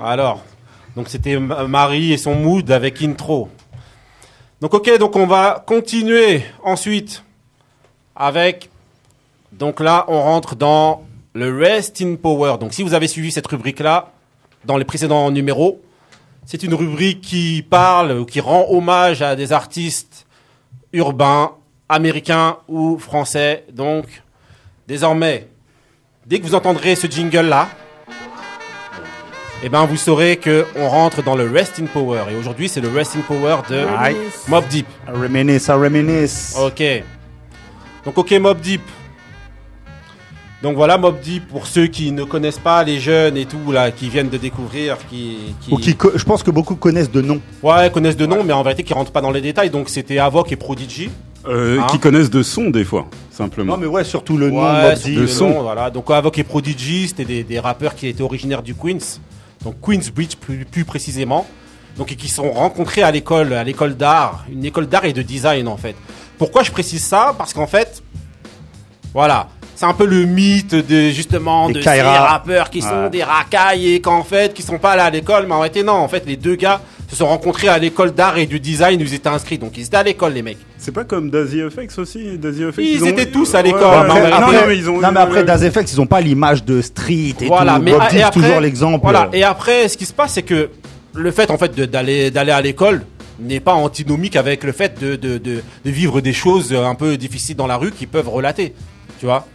Alors, 0.03 0.43
donc 0.97 1.09
c'était 1.09 1.39
Ma- 1.39 1.67
Marie 1.67 2.13
et 2.13 2.17
son 2.19 2.35
mood 2.35 2.71
avec 2.71 3.03
intro. 3.03 3.49
Donc 4.61 4.75
ok, 4.75 4.99
donc 4.99 5.17
on 5.17 5.27
va 5.27 5.63
continuer 5.67 6.43
ensuite 6.63 7.23
avec. 8.17 8.69
Donc 9.53 9.81
là, 9.81 10.05
on 10.09 10.21
rentre 10.23 10.55
dans 10.55 11.03
le 11.33 11.57
Rest 11.59 12.01
in 12.03 12.15
Power. 12.17 12.57
Donc 12.61 12.73
si 12.75 12.83
vous 12.83 12.95
avez 12.95 13.09
suivi 13.09 13.31
cette 13.33 13.47
rubrique-là 13.47 14.11
dans 14.65 14.77
les 14.77 14.85
précédents 14.85 15.31
numéros, 15.31 15.81
c'est 16.47 16.63
une 16.63 16.75
rubrique 16.75 17.21
qui 17.21 17.65
parle 17.69 18.13
ou 18.13 18.25
qui 18.25 18.41
rend 18.41 18.67
hommage 18.69 19.23
à 19.23 19.37
des 19.37 19.53
artistes 19.53 20.27
urbains, 20.93 21.53
américains 21.91 22.57
ou 22.69 22.99
français. 22.99 23.65
Donc 23.73 24.05
désormais, 24.89 25.49
dès 26.27 26.39
que 26.41 26.47
vous 26.47 26.55
entendrez 26.55 26.95
ce 26.97 27.07
jingle-là, 27.07 27.69
eh 29.63 29.69
ben 29.69 29.85
vous 29.85 29.97
saurez 29.97 30.37
que 30.39 30.65
on 30.77 30.89
rentre 30.89 31.23
dans 31.23 31.37
le 31.37 31.51
Rest 31.51 31.79
in 31.81 31.87
Power. 31.87 32.23
Et 32.31 32.35
aujourd'hui, 32.35 32.69
c'est 32.69 32.81
le 32.81 32.89
Rest 32.89 33.17
in 33.17 33.21
Power 33.21 33.57
de. 33.69 33.85
Mob 34.49 34.65
Deep. 34.69 34.87
I 35.07 35.11
reminisce, 35.13 35.67
I 35.69 35.73
reminisce. 35.73 36.57
Ok. 36.59 36.83
Donc 38.07 38.17
ok 38.17 38.33
Mob 38.41 38.61
Deep. 38.61 38.81
Donc 40.63 40.77
voilà 40.77 40.97
Mob 40.99 41.21
Deep 41.21 41.49
pour 41.49 41.67
ceux 41.67 41.87
qui 41.87 42.13
ne 42.13 42.25
connaissent 42.25 42.59
pas 42.59 42.83
les 42.85 43.01
jeunes 43.01 43.37
et 43.39 43.47
tout 43.47 43.73
là 43.73 43.91
qui 43.91 44.09
viennent 44.11 44.29
de 44.29 44.37
découvrir 44.37 44.97
qui 45.09 45.55
qui, 45.63 45.73
Ou 45.73 45.77
qui 45.79 45.97
co- 45.97 46.13
je 46.15 46.25
pense 46.25 46.43
que 46.43 46.51
beaucoup 46.51 46.77
connaissent 46.77 47.11
de 47.11 47.23
nom. 47.23 47.41
ouais 47.63 47.91
connaissent 47.91 48.17
de 48.19 48.27
nom 48.27 48.45
mais 48.45 48.53
en 48.53 48.63
vérité 48.63 48.83
qui 48.83 48.93
rentrent 48.93 49.11
pas 49.13 49.23
dans 49.23 49.31
les 49.31 49.41
détails 49.41 49.71
donc 49.71 49.89
c'était 49.89 50.19
Avoc 50.19 50.53
et 50.53 50.57
Prodigy. 50.57 51.11
Euh, 51.49 51.81
Hein 51.81 51.87
qui 51.91 51.99
connaissent 51.99 52.29
de 52.31 52.43
son 52.43 52.71
des 52.71 52.85
fois, 52.85 53.07
simplement. 53.31 53.75
Non 53.75 53.81
mais 53.81 53.87
ouais, 53.87 54.05
surtout 54.05 54.37
le 54.37 54.51
nom 54.51 54.63
Ouais, 54.63 54.95
de 54.95 55.21
le 55.21 55.27
son. 55.27 55.49
nom, 55.49 55.63
voilà. 55.63 55.91
Donc 55.91 56.11
Avoc 56.11 56.39
et 56.39 56.45
Prodigy 56.45 57.09
c'était 57.09 57.25
des, 57.25 57.45
des 57.45 57.59
rappeurs 57.59 57.95
qui 57.95 58.07
étaient 58.09 58.23
originaires 58.23 58.63
du 58.63 58.75
Queens. 58.75 59.19
Donc 59.65 59.77
Queensbridge 59.81 60.37
plus, 60.37 60.65
plus 60.65 60.85
précisément. 60.85 61.47
Donc 61.97 62.13
et 62.13 62.17
qui 62.17 62.29
sont 62.29 62.51
rencontrés 62.53 63.03
à 63.03 63.11
l'école 63.11 63.53
à 63.55 63.65
l'école 63.65 63.97
d'art, 63.97 64.45
une 64.53 64.65
école 64.65 64.87
d'art 64.87 65.05
et 65.07 65.13
de 65.13 65.23
design 65.23 65.67
en 65.69 65.77
fait. 65.77 65.97
Pourquoi 66.39 66.63
je 66.63 66.71
précise 66.71 67.03
ça? 67.03 67.35
Parce 67.39 67.53
qu'en 67.55 67.67
fait 67.67 68.03
voilà, 69.13 69.49
c'est 69.75 69.87
un 69.87 69.93
peu 69.95 70.07
le 70.07 70.25
mythe 70.25 70.75
de 70.75 71.09
justement 71.11 71.69
Des 71.69 71.75
de 71.75 71.81
ces 71.83 72.01
rappeurs 72.03 72.71
qui 72.71 72.81
sont 72.83 73.05
Ouais. 73.05 73.11
des 73.11 73.25
racailles 73.25 73.95
et 73.95 74.01
qu'en 74.01 74.23
fait 74.25 74.53
qui 74.55 74.63
sont 74.63 74.79
pas 74.79 74.95
là 74.95 75.05
à 75.07 75.11
l'école 75.11 75.47
mais 75.49 75.55
en 75.55 75.61
réalité 75.61 75.83
non, 75.83 75.95
en 75.95 76.09
fait 76.09 76.25
les 76.27 76.37
deux 76.37 76.55
gars 76.57 76.81
se 77.09 77.17
sont 77.17 77.27
rencontrés 77.27 77.69
à 77.69 77.79
l'école 77.79 78.13
d'art 78.13 78.37
et 78.39 78.47
du 78.47 78.61
design 78.61 79.01
où 79.01 79.05
ils 79.05 79.15
étaient 79.15 79.29
inscrits. 79.29 79.59
Donc 79.59 79.77
ils 79.79 79.87
étaient 79.87 79.97
à 79.97 80.03
l'école 80.03 80.33
les 80.35 80.43
mecs. 80.43 80.59
C'est 80.83 80.93
pas 80.93 81.05
comme 81.05 81.31
Daisy 81.31 81.61
FX 81.69 81.99
aussi 81.99 82.39
Daisy 82.39 82.63
Ils 82.79 83.05
ont- 83.05 83.07
étaient 83.09 83.27
tous 83.27 83.55
à 83.55 83.61
l'école, 83.61 83.83
ouais, 83.83 84.15
mais 84.15 84.21
vérité- 84.21 84.41
non, 84.41 84.53
non, 84.53 84.59
mais 84.67 84.79
ils 84.79 84.89
ont 84.89 84.99
non, 85.01 85.13
mais 85.13 85.21
après 85.21 85.67
Effects, 85.67 85.93
ils 85.93 86.01
ont 86.01 86.07
pas 86.07 86.23
l'image 86.23 86.65
de 86.65 86.81
street 86.81 87.35
et 87.43 87.47
voilà, 87.49 87.75
tout. 87.77 87.83
mais 87.83 87.91
et 87.91 87.95
après, 88.23 88.31
toujours 88.31 88.61
l'exemple. 88.61 89.01
Voilà, 89.03 89.29
et 89.35 89.43
après, 89.45 89.89
ce 89.89 89.99
qui 89.99 90.07
se 90.07 90.13
passe, 90.15 90.33
c'est 90.33 90.43
que 90.43 90.71
le 91.13 91.31
fait 91.33 91.51
en 91.51 91.59
fait 91.59 91.79
d'aller 91.79 92.31
d'aller 92.31 92.53
à 92.53 92.63
l'école 92.63 93.03
n'est 93.39 93.61
pas 93.61 93.75
antinomique 93.75 94.37
avec 94.37 94.65
le 94.65 94.73
fait 94.73 94.99
de, 95.01 95.17
de, 95.17 95.37
de, 95.39 95.63
de 95.85 95.91
vivre 95.91 96.21
des 96.23 96.33
choses 96.33 96.73
un 96.73 96.95
peu 96.95 97.17
difficiles 97.19 97.57
dans 97.57 97.67
la 97.67 97.77
rue 97.77 97.91
qui 97.91 98.07
peuvent 98.07 98.29
relater, 98.29 98.75
tu 99.19 99.27
vois. 99.27 99.47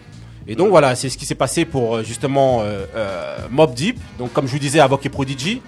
Et 0.48 0.54
donc 0.56 0.70
voilà, 0.70 0.94
c'est 0.96 1.10
ce 1.10 1.18
qui 1.18 1.26
s'est 1.26 1.34
passé 1.34 1.66
pour 1.66 1.96
euh, 1.96 2.04
justement 2.04 2.62
euh, 2.62 2.86
euh, 2.96 3.38
Mob 3.50 3.74
Deep, 3.74 3.98
donc 4.20 4.32
comme 4.32 4.46
je 4.46 4.52
vous 4.52 4.60
disais, 4.60 4.80
Avoc 4.80 5.04
et 5.08 5.10
Prodigy, 5.10 5.62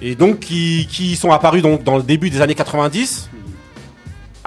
et 0.00 0.14
donc 0.14 0.38
qui, 0.40 0.86
qui 0.88 1.16
sont 1.16 1.32
apparus 1.32 1.60
donc 1.62 1.82
dans 1.82 1.96
le 1.96 2.04
début 2.04 2.30
des 2.30 2.40
années 2.40 2.54
90, 2.54 3.30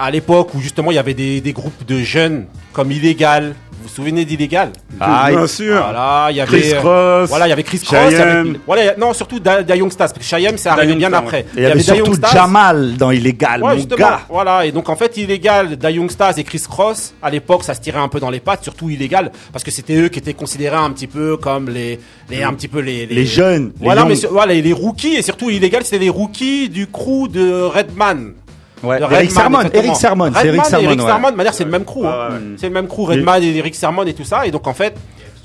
à 0.00 0.10
l'époque 0.10 0.54
où 0.54 0.60
justement 0.60 0.90
il 0.90 0.94
y 0.94 0.98
avait 0.98 1.14
des, 1.14 1.40
des 1.40 1.52
groupes 1.52 1.84
de 1.86 2.00
jeunes 2.00 2.46
comme 2.72 2.90
Illégal. 2.90 3.54
Vous 3.82 3.88
vous 3.88 3.94
souvenez 3.94 4.26
d'Illégal 4.26 4.72
Ah, 5.00 5.28
Bien 5.30 5.46
sûr. 5.46 5.74
Voilà, 5.82 6.28
il 6.30 6.36
y 6.36 6.40
avait 6.42 6.58
Chris 6.60 6.72
euh, 6.74 6.80
Cross. 7.20 7.28
voilà, 7.30 7.46
il 7.46 7.48
y 7.50 7.52
avait 7.54 7.62
Chris 7.62 7.78
Cross. 7.78 7.98
il 8.10 8.12
y 8.12 8.20
avait-. 8.20 8.50
Voilà, 8.66 8.94
non, 8.98 9.14
surtout 9.14 9.40
Da, 9.40 9.62
Da 9.62 9.74
Young 9.74 9.90
Stars, 9.90 10.08
parce 10.08 10.18
que 10.18 10.22
Cheyenne, 10.24 10.58
c'est 10.58 10.68
arrivé 10.68 10.94
bien 10.96 11.10
après. 11.14 11.46
il 11.56 11.62
y 11.62 11.66
avait 11.66 11.80
surtout. 11.80 12.12
Jamal 12.30 12.96
dans 12.98 13.10
Illégal, 13.10 13.62
Ouais, 13.62 13.76
mon 13.76 13.84
gars. 13.96 14.20
voilà, 14.28 14.66
et 14.66 14.72
donc 14.72 14.90
en 14.90 14.96
fait, 14.96 15.16
Illégal, 15.16 15.76
Da 15.76 15.90
Young 15.90 16.10
Stars 16.10 16.38
et 16.38 16.44
Chris 16.44 16.62
Cross, 16.68 17.14
à 17.22 17.30
l'époque, 17.30 17.64
ça 17.64 17.72
se 17.72 17.80
tirait 17.80 17.98
un 18.00 18.08
peu 18.08 18.20
dans 18.20 18.28
les 18.28 18.40
pattes, 18.40 18.62
surtout 18.64 18.90
Illégal, 18.90 19.32
parce 19.50 19.64
que 19.64 19.70
c'était 19.70 19.96
eux 19.96 20.08
qui 20.08 20.18
étaient 20.18 20.34
considérés 20.34 20.76
un 20.76 20.90
petit 20.90 21.06
peu 21.06 21.38
comme 21.38 21.70
les, 21.70 21.98
les 22.28 22.42
un 22.42 22.52
petit 22.52 22.68
peu 22.68 22.80
les, 22.80 23.06
Les 23.06 23.24
jeunes, 23.24 23.72
les 23.80 23.84
Voilà, 23.86 24.02
young. 24.02 24.10
mais 24.10 24.16
sur- 24.16 24.30
voilà, 24.30 24.52
les 24.52 24.72
rookies, 24.74 25.14
et 25.16 25.22
surtout 25.22 25.48
Illégal, 25.48 25.84
c'était 25.84 25.98
les 26.00 26.10
rookies 26.10 26.68
du 26.68 26.86
crew 26.86 27.28
de 27.28 27.62
Redman. 27.62 28.34
Ouais, 28.82 28.98
De 28.98 29.04
Eric 29.12 29.30
Sermon. 29.30 29.60
Eric 29.72 29.96
Sermon, 29.96 30.32
c'est 30.34 30.46
Eric 30.46 30.60
Redman 30.62 30.66
et 30.66 30.70
Sermon. 30.70 30.84
Eric 30.86 31.00
ouais. 31.00 31.06
Sermon, 31.06 31.30
de 31.30 31.36
manière, 31.36 31.54
c'est 31.54 31.64
le 31.64 31.70
même 31.70 31.84
crew. 31.84 32.04
hein. 32.06 32.28
C'est 32.56 32.68
le 32.68 32.72
même 32.74 32.86
crew, 32.88 33.04
Redman 33.06 33.42
et 33.42 33.56
Eric 33.56 33.74
Sermon 33.74 34.04
et 34.04 34.14
tout 34.14 34.24
ça. 34.24 34.46
Et 34.46 34.50
donc, 34.50 34.66
en 34.66 34.74
fait, 34.74 34.96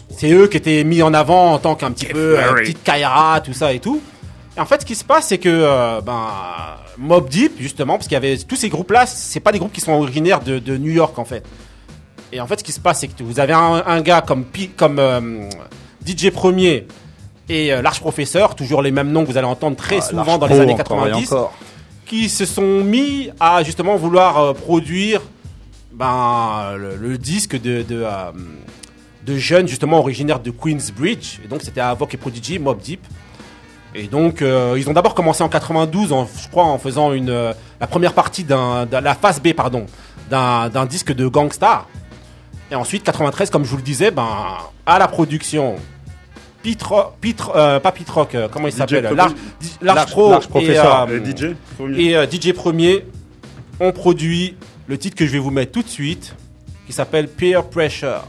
c'est 0.10 0.32
eux 0.32 0.48
qui 0.48 0.58
étaient 0.58 0.84
mis 0.84 1.02
en 1.02 1.14
avant 1.14 1.54
en 1.54 1.58
tant 1.58 1.76
qu'un 1.76 1.92
petit 1.92 2.06
peu 2.06 2.38
euh, 2.40 2.54
petite 2.54 2.82
Kaira, 2.84 3.42
tout 3.42 3.54
ça 3.54 3.74
et 3.74 3.80
tout. 3.80 4.02
Et 4.58 4.60
en 4.62 4.66
fait, 4.66 4.82
ce 4.82 4.86
qui 4.86 4.96
se 4.96 5.04
passe, 5.04 5.28
c'est 5.28 5.38
que 5.38 5.50
euh, 5.50 6.00
ben, 6.02 6.28
Mob 6.98 7.28
Deep, 7.28 7.54
justement, 7.60 7.96
parce 7.96 8.08
qu'il 8.08 8.14
y 8.14 8.18
avait 8.18 8.38
tous 8.38 8.56
ces 8.56 8.70
groupes-là, 8.70 9.06
c'est 9.06 9.42
pas 9.42 9.52
des 9.52 9.60
groupes 9.60 9.74
qui 9.74 9.82
sont 9.82 9.92
originaires 9.92 10.40
de, 10.40 10.60
de 10.60 10.78
New 10.78 10.92
York, 10.92 11.20
en 11.20 11.26
fait. 11.26 11.44
Et 12.32 12.40
en 12.40 12.48
fait, 12.48 12.60
ce 12.60 12.64
qui 12.64 12.72
se 12.72 12.80
passe, 12.80 13.00
c'est 13.02 13.08
que 13.10 13.22
vous 13.24 13.40
avez 13.42 13.52
un, 13.54 13.84
un 13.86 14.02
gars 14.02 14.22
comme, 14.22 14.46
Pi- 14.46 14.70
comme 14.70 14.98
euh, 15.00 15.50
DJ 16.08 16.30
Premier 16.30 16.88
et 17.50 17.74
euh, 17.74 17.82
Large 17.82 18.00
Professeur, 18.00 18.56
toujours 18.56 18.82
les 18.82 18.92
mêmes 18.92 19.12
noms 19.12 19.24
que 19.26 19.32
vous 19.32 19.38
allez 19.38 19.46
entendre 19.48 19.76
très 19.76 19.98
Ah, 19.98 20.02
souvent 20.02 20.38
dans 20.38 20.48
les 20.48 20.60
années 20.60 20.74
encore 20.74 21.06
et 21.06 21.12
90 21.12 21.32
encore. 21.34 21.54
Qui 22.06 22.30
se 22.30 22.46
sont 22.46 22.84
mis 22.84 23.30
à 23.40 23.64
justement 23.64 23.96
vouloir 23.96 24.38
euh, 24.38 24.54
produire 24.54 25.22
ben, 25.92 26.76
le, 26.78 27.18
disque 27.18 27.60
de, 27.60 27.86
euh, 27.92 28.32
de 29.26 29.38
jeunes 29.38 29.68
justement 29.68 30.00
originaires 30.00 30.40
de 30.40 30.52
Queensbridge. 30.52 31.40
Et 31.44 31.48
donc 31.48 31.62
c'était 31.64 31.82
Avoc 31.82 32.14
et 32.14 32.18
Prodigy, 32.18 32.60
Mob 32.60 32.80
Deep. 32.80 33.02
Et 33.94 34.08
donc 34.08 34.42
euh, 34.42 34.76
ils 34.78 34.90
ont 34.90 34.94
d'abord 34.94 35.16
commencé 35.16 35.44
en 35.44 35.50
92, 35.50 36.12
en, 36.12 36.28
je 36.28 36.50
crois, 36.50 36.66
en 36.66 36.78
faisant 36.78 37.14
une, 37.14 37.54
la 37.80 37.88
première 37.88 38.14
partie 38.14 38.44
d'un, 38.44 38.86
la 38.86 39.16
phase 39.16 39.42
B 39.42 39.54
pardon, 39.54 39.86
d'un, 40.30 40.70
d'un 40.70 40.86
disque 40.86 41.14
de 41.14 41.28
Gangstar. 41.28 41.88
Et 42.72 42.76
ensuite 42.76 43.04
93, 43.04 43.50
comme 43.50 43.64
je 43.64 43.70
vous 43.70 43.78
le 43.78 43.84
disais, 43.84 44.12
ben 44.12 44.28
à 44.86 45.00
la 45.00 45.08
production. 45.08 45.76
Pete 46.66 46.82
Ro- 46.84 47.12
Pete- 47.22 47.44
euh, 47.56 47.80
pas 47.80 47.92
Pete 47.92 48.10
Rock, 48.10 48.34
euh, 48.34 48.48
comment 48.52 48.68
il 48.68 48.74
s'appelle. 48.74 49.04
Large, 49.14 49.34
Large 49.82 50.06
Pro 50.12 50.32
Large 50.32 50.46
et, 50.46 50.48
Professeur. 50.50 51.02
euh, 51.10 51.20
Euh, 51.20 51.24
DJ 51.24 51.56
premier. 51.78 52.04
et 52.04 52.18
euh, 52.18 52.26
DJ 52.26 52.54
Premier 52.54 53.06
ont 53.80 53.92
produit 53.92 54.56
le 54.88 54.98
titre 54.98 55.16
que 55.16 55.28
je 55.28 55.32
vais 55.32 55.38
vous 55.40 55.52
mettre 55.52 55.72
tout 55.74 55.84
de 55.84 55.88
suite, 55.88 56.36
qui 56.88 56.94
s'appelle 56.94 57.28
Peer 57.28 57.64
Pressure. 57.64 58.24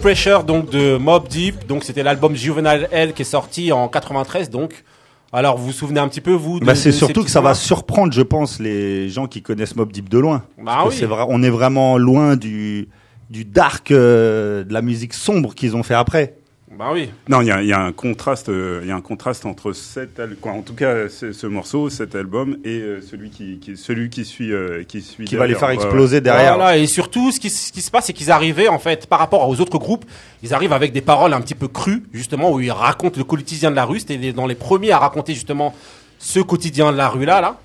Pressure 0.00 0.44
donc 0.44 0.70
de 0.70 0.96
Mob 0.96 1.28
Deep. 1.28 1.66
Donc 1.66 1.84
c'était 1.84 2.02
l'album 2.02 2.34
Juvenile 2.34 2.88
Hell 2.90 3.12
qui 3.12 3.22
est 3.22 3.26
sorti 3.26 3.70
en 3.70 3.86
93. 3.88 4.48
Donc 4.48 4.84
alors 5.32 5.58
vous 5.58 5.66
vous 5.66 5.72
souvenez 5.72 6.00
un 6.00 6.08
petit 6.08 6.22
peu 6.22 6.32
vous 6.32 6.58
de, 6.58 6.64
Bah, 6.64 6.74
c'est 6.74 6.90
surtout 6.90 7.22
que 7.22 7.30
ça 7.30 7.42
va 7.42 7.54
surprendre, 7.54 8.12
je 8.12 8.22
pense, 8.22 8.58
les 8.58 9.10
gens 9.10 9.26
qui 9.26 9.42
connaissent 9.42 9.76
Mob 9.76 9.92
Deep 9.92 10.08
de 10.08 10.18
loin. 10.18 10.42
Bah 10.58 10.80
Parce 10.82 10.98
que 10.98 11.04
vrai, 11.04 11.24
on 11.28 11.42
est 11.42 11.50
vraiment 11.50 11.98
loin 11.98 12.36
du 12.36 12.88
du 13.28 13.44
dark, 13.44 13.92
euh, 13.92 14.64
de 14.64 14.72
la 14.72 14.82
musique 14.82 15.14
sombre 15.14 15.54
qu'ils 15.54 15.76
ont 15.76 15.84
fait 15.84 15.94
après. 15.94 16.34
Bah 16.72 16.90
oui. 16.92 17.10
Non, 17.28 17.40
il 17.40 17.48
y 17.48 17.50
a, 17.50 17.62
il 17.62 17.68
y 17.68 17.72
a 17.72 17.80
un 17.80 17.90
contraste, 17.90 18.48
euh, 18.48 18.78
il 18.82 18.88
y 18.88 18.92
a 18.92 18.94
un 18.94 19.00
contraste 19.00 19.44
entre 19.44 19.72
cet 19.72 20.20
quoi, 20.40 20.52
en 20.52 20.62
tout 20.62 20.74
cas 20.74 21.08
ce, 21.08 21.32
ce 21.32 21.46
morceau, 21.48 21.90
cet 21.90 22.14
album 22.14 22.58
et 22.64 22.78
euh, 22.78 23.00
celui 23.02 23.30
qui, 23.30 23.58
qui 23.58 23.76
celui 23.76 24.08
qui 24.08 24.24
suit 24.24 24.52
euh, 24.52 24.84
qui 24.84 25.02
suit 25.02 25.24
Qui 25.24 25.34
va 25.34 25.48
les 25.48 25.56
faire 25.56 25.70
exploser 25.70 26.20
derrière. 26.20 26.54
Voilà, 26.54 26.76
et 26.76 26.86
surtout, 26.86 27.32
ce 27.32 27.40
qui, 27.40 27.50
ce 27.50 27.72
qui 27.72 27.82
se 27.82 27.90
passe, 27.90 28.06
c'est 28.06 28.12
qu'ils 28.12 28.30
arrivaient, 28.30 28.68
en 28.68 28.78
fait, 28.78 29.08
par 29.08 29.18
rapport 29.18 29.48
aux 29.48 29.60
autres 29.60 29.78
groupes, 29.78 30.04
ils 30.44 30.54
arrivent 30.54 30.72
avec 30.72 30.92
des 30.92 31.00
paroles 31.00 31.32
un 31.32 31.40
petit 31.40 31.56
peu 31.56 31.66
crues, 31.66 32.04
justement, 32.12 32.52
où 32.52 32.60
ils 32.60 32.70
racontent 32.70 33.18
le 33.18 33.24
quotidien 33.24 33.72
de 33.72 33.76
la 33.76 33.84
rue. 33.84 33.98
C'était 33.98 34.32
dans 34.32 34.46
les 34.46 34.54
premiers 34.54 34.92
à 34.92 34.98
raconter, 34.98 35.34
justement, 35.34 35.74
ce 36.20 36.38
quotidien 36.38 36.92
de 36.92 36.96
la 36.96 37.08
rue-là, 37.08 37.40
là. 37.40 37.58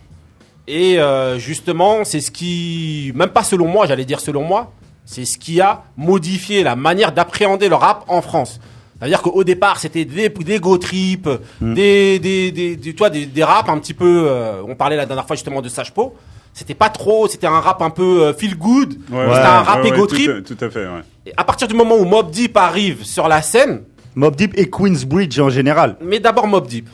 Et 0.67 0.99
euh, 0.99 1.37
justement, 1.37 2.03
c'est 2.05 2.21
ce 2.21 2.31
qui, 2.31 3.11
même 3.13 3.29
pas 3.29 3.43
selon 3.43 3.67
moi, 3.67 3.85
j'allais 3.85 4.05
dire 4.05 4.19
selon 4.19 4.43
moi, 4.43 4.71
c'est 5.05 5.25
ce 5.25 5.37
qui 5.37 5.61
a 5.61 5.83
modifié 5.95 6.63
la 6.63 6.75
manière 6.75 7.11
d'appréhender 7.11 7.69
le 7.69 7.75
rap 7.75 8.03
en 8.07 8.23
France. 8.23 8.59
C'est-à-dire 8.99 9.21
qu'au 9.21 9.43
départ, 9.43 9.79
c'était 9.79 10.05
des, 10.05 10.29
des 10.29 10.59
go 10.59 10.77
trip, 10.77 11.27
des, 11.61 12.17
des, 12.19 12.51
des, 12.51 12.75
des, 12.77 12.91
tu 12.93 12.97
vois, 12.97 13.09
des, 13.09 13.25
des 13.25 13.43
raps 13.43 13.69
un 13.69 13.77
petit 13.79 13.93
peu. 13.93 14.25
euh, 14.27 14.61
on 14.67 14.75
parlait 14.75 14.95
la 14.95 15.05
dernière 15.05 15.25
fois 15.27 15.35
justement 15.35 15.61
de 15.61 15.69
Sage 15.69 15.93
Po. 15.93 16.15
C'était 16.53 16.73
pas 16.75 16.87
trop, 16.89 17.27
c'était 17.27 17.47
un 17.47 17.59
rap 17.59 17.81
un 17.81 17.89
peu 17.89 18.23
euh, 18.27 18.33
feel 18.33 18.55
good. 18.57 18.93
Ouais, 19.11 19.25
c'était 19.27 19.39
un 19.45 19.61
rap 19.63 19.83
ouais, 19.83 19.89
ego 19.89 20.07
tout 20.07 20.15
trip. 20.15 20.45
Tout 20.45 20.57
à 20.61 20.69
fait, 20.69 20.85
ouais. 20.85 21.01
Et 21.25 21.33
à 21.35 21.43
partir 21.43 21.67
du 21.67 21.73
moment 21.73 21.95
où 21.97 22.05
Mob 22.05 22.31
Deep 22.31 22.55
arrive 22.55 23.03
sur 23.03 23.27
la 23.27 23.41
scène, 23.41 23.81
Mob 24.15 24.37
Deep 24.37 24.53
et 24.57 24.69
Queensbridge 24.69 25.37
en 25.39 25.49
général. 25.49 25.97
mais 26.01 26.19
d'abord 26.21 26.47
Mob 26.47 26.65
Deep. 26.65 26.87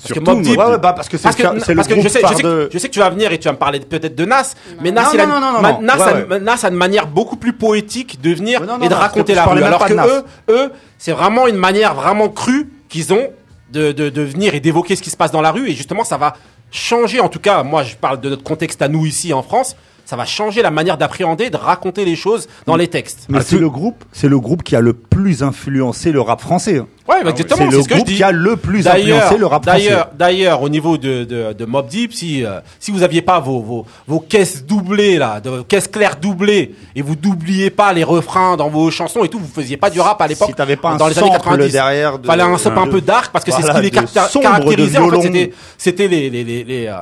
Parce 0.00 0.06
Surtout, 0.12 0.22
que 0.24 0.30
Mob 0.30 0.42
Deep, 0.42 0.56
Ouais, 0.58 0.64
ouais, 0.66 0.78
bah, 0.78 0.92
parce 0.92 1.08
que 1.08 1.16
c'est 1.16 1.24
parce 1.24 1.34
que, 1.36 1.42
c'est 1.60 1.72
le 1.72 1.76
parce 1.76 1.88
que 1.88 2.00
je, 2.00 2.08
sais, 2.08 2.20
je, 2.22 2.34
sais, 2.34 2.42
de- 2.42 2.66
que- 2.66 2.68
je 2.72 2.78
sais 2.78 2.88
que 2.88 2.92
tu 2.94 3.00
vas 3.00 3.10
venir 3.10 3.32
et 3.32 3.38
tu 3.38 3.46
vas 3.48 3.52
me 3.52 3.58
parler 3.58 3.80
peut-être 3.80 4.14
de 4.14 4.24
Nas, 4.24 4.54
mais 4.80 4.92
Nas, 4.92 5.10
il 5.12 5.18
a. 5.20 5.26
Nas, 5.26 5.94
a, 5.94 6.14
ouais. 6.14 6.38
Nas 6.40 6.54
a 6.64 6.68
une 6.68 6.74
manière 6.76 7.08
beaucoup 7.08 7.36
plus 7.36 7.52
poétique 7.52 8.20
de 8.20 8.32
venir 8.32 8.60
Ouais, 8.60 8.66
non, 8.68 8.78
non, 8.78 8.84
et 8.84 8.88
de 8.88 8.94
non, 8.94 9.00
raconter 9.00 9.34
la 9.34 9.44
rue. 9.44 9.60
Alors 9.62 9.84
que 9.84 9.92
eux, 9.94 10.24
eux, 10.50 10.70
c'est 10.98 11.12
vraiment 11.12 11.46
une 11.48 11.56
manière 11.56 11.94
vraiment 11.94 12.28
crue 12.28 12.70
qu'ils 12.88 13.12
ont 13.12 13.28
de, 13.72 13.90
de, 13.92 14.08
de 14.08 14.22
venir 14.22 14.54
et 14.54 14.60
d'évoquer 14.60 14.94
ce 14.94 15.02
qui 15.02 15.10
se 15.10 15.16
passe 15.16 15.32
dans 15.32 15.42
la 15.42 15.50
rue. 15.50 15.68
Et 15.68 15.74
justement, 15.74 16.04
ça 16.04 16.16
va 16.16 16.34
changer, 16.70 17.18
en 17.20 17.28
tout 17.28 17.40
cas, 17.40 17.62
moi 17.64 17.82
je 17.82 17.96
parle 17.96 18.20
de 18.20 18.30
notre 18.30 18.44
contexte 18.44 18.80
à 18.82 18.88
nous 18.88 19.04
ici 19.04 19.32
en 19.32 19.42
France, 19.42 19.74
ça 20.08 20.16
va 20.16 20.24
changer 20.24 20.62
la 20.62 20.70
manière 20.70 20.96
d'appréhender, 20.96 21.50
de 21.50 21.58
raconter 21.58 22.06
les 22.06 22.16
choses 22.16 22.48
dans 22.64 22.76
les 22.76 22.88
textes. 22.88 23.26
Mais 23.28 23.40
Ah, 23.40 23.44
c'est 23.44 23.58
le 23.58 23.68
groupe, 23.68 24.04
c'est 24.10 24.28
le 24.28 24.38
groupe 24.40 24.62
qui 24.62 24.74
a 24.74 24.80
le 24.80 24.94
plus 24.94 25.42
influencé 25.42 26.12
le 26.12 26.22
rap 26.22 26.40
français. 26.40 26.78
Ouais, 27.06 27.22
bah, 27.22 27.30
exactement, 27.30 27.68
C'est 27.70 27.76
le 27.76 27.82
ce 27.82 27.88
que 27.88 27.94
je 27.94 27.98
groupe 27.98 28.06
dis. 28.08 28.14
qui 28.16 28.22
a 28.22 28.32
le 28.32 28.56
plus 28.56 28.88
influencé 28.88 29.36
le 29.36 29.44
rap 29.44 29.64
français. 29.64 29.80
D'ailleurs, 29.84 30.08
d'ailleurs, 30.18 30.62
au 30.62 30.70
niveau 30.70 30.96
de, 30.96 31.24
de, 31.24 31.52
de 31.52 31.64
Mob 31.66 31.88
Deep, 31.88 32.14
si, 32.14 32.42
euh, 32.42 32.60
si 32.80 32.90
vous 32.90 33.02
aviez 33.02 33.20
pas 33.20 33.38
vos, 33.38 33.60
vos, 33.60 33.84
vos 34.06 34.20
caisses 34.20 34.64
doublées, 34.64 35.18
là, 35.18 35.40
de, 35.40 35.60
caisses 35.60 35.88
claires 35.88 36.16
doublées, 36.16 36.74
et 36.96 37.02
vous 37.02 37.14
doubliez 37.14 37.68
pas 37.68 37.92
les 37.92 38.04
refrains 38.04 38.56
dans 38.56 38.70
vos 38.70 38.90
chansons 38.90 39.24
et 39.24 39.28
tout, 39.28 39.38
vous 39.38 39.46
faisiez 39.46 39.76
pas 39.76 39.90
du 39.90 40.00
rap 40.00 40.22
à 40.22 40.26
l'époque. 40.26 40.48
Si 40.48 40.54
t'avais 40.54 40.76
pas 40.76 40.92
un 40.92 40.96
dans 40.96 41.08
les 41.08 41.18
années 41.18 41.26
sample 41.28 41.38
90. 41.38 41.70
derrière 41.72 42.18
de- 42.18 42.26
Fallait 42.26 42.42
un 42.44 42.56
sample 42.56 42.78
un 42.78 42.86
de- 42.86 42.92
peu 42.92 43.00
dark 43.02 43.30
parce 43.30 43.44
que 43.44 43.52
c'est 43.52 43.60
ce 43.60 43.72
qui 43.72 43.82
les 43.82 43.90
caractérisait. 43.90 44.96
En 44.98 45.10
fait, 45.20 45.52
c'était 45.76 46.08
les, 46.08 46.30
les, 46.30 46.44
les, 46.44 46.64
les, 46.64 46.86
euh, 46.86 46.94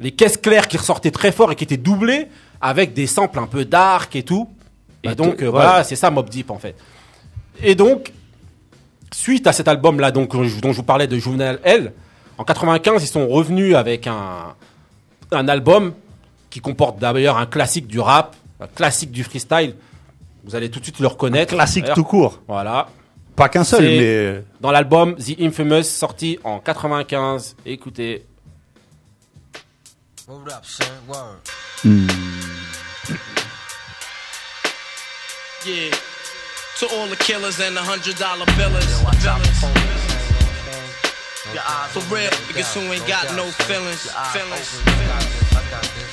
les 0.00 0.12
caisses 0.12 0.36
claires 0.36 0.68
qui 0.68 0.76
ressortaient 0.76 1.10
très 1.10 1.32
fort 1.32 1.52
et 1.52 1.56
qui 1.56 1.64
étaient 1.64 1.76
doublées 1.76 2.28
avec 2.60 2.94
des 2.94 3.06
samples 3.06 3.38
un 3.38 3.46
peu 3.46 3.64
dark 3.64 4.14
et 4.16 4.22
tout. 4.22 4.48
Et 5.02 5.08
Bah, 5.08 5.14
donc, 5.14 5.42
euh, 5.42 5.50
voilà. 5.50 5.84
c'est 5.84 5.96
ça 5.96 6.10
Mob 6.10 6.28
Deep 6.28 6.50
en 6.50 6.58
fait. 6.58 6.76
Et 7.62 7.74
donc, 7.74 8.12
suite 9.12 9.46
à 9.46 9.52
cet 9.52 9.68
album-là, 9.68 10.10
donc 10.10 10.32
dont 10.32 10.72
je 10.72 10.76
vous 10.76 10.82
parlais 10.82 11.06
de 11.06 11.16
Juvenile 11.16 11.58
L, 11.64 11.92
en 12.36 12.44
95, 12.44 13.02
ils 13.02 13.06
sont 13.08 13.26
revenus 13.26 13.74
avec 13.74 14.06
un, 14.06 14.54
un 15.32 15.48
album 15.48 15.92
qui 16.50 16.60
comporte 16.60 16.98
d'ailleurs 16.98 17.36
un 17.36 17.46
classique 17.46 17.86
du 17.86 17.98
rap, 18.00 18.36
un 18.60 18.66
classique 18.68 19.10
du 19.10 19.24
freestyle. 19.24 19.74
Vous 20.44 20.54
allez 20.54 20.70
tout 20.70 20.78
de 20.78 20.84
suite 20.84 21.00
le 21.00 21.08
reconnaître. 21.08 21.54
Classique 21.54 21.82
D'ailleurs, 21.82 21.96
tout 21.96 22.04
court. 22.04 22.40
Voilà. 22.46 22.88
Pas 23.36 23.48
qu'un 23.48 23.64
seul, 23.64 23.82
mais 23.82 24.42
Dans 24.60 24.70
l'album 24.70 25.14
The 25.16 25.40
Infamous, 25.40 25.82
sorti 25.84 26.38
en 26.44 26.58
95. 26.58 27.56
Écoutez. 27.66 28.24
Hold 30.28 30.48
up, 30.50 30.64
son? 30.66 30.86
Word. 31.06 31.38
Yeah. 35.64 35.90
To 36.78 36.86
all 36.94 37.06
the 37.08 37.16
killers 37.16 37.58
and 37.60 37.74
the 37.76 37.80
hundred 37.80 38.16
dollar 38.16 38.44
billers. 38.60 39.02
Watch 39.02 39.24
out 39.24 39.40
billers. 39.40 39.56
for 39.56 39.72
police, 39.72 40.04
man. 40.12 40.20
You 40.28 40.32
know 40.32 40.36
what 40.36 40.52
I'm 40.52 40.68
saying? 40.68 41.54
Your 41.56 41.64
eyes 41.64 41.90
For 41.96 42.00
open, 42.04 42.12
real, 42.12 42.28
look 42.28 42.44
niggas 42.52 42.74
down, 42.74 42.84
who 42.84 42.92
ain't 42.92 43.02
no 43.02 43.08
got 43.08 43.24
doubt, 43.24 43.36
no 43.40 43.46
son. 43.48 43.66
feelings, 43.66 44.04
Your 44.04 44.14
eyes 44.20 44.32
feelings, 44.36 44.68
open, 44.76 44.92
I 45.00 45.64
got 45.72 45.82
this, 45.82 46.12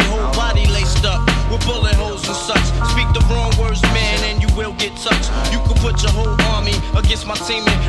whole 0.09 0.31
body 0.33 0.65
laced 0.67 1.05
up 1.05 1.21
with 1.51 1.65
bullet 1.65 1.95
holes 1.95 2.25
and 2.27 2.35
such. 2.35 2.65
Speak 2.91 3.07
the 3.13 3.23
wrong 3.29 3.51
words, 3.59 3.81
man, 3.93 4.17
and 4.29 4.41
you 4.41 4.49
will 4.55 4.73
get 4.73 4.95
touched. 4.97 5.29
You 5.51 5.59
could 5.67 5.77
put 5.77 6.01
your 6.01 6.11
whole 6.11 6.37
army 6.55 6.75
against 6.95 7.27
my 7.27 7.35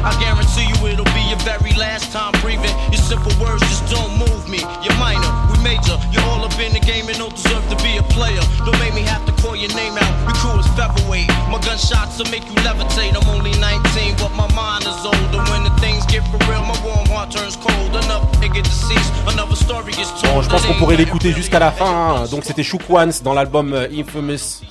I 0.03 0.11
guarantee 0.19 0.67
you 0.67 0.77
it'll 0.91 1.05
be 1.15 1.23
your 1.31 1.39
very 1.47 1.73
last 1.79 2.11
time 2.13 2.33
breathing. 2.43 2.75
Your 2.91 2.99
simple 3.01 3.31
words 3.39 3.63
just 3.71 3.87
don't 3.87 4.11
move 4.19 4.49
me. 4.49 4.59
You're 4.83 4.99
minor, 4.99 5.31
we 5.53 5.63
major. 5.63 5.95
You're 6.11 6.25
all 6.35 6.43
up 6.45 6.59
in 6.59 6.73
the 6.73 6.81
game 6.81 7.09
and 7.09 7.19
don't 7.19 7.35
deserve 7.35 7.63
to 7.71 7.77
be 7.85 7.97
a 7.99 8.03
player. 8.11 8.43
Don't 8.67 8.79
make 8.81 8.95
me 8.95 9.03
have 9.03 9.25
to 9.27 9.33
call 9.43 9.55
your 9.55 9.71
name 9.75 9.95
out. 9.97 10.13
Crew 10.35 10.59
is 10.59 10.67
featherweight. 10.75 11.29
My 11.53 11.61
gunshots 11.63 12.19
will 12.19 12.31
make 12.35 12.45
you 12.51 12.57
levitate. 12.67 13.15
I'm 13.15 13.29
only 13.31 13.53
19, 13.61 14.17
but 14.19 14.33
my 14.35 14.49
mind 14.55 14.83
is 14.83 14.99
older. 15.07 15.39
When 15.53 15.63
the 15.63 15.75
things 15.79 16.05
get 16.07 16.27
for 16.33 16.39
real, 16.51 16.65
my 16.67 16.75
warm 16.83 17.07
heart 17.07 17.31
turns 17.31 17.55
cold. 17.57 17.95
Enough 17.95 18.27
nigga 18.43 18.63
deceased, 18.63 19.13
another 19.29 19.55
story 19.57 19.93
is 19.95 20.11
told. 20.19 20.35
Bon, 20.35 20.43
je 20.43 20.49
pense 20.49 20.67
qu'on 20.67 20.75
pourrait 20.75 20.97
l'écouter 20.97 21.33
jusqu'à 21.33 21.61
la 21.61 21.71
fin. 21.71 21.87
hein. 21.87 22.02
Donc 22.31 22.45
c'était 22.45 22.63
Shook 22.63 22.83
Ones 22.89 23.13
dans 23.25 23.35
l'album 23.35 23.73
euh, 23.73 23.87
Infamous. 23.95 24.63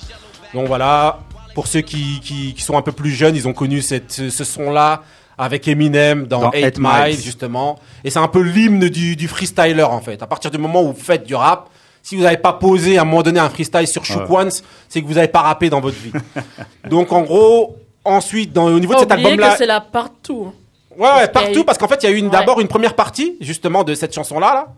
Donc 0.54 0.66
voilà, 0.66 1.20
pour 1.54 1.66
ceux 1.66 1.80
qui, 1.80 2.20
qui, 2.20 2.54
qui 2.54 2.62
sont 2.62 2.76
un 2.76 2.82
peu 2.82 2.92
plus 2.92 3.10
jeunes, 3.10 3.36
ils 3.36 3.48
ont 3.48 3.52
connu 3.52 3.80
cette, 3.82 4.12
ce, 4.12 4.44
son-là 4.44 5.02
avec 5.38 5.66
Eminem 5.66 6.26
dans, 6.26 6.40
Dans 6.42 6.50
8 6.52 6.58
Eight 6.64 6.78
Mile, 6.78 6.90
Miles. 7.06 7.20
justement. 7.20 7.78
Et 8.04 8.10
c'est 8.10 8.18
un 8.18 8.28
peu 8.28 8.40
l'hymne 8.42 8.88
du, 8.88 9.16
du 9.16 9.28
freestyler 9.28 9.82
en 9.82 10.00
fait. 10.00 10.22
À 10.22 10.26
partir 10.26 10.50
du 10.50 10.58
moment 10.58 10.82
où 10.82 10.88
vous 10.92 11.00
faites 11.00 11.24
du 11.26 11.34
rap, 11.34 11.68
si 12.02 12.16
vous 12.16 12.22
n'avez 12.22 12.36
pas 12.36 12.52
posé 12.52 12.98
à 12.98 13.02
un 13.02 13.04
moment 13.04 13.22
donné 13.22 13.40
un 13.40 13.48
freestyle 13.48 13.86
sur 13.86 14.04
Shook 14.04 14.28
Ones, 14.28 14.50
c'est 14.88 15.00
que 15.00 15.06
vous 15.06 15.14
n'avez 15.14 15.28
pas 15.28 15.40
rappé 15.42 15.70
dans 15.70 15.80
votre 15.80 15.96
vie. 15.96 16.12
Donc 16.90 17.12
en 17.12 17.22
gros, 17.22 17.76
ensuite, 18.04 18.52
dans, 18.52 18.64
au 18.66 18.78
niveau 18.80 18.94
de 18.94 18.98
cet 19.00 19.12
album-là... 19.12 19.54
c'est 19.56 19.66
là 19.66 19.80
partout. 19.80 20.52
Ouais, 20.98 21.08
Parce 21.08 21.28
partout, 21.46 21.64
parce 21.64 21.78
qu'en 21.78 21.88
fait, 21.88 22.02
il 22.02 22.10
y 22.10 22.12
a 22.12 22.16
eu 22.16 22.22
Ouais. 22.22 22.28
d'abord 22.28 22.60
une 22.60 22.68
première 22.68 22.94
partie, 22.94 23.36
justement, 23.40 23.82
de 23.84 23.94
cette 23.94 24.14
chanson-là, 24.14 24.52
là. 24.54 24.68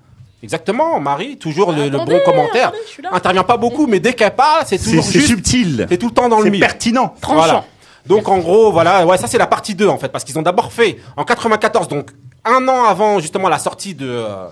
Exactement, 0.45 1.01
Marie, 1.01 1.36
toujours 1.38 1.72
le, 1.72 1.88
le 1.88 1.97
Attendez, 1.97 2.12
bon 2.24 2.30
commentaire. 2.30 2.68
attendez. 2.68 3.09
Intervient 3.16 3.42
pas 3.45 3.57
beaucoup, 3.57 3.86
mais 3.88 3.99
dès 3.99 4.12
qu'elle 4.12 4.34
parle, 4.36 4.62
c'est 4.66 4.78
c'est 4.78 4.90
toujours 4.90 5.05
c'est 5.05 5.12
juste, 5.14 5.26
subtil. 5.28 5.86
c'est 5.88 5.99
tout 5.99 6.09
le 6.09 6.14
temps 6.14 6.28
dans 6.28 6.38
le 6.38 6.45
C'est 6.45 6.51
mille. 6.51 6.61
pertinent. 6.61 7.14
Voilà. 7.26 7.64
Donc 8.07 8.28
en 8.28 8.38
gros, 8.38 8.70
voilà, 8.70 9.05
ouais, 9.07 9.16
ça 9.16 9.26
c'est 9.26 9.38
la 9.38 9.47
partie 9.47 9.74
2 9.74 9.88
en 9.88 9.97
fait, 9.99 10.11
parce 10.11 10.22
qu'ils 10.24 10.38
ont 10.38 10.42
d'abord 10.42 10.72
fait 10.72 10.99
en 11.16 11.24
94, 11.24 11.88
donc 11.88 12.11
un 12.45 12.68
an 12.68 12.84
avant 12.84 13.18
justement 13.18 13.49
la 13.49 13.59
sortie 13.59 13.95
de 13.95 14.07
euh, 14.07 14.47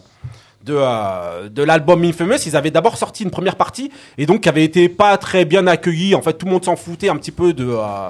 de, 0.64 0.74
euh, 0.78 1.49
de 1.51 1.62
l'album 1.62 2.03
Infamous, 2.05 2.36
ils 2.47 2.57
avaient 2.57 2.70
d'abord 2.70 2.97
sorti 2.97 3.24
une 3.24 3.30
première 3.30 3.57
partie 3.57 3.90
et 4.16 4.24
donc 4.26 4.40
qui 4.43 4.49
avait 4.49 4.64
été 4.64 4.88
pas 4.88 5.18
très 5.18 5.45
bien 5.45 5.66
accueillie. 5.66 6.14
En 6.14 6.22
fait, 6.22 6.32
tout 6.34 6.47
le 6.47 6.53
monde 6.53 6.64
s'en 6.64 6.76
foutait 6.76 7.09
un 7.11 7.16
petit 7.16 7.32
peu 7.32 7.53
de, 7.53 7.66
euh, 7.68 8.09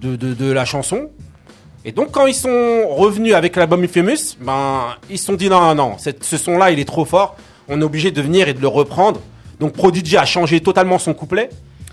de, 0.00 0.14
de 0.14 0.34
de 0.34 0.52
la 0.52 0.64
chanson. 0.64 1.08
Et 1.84 1.92
donc 1.92 2.10
quand 2.10 2.26
ils 2.26 2.34
sont 2.34 2.88
revenus 2.88 3.34
avec 3.34 3.56
l'album 3.56 3.82
Infamous, 3.82 4.36
ben 4.40 4.96
ils 5.08 5.18
se 5.18 5.26
sont 5.26 5.34
dit 5.34 5.48
non 5.48 5.60
non 5.60 5.74
non, 5.74 5.98
cette- 5.98 6.24
ce 6.24 6.36
son 6.36 6.58
là 6.58 6.70
il 6.70 6.78
est 6.80 6.84
trop 6.84 7.04
fort, 7.04 7.36
on 7.68 7.80
est 7.80 7.84
obligé 7.84 8.10
de 8.10 8.20
venir 8.20 8.48
et 8.48 8.54
de 8.54 8.60
le 8.60 8.68
reprendre. 8.68 9.20
Donc 9.60 9.72
Prodigy 9.72 10.16
a 10.16 10.24
changé 10.24 10.60
totalement 10.60 10.98
son 10.98 11.14
couplet. 11.14 11.50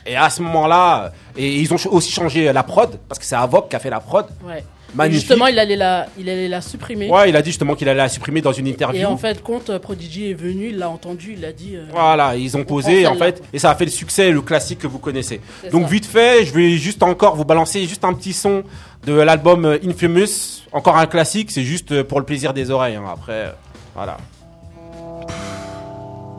Et 0.08 0.16
à 0.16 0.30
ce 0.30 0.42
moment-là, 0.44 1.12
Et 1.36 1.56
ils 1.60 1.74
ont 1.74 1.78
aussi 1.92 2.12
changé 2.12 2.54
la 2.54 2.62
prod, 2.64 2.92
parce 3.10 3.18
que 3.20 3.26
c'est 3.26 3.36
Avoc 3.36 3.70
qui 3.70 3.76
a 3.76 3.80
fait 3.80 3.90
la 3.90 4.00
prod. 4.00 4.26
Ouais. 4.48 4.64
Magnifique. 4.94 5.22
justement, 5.28 5.48
il 5.48 5.60
allait 5.60 5.76
la, 5.76 6.06
il 6.18 6.30
allait 6.30 6.48
la 6.48 6.62
supprimer. 6.62 7.10
Ouais, 7.10 7.28
il 7.30 7.36
a 7.36 7.42
dit 7.42 7.50
justement 7.50 7.74
qu'il 7.76 7.90
allait 7.90 7.98
la 7.98 8.08
supprimer 8.08 8.40
dans 8.40 8.54
une 8.54 8.68
interview. 8.68 9.02
Et 9.02 9.06
en 9.06 9.18
fait, 9.18 9.44
quand 9.44 9.70
euh, 9.70 9.80
Prodigy 9.80 10.30
est 10.30 10.34
venu, 10.36 10.68
il 10.70 10.78
l'a 10.78 10.90
entendu, 10.90 11.34
il 11.38 11.44
a 11.44 11.52
dit. 11.52 11.76
euh, 11.76 11.84
Voilà, 11.92 12.36
ils 12.38 12.56
ont 12.56 12.62
On 12.62 12.66
posé 12.66 13.06
en 13.08 13.16
fait, 13.16 13.44
et 13.52 13.60
ça 13.60 13.72
a 13.72 13.76
fait 13.76 13.84
le 13.86 13.92
succès, 13.92 14.30
le 14.32 14.42
classique 14.42 14.80
que 14.80 14.88
vous 14.88 15.00
connaissez. 15.00 15.42
Donc 15.72 15.82
ça. 15.84 15.90
vite 15.90 16.06
fait, 16.06 16.46
je 16.46 16.54
vais 16.54 16.70
juste 16.78 17.04
encore 17.04 17.36
vous 17.36 17.44
balancer 17.44 17.84
juste 17.86 18.06
un 18.06 18.14
petit 18.14 18.32
son 18.32 18.64
de 19.06 19.14
l'album 19.14 19.66
Infamous, 19.84 20.64
encore 20.72 20.98
un 20.98 21.06
classique, 21.06 21.52
c'est 21.52 21.64
juste 21.64 21.92
euh, 21.92 22.04
pour 22.04 22.20
le 22.20 22.26
plaisir 22.26 22.54
des 22.54 22.72
oreilles. 22.72 22.96
hein. 22.96 23.04
Après, 23.12 23.46
euh, 23.48 23.52
voilà. 23.94 24.18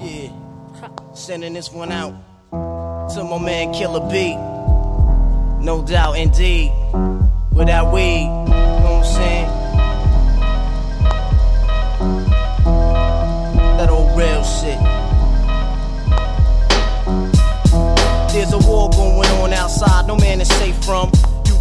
Yeah. 0.01 0.31
Sending 1.15 1.55
this 1.55 1.71
one 1.73 1.91
out 1.93 2.13
to 3.15 3.25
my 3.25 3.39
man 3.43 3.73
Killer 3.73 4.01
B. 4.11 4.37
No 5.65 5.83
doubt, 5.83 6.17
indeed. 6.19 6.71
Without 7.53 7.91
weed, 7.93 8.25
you 8.25 8.29
know 8.29 8.83
what 8.83 8.99
I'm 8.99 9.05
saying? 9.05 9.47
That 13.79 13.89
old 13.91 14.17
real 14.17 14.45
shit. 14.45 14.79
There's 18.33 18.53
a 18.53 18.59
war 18.69 18.91
going 18.91 19.31
on 19.41 19.53
outside, 19.55 20.07
no 20.07 20.17
man 20.17 20.41
is 20.43 20.49
safe 20.49 20.77
from. 20.85 21.11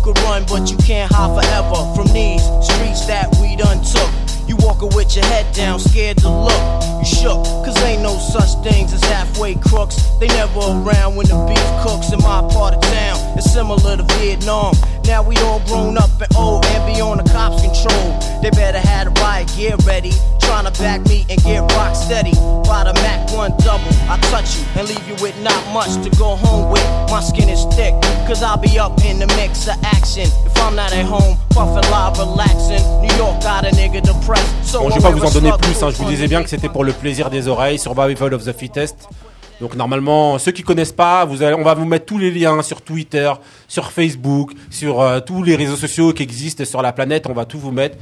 Could 0.06 0.20
run, 0.20 0.46
but 0.46 0.70
you 0.70 0.78
can't 0.78 1.12
hide 1.12 1.34
forever 1.34 1.82
from 1.96 2.06
these 2.14 2.44
streets 2.62 3.08
that 3.08 3.26
we 3.42 3.56
done 3.56 3.82
took. 3.82 4.06
You 4.48 4.56
walking 4.60 4.94
with 4.94 5.16
your 5.16 5.26
head 5.26 5.52
down, 5.56 5.80
scared 5.80 6.18
to 6.18 6.30
look. 6.30 6.62
You 7.02 7.06
shook, 7.06 7.42
cause 7.66 7.76
ain't 7.82 8.04
no 8.04 8.14
such 8.20 8.54
things 8.62 8.94
as 8.94 9.04
halfway 9.06 9.56
crooks. 9.56 9.96
They 10.20 10.28
never 10.28 10.60
around 10.60 11.16
when 11.16 11.26
the 11.26 11.34
beef 11.50 11.66
cooks 11.82 12.14
in 12.14 12.20
my 12.20 12.46
part 12.54 12.76
of 12.76 12.82
town. 12.82 13.18
It's 13.36 13.52
similar 13.52 13.98
to 13.98 14.04
Vietnam. 14.22 14.76
Now 15.08 15.22
we 15.22 15.38
all 15.38 15.60
grown 15.68 15.98
up 15.98 16.10
and 16.20 16.36
old 16.36 16.66
and 16.66 16.82
be 16.86 17.00
on 17.00 17.18
the 17.18 17.24
cops' 17.30 17.62
control. 17.62 18.20
They 18.42 18.50
better 18.50 18.80
have 18.80 19.14
the 19.14 19.22
riot 19.22 19.52
gear 19.56 19.76
ready. 19.86 20.12
Trying 20.42 20.66
to 20.66 20.74
back 20.82 21.02
me 21.08 21.26
and 21.30 21.42
get 21.44 21.62
rock 21.74 21.96
steady. 21.96 22.34
By 22.66 22.84
the 22.86 22.94
Mac 23.06 23.32
1 23.32 23.52
double, 23.62 23.94
I 24.10 24.18
touch 24.34 24.58
you 24.58 24.66
and 24.76 24.88
leave 24.88 25.08
you 25.08 25.16
with 25.22 25.38
not 25.42 25.62
much 25.74 25.94
to 26.04 26.10
go 26.18 26.36
home 26.36 26.72
with. 26.72 26.86
My 27.10 27.22
skin 27.22 27.50
is 27.50 27.66
thick, 27.76 27.94
cause 28.28 28.42
I'll 28.42 28.58
be 28.58 28.80
up 28.80 28.98
in 29.06 29.20
the 29.20 29.28
mix 29.38 29.68
of 29.68 29.78
action. 29.84 30.26
If 30.46 30.58
I'm 30.58 30.76
not 30.76 30.92
at 30.92 31.06
home, 31.06 31.38
puffin' 31.52 31.90
live, 31.92 32.18
relaxing. 32.18 32.82
New 33.02 33.14
York 33.16 33.42
got 33.42 33.66
a 33.66 33.70
nigga 33.72 34.02
depressed. 34.02 34.66
So 34.66 34.82
Bon, 34.82 34.90
je 34.90 34.96
I'm 34.96 35.02
vais 35.02 35.10
pas 35.10 35.12
vous 35.12 35.26
en 35.26 35.32
donner 35.32 35.52
plus, 35.62 35.84
hein, 35.84 35.90
je 35.92 35.98
vous 35.98 36.10
disais 36.10 36.28
bien 36.28 36.42
que 36.42 36.50
c'était 36.50 36.70
pour 36.70 36.84
le 36.84 36.94
plaisir 36.94 37.30
des 37.30 37.48
oreilles, 37.48 37.78
Survival 37.78 38.34
of 38.34 38.44
the 38.44 38.54
Fittest. 38.54 39.08
Donc 39.62 39.76
normalement, 39.76 40.38
ceux 40.38 40.52
qui 40.52 40.64
connaissent 40.64 40.92
pas, 40.92 41.24
vous 41.26 41.42
allez, 41.42 41.56
on 41.56 41.64
va 41.64 41.74
vous 41.74 41.86
mettre 41.86 42.06
tous 42.06 42.18
les 42.18 42.30
liens 42.32 42.62
sur 42.62 42.82
Twitter, 42.82 43.32
sur 43.68 43.92
Facebook, 43.92 44.52
sur 44.70 45.00
euh, 45.02 45.20
tous 45.22 45.44
les 45.44 45.56
réseaux 45.56 45.78
sociaux 45.78 46.12
qui 46.14 46.24
existent 46.24 46.66
sur 46.66 46.82
la 46.82 46.92
planète, 46.92 47.26
on 47.30 47.34
va 47.34 47.46
tout 47.46 47.58
vous 47.60 47.72
mettre. 47.72 47.98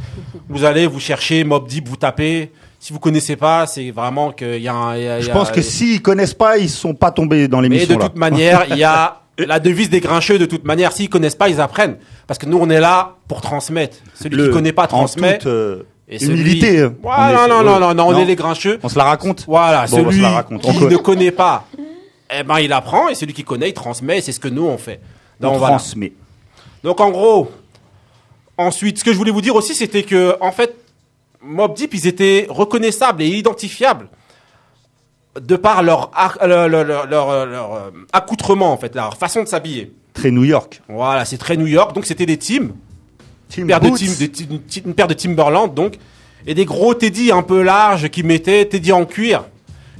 Vous 0.49 0.63
allez 0.63 0.87
vous 0.87 0.99
chercher 0.99 1.43
Mob 1.43 1.67
Deep, 1.67 1.87
vous 1.87 1.95
tapez. 1.97 2.51
Si 2.79 2.91
vous 2.91 2.99
connaissez 2.99 3.35
pas, 3.35 3.65
c'est 3.67 3.91
vraiment 3.91 4.31
qu'il 4.31 4.61
y 4.61 4.67
a 4.67 4.73
un... 4.73 4.97
y 4.97 5.07
a- 5.07 5.21
Je 5.21 5.27
y 5.27 5.29
a- 5.29 5.33
pense 5.33 5.51
que 5.51 5.61
s'ils 5.61 6.01
connaissent 6.01 6.33
pas, 6.33 6.57
ils 6.57 6.69
sont 6.69 6.93
pas 6.95 7.11
tombés 7.11 7.47
dans 7.47 7.61
Mais 7.61 7.69
l'émission 7.69 7.95
de 7.95 7.99
là. 7.99 8.09
toute 8.09 8.17
manière, 8.17 8.65
il 8.69 8.77
y 8.77 8.83
a 8.83 9.21
la 9.37 9.59
devise 9.59 9.89
des 9.89 9.99
grincheux 10.01 10.37
de 10.39 10.45
toute 10.45 10.65
manière. 10.65 10.91
S'ils 10.91 11.07
connaissent 11.09 11.35
pas, 11.35 11.49
ils 11.49 11.61
apprennent. 11.61 11.97
Parce 12.27 12.37
que 12.39 12.45
nous, 12.45 12.57
on 12.59 12.69
est 12.69 12.79
là 12.81 13.15
pour 13.27 13.41
transmettre. 13.41 13.97
Celui 14.15 14.35
Le- 14.35 14.47
qui 14.47 14.51
connaît 14.53 14.73
pas 14.73 14.87
transmet. 14.87 15.37
toute, 15.37 15.47
euh, 15.47 15.83
Et 16.07 16.19
celui- 16.19 16.41
humilité. 16.41 16.79
euh, 16.79 16.89
Voilà, 17.01 17.45
est- 17.45 17.47
non, 17.47 17.63
non, 17.63 17.79
non, 17.79 17.93
non, 17.93 18.07
on 18.07 18.17
est 18.17 18.25
les 18.25 18.35
grincheux. 18.35 18.79
On 18.83 18.89
se 18.89 18.97
la 18.97 19.05
raconte. 19.05 19.45
Voilà, 19.47 19.85
Bon, 19.87 19.97
on 19.97 20.03
celui 20.03 20.17
se 20.17 20.21
la 20.21 20.29
raconte. 20.31 20.65
On 20.65 20.73
qui 20.73 20.85
ne 20.85 20.97
connaît 20.97 21.31
pas, 21.31 21.65
eh 22.35 22.43
ben, 22.43 22.59
il 22.59 22.73
apprend. 22.73 23.07
Et 23.09 23.15
celui 23.15 23.33
qui 23.33 23.43
connaît, 23.43 23.69
il 23.69 23.73
transmet. 23.73 24.17
Et 24.17 24.21
c'est 24.21 24.31
ce 24.33 24.39
que 24.39 24.47
nous, 24.49 24.65
on 24.65 24.77
fait. 24.77 24.99
Donc, 25.39 25.53
On 25.53 25.57
voilà. 25.57 25.77
transmet. 25.77 26.13
Donc, 26.83 26.99
en 26.99 27.09
gros, 27.11 27.51
ensuite, 28.57 28.99
ce 28.99 29.03
que 29.03 29.13
je 29.13 29.17
voulais 29.17 29.31
vous 29.31 29.41
dire 29.41 29.55
aussi, 29.55 29.73
c'était 29.75 30.03
que, 30.03 30.35
en 30.41 30.51
fait, 30.51 30.75
Mob 31.41 31.73
Deep, 31.75 31.93
ils 31.93 32.07
étaient 32.07 32.47
reconnaissables 32.49 33.21
et 33.21 33.27
identifiables 33.27 34.07
de 35.39 35.55
par 35.55 35.81
leur, 35.83 36.11
leur, 36.45 36.67
leur- 36.69 36.83
leur- 37.07 37.07
leur- 37.07 37.73
euh, 37.73 37.89
accoutrement, 38.13 38.71
en 38.71 38.77
fait, 38.77 38.93
leur 38.95 39.17
façon 39.17 39.41
de 39.43 39.47
s'habiller. 39.47 39.93
Très 40.13 40.29
New 40.31 40.43
York. 40.43 40.81
Voilà, 40.87 41.25
c'est 41.25 41.37
très 41.39 41.57
New 41.57 41.65
York. 41.65 41.95
Donc 41.95 42.05
c'était 42.05 42.25
des 42.27 42.37
teams, 42.37 42.67
Team 42.69 42.73
une 43.61 43.67
paire, 43.67 43.79
de 43.79 43.87
Boots. 43.89 43.97
team, 43.97 44.13
des 44.19 44.29
ti- 44.29 44.47
une, 44.49 44.61
ti- 44.61 44.83
une 44.85 44.93
paire 44.93 45.07
de 45.07 45.13
Timberland, 45.13 45.73
donc, 45.73 45.93
et 46.45 46.53
des 46.53 46.65
gros 46.65 46.93
Teddy 46.93 47.31
un 47.31 47.41
peu 47.43 47.61
larges 47.61 48.09
qui 48.09 48.23
mettaient 48.23 48.65
Teddy 48.65 48.91
en 48.91 49.05
cuir. 49.05 49.43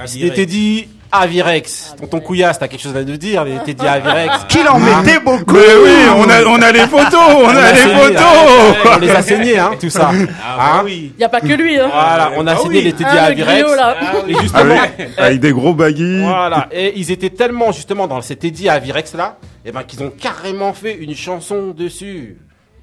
C'était 0.05 0.25
Avirex. 0.25 0.35
Teddy 0.35 0.87
Avirex. 1.15 1.95
Tonton 2.01 2.19
Couillasse, 2.19 2.57
t'as 2.57 2.67
quelque 2.67 2.81
chose 2.81 2.97
à 2.97 3.03
nous 3.03 3.17
dire, 3.17 3.43
les 3.45 3.59
Teddy 3.59 3.85
Avirex. 3.87 4.33
Qu'il 4.49 4.67
en 4.67 4.81
Hein 4.81 5.03
mettait 5.03 5.19
beaucoup. 5.19 5.53
Mais 5.53 5.75
oui, 5.83 5.91
on 6.17 6.27
a, 6.27 6.43
on 6.45 6.59
a 6.61 6.71
les 6.71 6.87
photos, 6.87 7.13
on 7.35 7.47
a 7.49 7.71
les 7.71 7.77
saigné, 7.77 7.93
photos. 7.95 8.75
On 8.95 8.99
les 8.99 9.09
a 9.11 9.21
saignés, 9.21 9.57
hein, 9.59 9.71
tout 9.79 9.89
ça. 9.91 10.09
Ah 10.11 10.57
bah 10.57 10.63
Hein 10.77 10.81
oui. 10.85 11.13
Y 11.19 11.23
a 11.23 11.29
pas 11.29 11.41
que 11.41 11.53
lui, 11.53 11.79
hein. 11.79 11.87
Voilà, 11.91 12.31
on 12.37 12.47
a 12.47 12.53
Ah 12.53 12.57
saigné 12.57 12.77
oui. 12.79 12.83
les 12.85 12.93
Teddy 12.93 13.03
Ah, 13.07 13.29
le 13.29 13.41
Avirex. 13.41 13.61
griot, 13.61 13.75
là. 13.75 13.95
Et 14.27 14.33
justement, 14.41 14.75
Avec, 14.81 15.09
avec 15.17 15.39
des 15.39 15.51
gros 15.51 15.73
baggy. 15.75 16.21
Voilà, 16.21 16.67
et 16.71 16.93
ils 16.99 17.11
étaient 17.11 17.29
tellement 17.29 17.71
justement 17.71 18.07
dans 18.07 18.21
ces 18.21 18.35
Teddy 18.35 18.67
Avirex 18.67 19.13
là, 19.13 19.37
et 19.63 19.71
ben 19.71 19.83
qu'ils 19.83 20.01
ont 20.03 20.09
carrément 20.19 20.73
fait 20.73 20.95
une 20.95 21.15
chanson 21.15 21.75
dessus. 21.77 22.37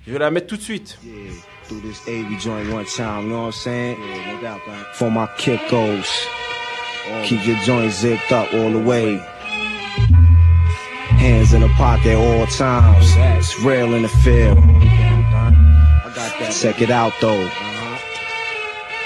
Je 0.06 0.12
vais 0.12 0.18
la 0.18 0.30
mettre 0.30 0.46
tout 0.46 0.56
de 0.56 0.62
suite. 0.62 0.98
through 1.64 1.80
this 1.82 2.00
AV 2.08 2.36
joint 2.40 2.68
one 2.72 2.84
time, 2.84 3.24
you 3.24 3.28
know 3.30 3.38
what 3.42 3.46
I'm 3.46 3.52
saying? 3.52 3.96
Yeah, 4.00 4.32
no 4.34 4.40
doubt, 4.40 4.60
man. 4.66 4.84
For 4.94 5.08
my 5.10 5.26
kickos, 5.38 6.08
keep 7.24 7.46
your 7.46 7.56
joint 7.58 7.92
zipped 7.92 8.32
up 8.32 8.52
all 8.52 8.72
the 8.72 8.80
way. 8.80 9.18
Hands 11.20 11.52
in 11.52 11.60
the 11.60 11.68
pocket 11.76 12.16
all 12.16 12.46
times. 12.46 13.06
It's 13.38 13.60
real 13.60 13.94
in 13.94 14.02
the 14.02 14.08
field. 14.08 14.58
I 14.58 16.12
got 16.14 16.38
that. 16.40 16.56
Check 16.60 16.80
it 16.82 16.90
out 16.90 17.12
though. 17.20 17.44
Uh-huh. 17.44 17.98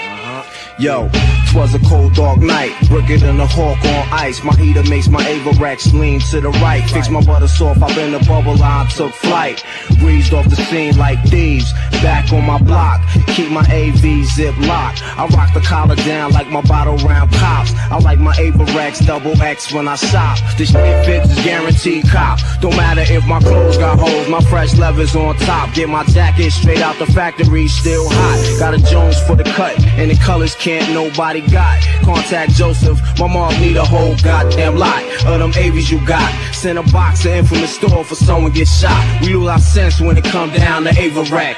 Uh-huh. 0.01 0.43
Yo, 0.79 1.09
twas 1.55 1.73
a 1.73 1.79
cold 1.87 2.13
dark 2.13 2.39
night, 2.39 2.71
bricker 2.91 3.17
than 3.17 3.39
a 3.39 3.47
hawk 3.47 3.79
on 3.85 4.07
ice. 4.11 4.43
My 4.43 4.53
heater 4.55 4.83
makes 4.83 5.07
my 5.07 5.23
Avarex 5.23 5.93
lean 5.93 6.19
to 6.31 6.41
the 6.41 6.49
right. 6.49 6.83
Fix 6.89 7.09
my 7.09 7.23
butter 7.23 7.47
soft, 7.47 7.81
I've 7.81 7.95
been 7.95 8.13
a 8.13 8.19
bubble 8.25 8.61
I 8.61 8.85
took 8.87 9.13
flight. 9.13 9.63
Breezed 9.99 10.33
off 10.33 10.49
the 10.49 10.57
scene 10.57 10.97
like 10.97 11.23
thieves, 11.29 11.71
back 12.03 12.31
on 12.33 12.45
my 12.45 12.57
block. 12.61 12.99
Keep 13.27 13.51
my 13.51 13.65
AV 13.71 14.25
zip 14.25 14.55
locked. 14.67 15.01
I 15.17 15.25
rock 15.27 15.53
the 15.53 15.61
collar 15.61 15.95
down 15.95 16.33
like 16.33 16.49
my 16.49 16.61
bottle 16.61 16.97
round 16.97 17.31
cops. 17.31 17.71
I 17.89 17.99
like 17.99 18.19
my 18.19 18.35
Avarex 18.35 19.05
double 19.05 19.41
X 19.41 19.71
when 19.71 19.87
I 19.87 19.95
shop. 19.95 20.37
This 20.57 20.71
shit 20.71 21.05
fits 21.05 21.29
is 21.29 21.43
guaranteed 21.45 22.09
cop. 22.09 22.39
Don't 22.59 22.75
matter 22.75 23.05
if 23.07 23.25
my 23.27 23.39
clothes 23.39 23.77
got 23.77 23.97
holes, 23.97 24.27
my 24.27 24.41
fresh 24.41 24.75
leathers 24.75 25.15
on 25.15 25.35
top. 25.37 25.73
Get 25.73 25.87
my 25.87 26.03
jacket 26.05 26.51
straight 26.51 26.81
out 26.81 26.99
the 26.99 27.05
factory, 27.05 27.67
still 27.69 28.07
hot. 28.09 28.59
Got 28.59 28.73
a 28.73 28.77
Jones 28.91 29.19
for 29.23 29.35
the 29.35 29.43
cut, 29.43 29.79
and 29.97 30.11
the 30.11 30.15
colors 30.15 30.53
can't 30.55 30.93
nobody 30.93 31.44
got. 31.51 31.81
Contact 32.03 32.51
Joseph, 32.51 32.99
my 33.19 33.27
mom 33.27 33.53
need 33.59 33.77
a 33.77 33.85
whole 33.85 34.15
goddamn 34.23 34.77
lot 34.77 35.03
of 35.25 35.39
them 35.39 35.51
AVs 35.51 35.91
you 35.91 36.05
got. 36.05 36.29
Send 36.53 36.77
a 36.77 36.83
box 36.83 37.23
to 37.23 37.35
infamous 37.35 37.75
store 37.75 38.03
for 38.03 38.15
someone 38.15 38.51
get 38.51 38.67
shot. 38.67 39.21
We 39.21 39.33
lose 39.33 39.47
our 39.47 39.59
sense 39.59 39.99
when 39.99 40.17
it 40.17 40.25
come 40.25 40.51
down 40.51 40.83
to 40.83 40.89
Avarex. 40.91 41.57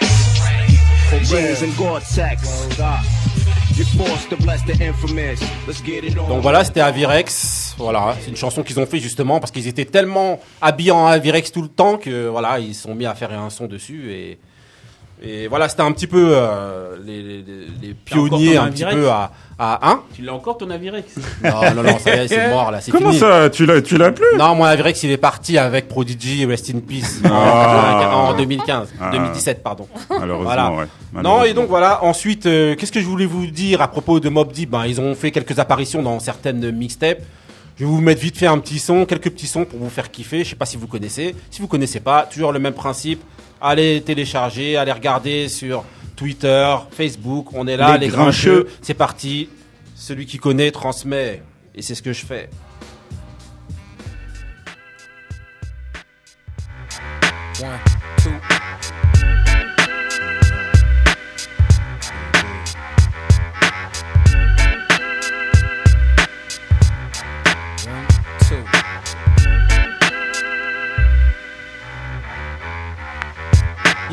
Jeans 1.24 1.62
and 1.62 1.76
Gore-Tex. 1.78 2.68
Donc 6.28 6.42
voilà, 6.42 6.64
c'était 6.64 6.82
Avirex. 6.82 7.76
Voilà, 7.78 8.16
c'est 8.20 8.30
une 8.30 8.36
chanson 8.36 8.64
qu'ils 8.64 8.80
ont 8.80 8.88
fait 8.88 9.00
justement 9.00 9.40
parce 9.40 9.52
qu'ils 9.52 9.68
étaient 9.68 9.86
tellement 9.86 10.40
habillés 10.62 10.92
en 10.92 11.06
Avirex 11.06 11.52
tout 11.52 11.62
le 11.62 11.68
temps 11.68 11.98
que 11.98 12.28
voilà, 12.28 12.58
ils 12.58 12.74
sont 12.74 12.96
mis 12.96 13.06
à 13.06 13.14
faire 13.14 13.32
un 13.40 13.52
son 13.52 13.68
dessus 13.68 14.12
et 14.12 14.40
et 15.22 15.48
voilà, 15.48 15.68
c'était 15.68 15.82
un 15.82 15.92
petit 15.92 16.06
peu 16.08 16.30
euh, 16.32 16.96
les, 17.06 17.22
les, 17.24 17.44
les 17.82 17.94
pionniers 17.94 18.58
un 18.58 18.70
petit 18.70 18.86
peu 18.86 19.10
à 19.10 19.32
à 19.60 19.90
hein 19.90 20.02
Tu 20.14 20.22
l'as 20.22 20.36
encore 20.36 20.60
ton 20.60 20.70
Avirex 20.70 21.16
Non 21.44 21.74
non 21.76 21.82
non, 21.82 21.98
ça 21.98 22.16
y 22.16 22.20
est, 22.20 22.28
c'est 22.28 22.50
mort 22.52 22.70
là, 22.70 22.80
c'est 22.80 22.92
Comment 22.92 23.10
fini. 23.10 23.20
ça 23.22 23.50
Tu 23.50 23.66
l'as, 23.66 23.82
tu 23.82 23.98
l'as 23.98 24.12
plus 24.12 24.38
Non, 24.38 24.54
mon 24.54 24.64
Avirex, 24.66 25.02
il 25.02 25.10
est 25.10 25.18
parti 25.18 25.58
avec 25.58 25.88
Prodigy, 25.88 26.46
Rest 26.46 26.70
in 26.76 26.80
Peace, 26.80 27.22
en- 27.26 27.30
Ah. 27.34 28.12
en 28.14 28.34
2015, 28.38 28.90
Ah. 29.02 29.10
2017, 29.12 29.64
pardon. 29.64 29.88
Malheureusement, 30.12 30.44
Voilà. 30.44 30.72
ouais. 30.74 30.86
Non, 31.24 31.44
et 31.44 31.56
donc 31.56 31.70
voilà, 31.70 32.04
ensuite, 32.04 32.46
euh, 32.46 32.76
qu'est-ce 32.76 32.92
que 32.92 33.00
je 33.02 33.06
voulais 33.08 33.26
vous 33.26 33.48
dire 33.48 33.82
à 33.82 33.88
propos 33.88 34.20
de 34.20 34.30
Mob 34.30 34.52
Deep? 34.52 34.70
Ben, 34.70 34.86
Ils 34.86 35.02
ont 35.02 35.16
fait 35.16 35.32
quelques 35.32 35.58
apparitions 35.58 36.04
dans 36.04 36.20
certaines 36.20 36.70
mixtapes. 36.70 37.24
Je 37.80 37.84
vais 37.86 37.90
vous 37.90 38.00
mettre 38.02 38.22
vite 38.22 38.38
fait 38.38 38.46
un 38.48 38.60
petit 38.60 38.78
son, 38.78 39.06
quelques 39.06 39.32
petits 39.32 39.48
sons 39.48 39.66
pour 39.66 39.80
vous 39.80 39.90
faire 39.90 40.12
kiffer. 40.12 40.44
Je 40.44 40.50
sais 40.52 40.56
pas 40.56 40.66
si 40.68 40.78
vous 40.78 40.86
connaissez. 40.88 41.36
Si 41.50 41.62
vous 41.62 41.68
connaissez 41.68 42.00
pas, 42.00 42.28
toujours 42.32 42.52
le 42.52 42.60
même 42.60 42.74
principe. 42.74 43.24
Allez 43.62 44.02
télécharger, 44.02 44.78
allez 44.78 44.92
regarder 44.92 45.50
sur 45.50 45.84
Twitter, 46.16 46.76
Facebook. 46.92 47.54
On 47.54 47.68
est 47.68 47.78
là, 47.78 47.98
Les 47.98 48.06
les, 48.06 48.12
grincheux. 48.12 48.64
grincheux. 48.64 48.78
C'est 48.82 48.94
parti. 48.94 49.50
Celui 49.96 50.26
qui 50.26 50.38
connaît 50.38 50.72
transmet. 50.72 51.42
Et 51.76 51.82
c'est 51.82 51.96
ce 51.96 52.02
que 52.02 52.14
je 52.14 52.26
fais. 52.26 52.50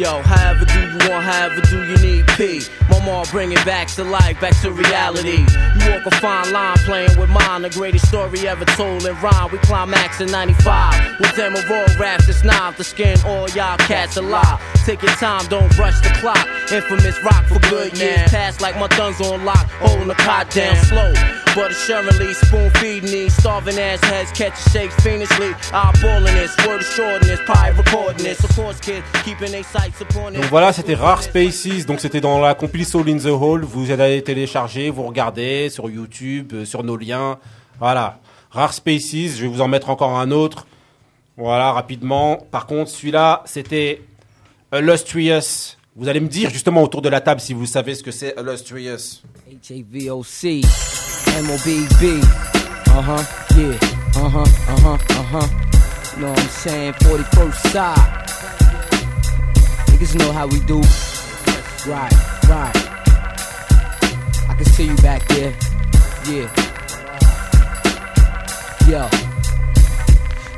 Yo, 0.05 0.21
however 0.21 0.67
do 0.67 0.81
you 0.83 1.09
want, 1.09 1.25
however 1.25 1.63
do 1.63 1.83
you 1.83 1.97
need 1.97 2.27
P. 2.37 2.61
Mama 2.91 3.25
bring 3.31 3.53
it 3.53 3.65
back 3.65 3.89
to 3.89 4.05
life, 4.05 4.39
back 4.39 4.55
to 4.61 4.71
reality. 4.71 5.39
You 5.39 5.93
walk 5.93 6.05
a 6.05 6.11
fine 6.17 6.53
line 6.53 6.77
playing 6.85 7.19
with 7.19 7.31
mine, 7.31 7.63
the 7.63 7.71
greatest 7.71 8.09
story 8.09 8.47
ever 8.47 8.67
told 8.67 9.07
in 9.07 9.19
rhyme. 9.23 9.51
We 9.51 9.57
climax 9.61 10.21
in 10.21 10.31
95. 10.31 11.21
With 11.21 11.35
them 11.37 11.57
of 11.57 11.71
all 11.71 11.87
raps, 11.99 12.29
it's 12.29 12.45
not 12.45 12.77
the 12.77 12.85
skin, 12.85 13.17
all 13.25 13.49
y'all 13.53 13.79
cats 13.79 14.19
alive. 14.19 14.61
Take 14.85 15.01
your 15.01 15.13
time, 15.13 15.47
don't 15.47 15.75
rush 15.79 15.99
the 16.03 16.11
clock. 16.21 16.47
Infamous 16.71 17.19
rock 17.25 17.47
for 17.47 17.59
good 17.71 17.97
years 17.97 18.29
past 18.29 18.61
like 18.61 18.79
my 18.79 18.89
thumbs 18.89 19.23
on 19.23 19.47
lock, 19.47 19.71
holding 19.81 20.09
the 20.09 20.15
cot 20.17 20.51
down 20.51 20.77
slow. 20.85 21.44
But 21.55 21.71
assuredly, 21.71 22.35
spoon 22.35 22.69
feeding 22.81 23.11
these 23.11 23.33
starving 23.37 23.79
ass 23.79 24.03
heads, 24.03 24.33
catching 24.33 24.73
shakes 24.73 24.95
fiendishly. 25.05 25.55
Eyeballing 25.71 26.35
this, 26.35 26.57
word 26.67 26.81
of 26.81 26.87
shortness, 26.87 27.39
pie 27.47 27.69
recording 27.69 28.25
this. 28.25 28.43
Of 28.43 28.57
course, 28.57 28.81
kid, 28.81 29.05
keeping 29.25 29.53
their 29.53 29.63
sights 29.63 30.01
upon 30.01 30.35
it. 30.35 30.41
Donc 30.41 30.51
voilà, 30.51 30.73
c'était 30.73 30.97
Rare 30.97 31.23
Spaces, 31.23 31.87
donc 31.87 32.01
c'était 32.01 32.21
dans 32.21 32.41
la 32.41 32.55
compil 32.57 32.85
Soul 32.85 33.09
in 33.09 33.19
the 33.19 33.27
Hall. 33.27 33.63
Vous 33.63 33.93
allez 33.93 34.21
télécharger, 34.23 34.91
vous 34.91 35.05
regardez 35.05 35.69
sur 35.71 35.89
YouTube, 35.89 36.53
euh, 36.55 36.65
sur 36.65 36.83
nos 36.83 36.97
liens. 36.97 37.39
Voilà, 37.79 38.19
Rare 38.51 38.75
Spaces, 38.75 39.37
je 39.37 39.43
vais 39.43 39.49
vous 39.49 39.61
en 39.61 39.69
mettre 39.69 39.91
encore 39.91 40.19
un 40.19 40.33
autre. 40.33 40.67
Voilà, 41.37 41.71
rapidement. 41.71 42.37
Par 42.51 42.67
contre, 42.67 42.91
celui-là, 42.91 43.43
c'était 43.47 44.03
Illustrious. 44.73 45.77
Vous 45.95 46.09
allez 46.09 46.19
me 46.19 46.27
dire 46.29 46.51
justement 46.51 46.83
autour 46.83 47.01
de 47.01 47.09
la 47.09 47.21
table 47.21 47.41
si 47.41 47.55
vous 47.55 47.67
savez 47.67 47.95
ce 47.95 48.03
que 48.03 48.11
c'est 48.11 48.35
Illustrious. 48.37 49.23
H-A-V-O-C, 49.49 50.63
M-O-B-B. 51.35 52.21
Uh-huh, 52.95 53.25
yeah, 53.57 53.75
uh-huh, 54.15 54.41
uh-huh, 54.41 54.93
uh-huh. 54.95 55.49
You 56.15 56.23
know 56.23 56.31
what 56.31 56.39
I'm 56.39 56.49
saying? 56.49 56.93
41st 56.93 57.73
side. 57.73 58.29
Niggas 59.89 60.15
know 60.17 60.31
how 60.31 60.47
we 60.47 60.61
do. 60.61 60.79
Right, 61.91 62.13
right. 62.49 62.77
I 64.49 64.55
can 64.57 64.65
see 64.65 64.87
you 64.87 64.97
back 64.97 65.27
there. 65.27 65.53
Yeah. 66.29 66.49
Yo. 68.89 69.24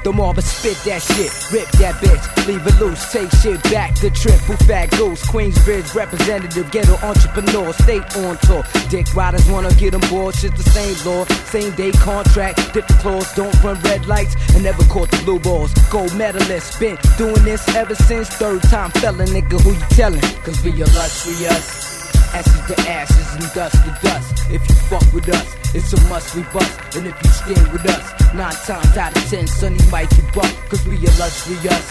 The 0.07 0.13
marble 0.13 0.41
spit 0.41 0.79
that 0.85 1.03
shit, 1.03 1.35
rip 1.51 1.67
that 1.83 1.97
bitch, 1.97 2.47
leave 2.47 2.65
it 2.65 2.79
loose, 2.79 3.11
take 3.11 3.29
shit 3.43 3.61
back. 3.75 3.93
The 3.99 4.09
triple 4.11 4.57
fat 4.65 4.89
goose, 4.93 5.21
Queensbridge 5.27 5.97
representative, 5.97 6.71
ghetto 6.71 6.95
entrepreneur, 7.05 7.73
stay 7.73 7.99
on 8.23 8.39
tour. 8.47 8.63
Dick 8.89 9.13
riders 9.17 9.51
wanna 9.51 9.75
get 9.75 9.97
on 9.97 10.01
board, 10.09 10.37
shit 10.37 10.55
the 10.57 10.63
same 10.63 10.95
law, 11.05 11.25
same 11.51 11.75
day 11.75 11.91
contract, 11.91 12.73
different 12.73 13.03
clause, 13.03 13.35
don't 13.35 13.53
run 13.65 13.81
red 13.83 14.07
lights, 14.07 14.37
and 14.55 14.63
never 14.63 14.85
caught 14.85 15.11
the 15.11 15.21
blue 15.25 15.41
balls. 15.41 15.75
Gold 15.91 16.15
medalist, 16.15 16.79
been 16.79 16.97
doing 17.19 17.43
this 17.43 17.67
ever 17.75 17.97
since 17.97 18.29
third 18.29 18.63
time. 18.63 18.93
Felon, 19.03 19.27
nigga, 19.27 19.61
who 19.61 19.73
you 19.73 19.87
telling? 19.91 20.21
Cause 20.45 20.63
we 20.63 20.71
illustrious. 20.71 21.96
Ashes 22.37 22.63
to 22.69 22.77
ashes 22.91 23.29
and 23.37 23.47
dust 23.55 23.77
to 23.85 23.91
dust. 24.03 24.29
If 24.51 24.63
you 24.69 24.75
fuck 24.91 25.07
with 25.15 25.29
us, 25.29 25.49
it's 25.75 25.93
a 25.93 26.01
must 26.09 26.35
we 26.37 26.43
bust. 26.53 26.75
And 26.97 27.07
if 27.07 27.17
you 27.25 27.31
stand 27.31 27.73
with 27.73 27.87
us, 27.89 28.05
nine 28.35 28.53
times 28.69 28.97
out 28.97 29.17
of 29.17 29.25
ten, 29.31 29.47
sonny 29.47 29.79
might 29.91 30.11
get 30.11 30.35
buck. 30.35 30.53
Cause 30.69 30.87
we 30.87 30.97
illustrious. 30.97 31.87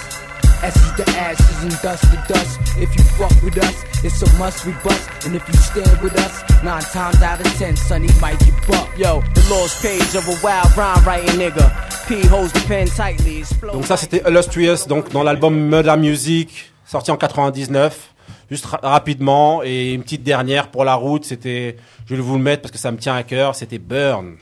Ashes 0.64 0.92
to 0.98 1.06
ashes 1.18 1.64
and 1.64 1.72
dust 1.82 2.04
to 2.12 2.18
dust. 2.34 2.60
If 2.78 2.90
you 2.96 3.04
fuck 3.18 3.34
with 3.44 3.58
us, 3.58 3.84
it's 4.04 4.22
a 4.22 4.30
must 4.38 4.66
we 4.66 4.74
bust. 4.84 5.10
And 5.26 5.36
if 5.36 5.48
you 5.48 5.54
stand 5.56 6.02
with 6.02 6.16
us, 6.20 6.44
nine 6.64 6.82
times 6.84 7.22
out 7.22 7.40
of 7.46 7.52
ten, 7.58 7.76
sonny 7.76 8.10
might 8.22 8.40
get 8.40 8.56
buck. 8.68 8.88
Yo, 8.98 9.22
the 9.34 9.42
lost 9.50 9.82
page 9.82 10.14
of 10.16 10.28
a 10.28 10.36
wild 10.44 10.76
rhyme 10.78 11.04
writing 11.06 11.40
nigga. 11.40 11.68
P 12.08 12.22
holds 12.28 12.54
the 12.54 12.60
pen 12.68 12.88
tightly. 12.88 13.40
It's 13.40 13.54
flow- 13.54 13.74
Donc 13.74 13.86
ça 13.88 13.98
c'était 13.98 14.22
Illustrious, 14.28 14.86
donc 14.88 15.12
dans 15.12 15.24
l'album 15.24 15.56
Murder 15.56 15.96
Music, 15.98 16.72
sorti 16.86 17.10
en 17.12 17.18
99. 17.18 18.12
Juste 18.50 18.66
ra- 18.66 18.80
rapidement 18.84 19.62
et 19.64 19.94
une 19.94 20.04
petite 20.04 20.24
dernière 20.24 20.70
pour 20.70 20.84
la 20.86 20.96
route, 20.96 21.26
c'était, 21.26 21.78
je 22.08 22.16
vais 22.16 22.22
vous 22.22 22.38
le 22.38 22.44
mettre 22.44 22.62
parce 22.64 22.72
que 22.72 22.78
ça 22.78 22.92
me 22.92 22.98
tient 22.98 23.16
à 23.16 23.24
cœur, 23.24 23.56
c'était 23.56 23.80
Burn. 23.80 24.36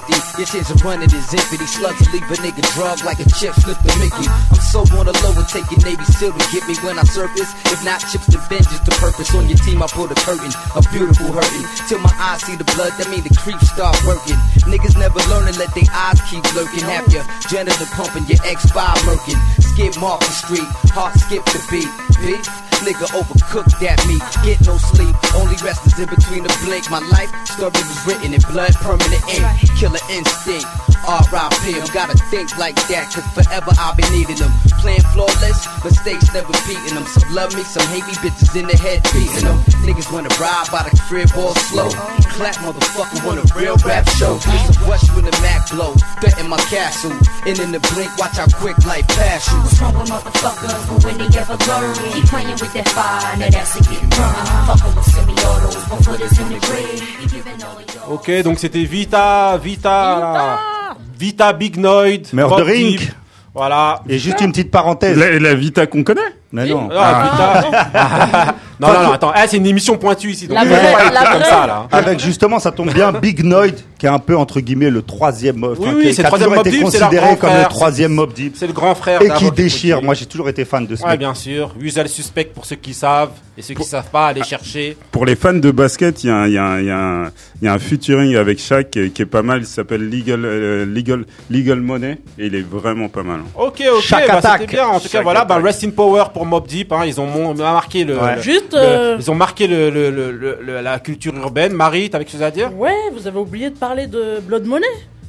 50. 0.00 0.58
Your 0.58 0.66
a 0.66 0.74
running 0.82 1.12
is 1.14 1.30
empty. 1.30 1.54
These 1.54 1.78
slugs 1.78 2.02
leave 2.10 2.26
a 2.26 2.34
nigga 2.42 2.66
drug 2.74 2.98
like 3.06 3.22
a 3.22 3.26
chip 3.38 3.54
slip 3.54 3.78
Mickey. 4.02 4.26
I'm 4.26 4.58
so 4.58 4.82
on 4.98 5.06
the 5.06 5.14
low, 5.22 5.30
it 5.38 5.46
take 5.46 5.70
Navy 5.86 6.02
Silver. 6.10 6.34
to 6.34 6.48
get 6.50 6.66
me 6.66 6.74
when 6.82 6.98
I 6.98 7.06
surface. 7.06 7.54
If 7.70 7.84
not, 7.86 8.02
chips 8.02 8.26
to 8.34 8.38
vengeance 8.50 8.82
to 8.82 8.92
purpose. 8.98 9.30
On 9.38 9.46
your 9.46 9.58
team, 9.62 9.82
I 9.82 9.86
pull 9.86 10.10
the 10.10 10.18
curtain. 10.18 10.50
A 10.74 10.82
beautiful 10.90 11.30
hurting. 11.30 11.66
Till 11.86 12.02
my 12.02 12.10
eyes 12.18 12.42
see 12.42 12.56
the 12.56 12.66
blood, 12.74 12.90
that 12.98 13.06
mean 13.06 13.22
the 13.22 13.30
creeps 13.38 13.70
start 13.70 13.94
working. 14.02 14.34
Niggas 14.66 14.98
never 14.98 15.22
learn 15.30 15.46
and 15.46 15.56
let 15.62 15.70
their 15.78 15.86
eyes 15.94 16.18
keep 16.26 16.42
lurking. 16.58 16.82
Have 16.90 17.06
your 17.14 17.22
janitor 17.46 17.86
pumping, 17.94 18.26
your 18.26 18.42
ex-5 18.42 18.74
murking. 19.06 19.38
Skip 19.62 19.94
off 20.02 20.18
the 20.18 20.34
street, 20.34 20.68
heart 20.90 21.14
skip 21.22 21.46
the 21.54 21.62
beat. 21.70 21.90
Bitch, 22.18 22.50
nigga 22.82 23.06
overcooked 23.12 23.78
that 23.80 23.98
meat. 24.06 24.22
Get 24.44 24.64
no 24.66 24.76
sleep, 24.78 25.14
only 25.34 25.56
rest 25.62 25.86
is 25.86 25.98
in 25.98 26.08
between 26.08 26.42
the 26.42 26.52
blink. 26.64 26.90
My 26.90 27.00
life 27.00 27.30
story 27.46 27.70
was 27.72 28.06
written 28.06 28.34
in 28.34 28.40
blood, 28.52 28.74
permanent 28.74 29.22
ink. 29.28 29.44
Killer 29.78 30.00
instinct. 30.10 30.93
R.I.P. 31.06 31.80
I'm 31.80 31.88
gotta 31.92 32.16
think 32.30 32.56
like 32.58 32.76
that, 32.88 33.12
cause 33.12 33.26
forever 33.36 33.72
I'll 33.78 33.94
be 33.96 34.04
needing 34.10 34.36
them. 34.36 34.52
Playing 34.80 35.04
flawless, 35.12 35.64
mistakes 35.84 36.32
never 36.32 36.52
beating 36.68 36.94
them. 36.96 37.04
Some 37.06 37.34
love 37.34 37.54
me, 37.54 37.62
some 37.64 37.86
hate 37.88 38.04
me, 38.08 38.14
bitches 38.20 38.52
in 38.56 38.66
the 38.66 38.76
head 38.76 39.02
beating 39.12 39.44
them. 39.44 39.58
Niggas 39.84 40.12
wanna 40.12 40.32
ride 40.40 40.68
by 40.72 40.84
the 40.84 40.92
crib 41.08 41.30
all 41.36 41.54
slow. 41.68 41.88
Clap 42.36 42.56
motherfucker 42.64 43.24
want 43.24 43.38
a 43.38 43.46
real 43.54 43.76
rap 43.84 44.08
show. 44.16 44.36
It's 44.40 44.76
a 44.76 44.80
rush 44.88 45.04
when 45.14 45.24
the 45.24 45.34
Mac 45.42 45.70
blow. 45.70 45.94
Threaten 46.20 46.48
my 46.48 46.58
castle. 46.72 47.12
And 47.46 47.58
in 47.58 47.72
the 47.72 47.80
blink, 47.92 48.10
watch 48.18 48.36
how 48.36 48.46
quick 48.58 48.76
life 48.84 49.06
pass 49.08 49.50
you. 49.52 49.58
What's 49.60 49.80
wrong 49.80 49.94
with 49.98 50.08
motherfuckers? 50.10 50.72
But 50.88 51.04
when 51.04 51.16
they 51.18 51.38
ever 51.38 51.56
learn, 51.68 51.94
keep 52.12 52.24
playing 52.26 52.56
with 52.56 52.72
that 52.72 52.88
fire, 52.88 53.36
now 53.36 53.50
that's 53.50 53.76
a 53.76 53.80
getting 53.84 54.10
burned. 54.10 54.48
Fucking 54.66 54.94
with 54.96 55.08
semi-autos, 55.12 55.90
one 55.90 56.02
footers 56.02 56.38
in 56.38 56.48
the 56.48 56.60
grid. 56.60 57.00
You 57.20 57.28
giving 57.28 57.62
all 57.62 57.78
of 57.78 57.94
your 57.94 58.14
Ok, 58.14 58.42
donc 58.42 58.58
c'était 58.58 58.84
Vita, 58.84 59.56
Vita, 59.56 60.18
là. 60.18 60.73
Vita 61.18 61.52
Big 61.52 61.76
Noid, 61.76 62.28
Murder 62.32 62.64
Mobb 62.64 62.72
Deep. 62.72 63.00
Inc. 63.00 63.12
Voilà. 63.54 64.02
Et 64.08 64.18
juste 64.18 64.40
une 64.40 64.50
petite 64.50 64.70
parenthèse. 64.70 65.16
La, 65.16 65.38
la 65.38 65.54
Vita 65.54 65.86
qu'on 65.86 66.02
connaît 66.02 66.20
Mais 66.54 66.66
non. 66.68 66.88
Ah, 66.96 67.30
Vita. 67.32 68.54
non, 68.80 68.88
non, 68.92 69.02
non, 69.02 69.12
attends, 69.12 69.32
Eh, 69.36 69.48
c'est 69.48 69.56
une 69.56 69.66
émission 69.66 69.96
pointue 69.98 70.30
ici, 70.30 70.46
donc 70.46 70.56
La 70.56 70.62
on 70.62 70.66
va 70.66 70.76
vraie- 70.78 70.92
pas 70.92 70.98
la 70.98 71.08
écrire 71.20 71.30
comme 71.32 71.40
vraie- 71.40 71.50
ça 71.50 71.66
là. 71.66 71.88
Avec 71.90 72.20
justement, 72.20 72.58
ça 72.58 72.70
tombe 72.70 72.92
bien, 72.92 73.12
Big 73.12 73.42
Noid, 73.44 73.72
qui 73.98 74.06
est 74.06 74.08
un 74.08 74.18
peu 74.18 74.36
entre 74.36 74.60
guillemets 74.60 74.90
le 74.90 75.02
troisième 75.02 75.56
mob. 75.56 75.76
Oui, 75.80 75.88
oui, 75.96 76.02
qui- 76.06 76.14
c'est 76.14 76.22
le 76.22 76.28
troisième 76.28 76.54
été 76.54 76.70
Deep, 76.70 76.82
considéré 76.82 77.16
grand 77.16 77.36
comme 77.36 77.50
le 77.50 77.56
frère. 77.56 77.68
troisième 77.68 78.12
Mob 78.12 78.32
Deep. 78.32 78.54
C'est 78.56 78.66
le 78.66 78.72
grand 78.72 78.94
frère 78.94 79.20
Et 79.22 79.30
qui 79.30 79.50
déchire. 79.50 80.00
Moi, 80.02 80.14
j'ai 80.14 80.26
toujours 80.26 80.48
été 80.48 80.64
fan 80.64 80.86
de 80.86 80.94
ce 80.96 81.02
Ouais, 81.02 81.10
mec. 81.10 81.18
bien 81.18 81.34
sûr. 81.34 81.74
Usual 81.80 82.08
Suspect 82.08 82.44
pour 82.54 82.64
ceux 82.66 82.76
qui 82.76 82.94
savent 82.94 83.30
et 83.58 83.62
ceux 83.62 83.74
qui 83.74 83.84
savent 83.84 84.10
pas, 84.10 84.28
allez 84.28 84.42
chercher. 84.42 84.96
Pour 85.10 85.24
les 85.26 85.36
fans 85.36 85.52
de 85.54 85.70
basket, 85.70 86.22
il 86.24 86.28
y 86.28 86.30
a, 86.30 86.36
un- 86.36 86.78
il 86.80 86.86
y, 86.86 86.90
a 86.90 87.72
un- 87.72 87.78
featuring 87.78 88.36
avec 88.36 88.58
Shaq 88.60 88.90
qui 88.90 88.98
est, 89.00 89.10
qui 89.10 89.22
est 89.22 89.26
pas 89.26 89.42
mal. 89.42 89.60
Il 89.60 89.66
s'appelle 89.66 90.08
Legal, 90.08 90.44
euh, 90.44 90.86
Legal, 90.86 91.24
Legal 91.50 91.80
Money 91.80 92.18
et 92.38 92.46
il 92.46 92.54
est 92.54 92.64
vraiment 92.68 93.08
pas 93.08 93.22
mal. 93.22 93.40
Ok, 93.56 93.82
ok, 93.92 94.00
Chaque 94.02 94.26
bah, 94.28 94.34
attaque. 94.38 94.60
c'était 94.62 94.76
bien. 94.76 94.86
En 94.86 95.00
tout 95.00 95.08
cas, 95.08 95.22
voilà, 95.22 95.44
bah, 95.44 95.54
attaque. 95.56 95.66
Rest 95.66 95.84
in 95.84 95.90
Power 95.90 96.24
pour 96.32 96.43
Mob 96.44 96.66
Deep. 96.66 96.92
Hein, 96.92 97.02
ils 97.06 97.20
ont 97.20 97.26
mon- 97.26 97.54
marqué 97.54 98.04
le, 98.04 98.18
Ouais. 98.18 98.36
le- 98.36 98.42
Juste, 98.42 98.72
le- 98.72 98.78
euh, 98.78 99.16
ils 99.18 99.30
ont 99.30 99.34
marqué 99.34 99.66
le, 99.66 99.90
le- 99.90 100.10
le- 100.10 100.30
le- 100.32 100.58
le- 100.60 100.80
la 100.80 100.98
culture 100.98 101.34
urbaine. 101.36 101.72
Marie, 101.72 102.10
t'avais 102.10 102.24
quelque 102.24 102.32
chose 102.32 102.42
à 102.42 102.50
dire? 102.50 102.70
Ouais, 102.76 102.94
vous 103.12 103.26
avez 103.26 103.38
oublié 103.38 103.70
de 103.70 103.76
parler 103.76 104.06
de 104.06 104.40
Blood 104.40 104.64
Money, 104.66 104.86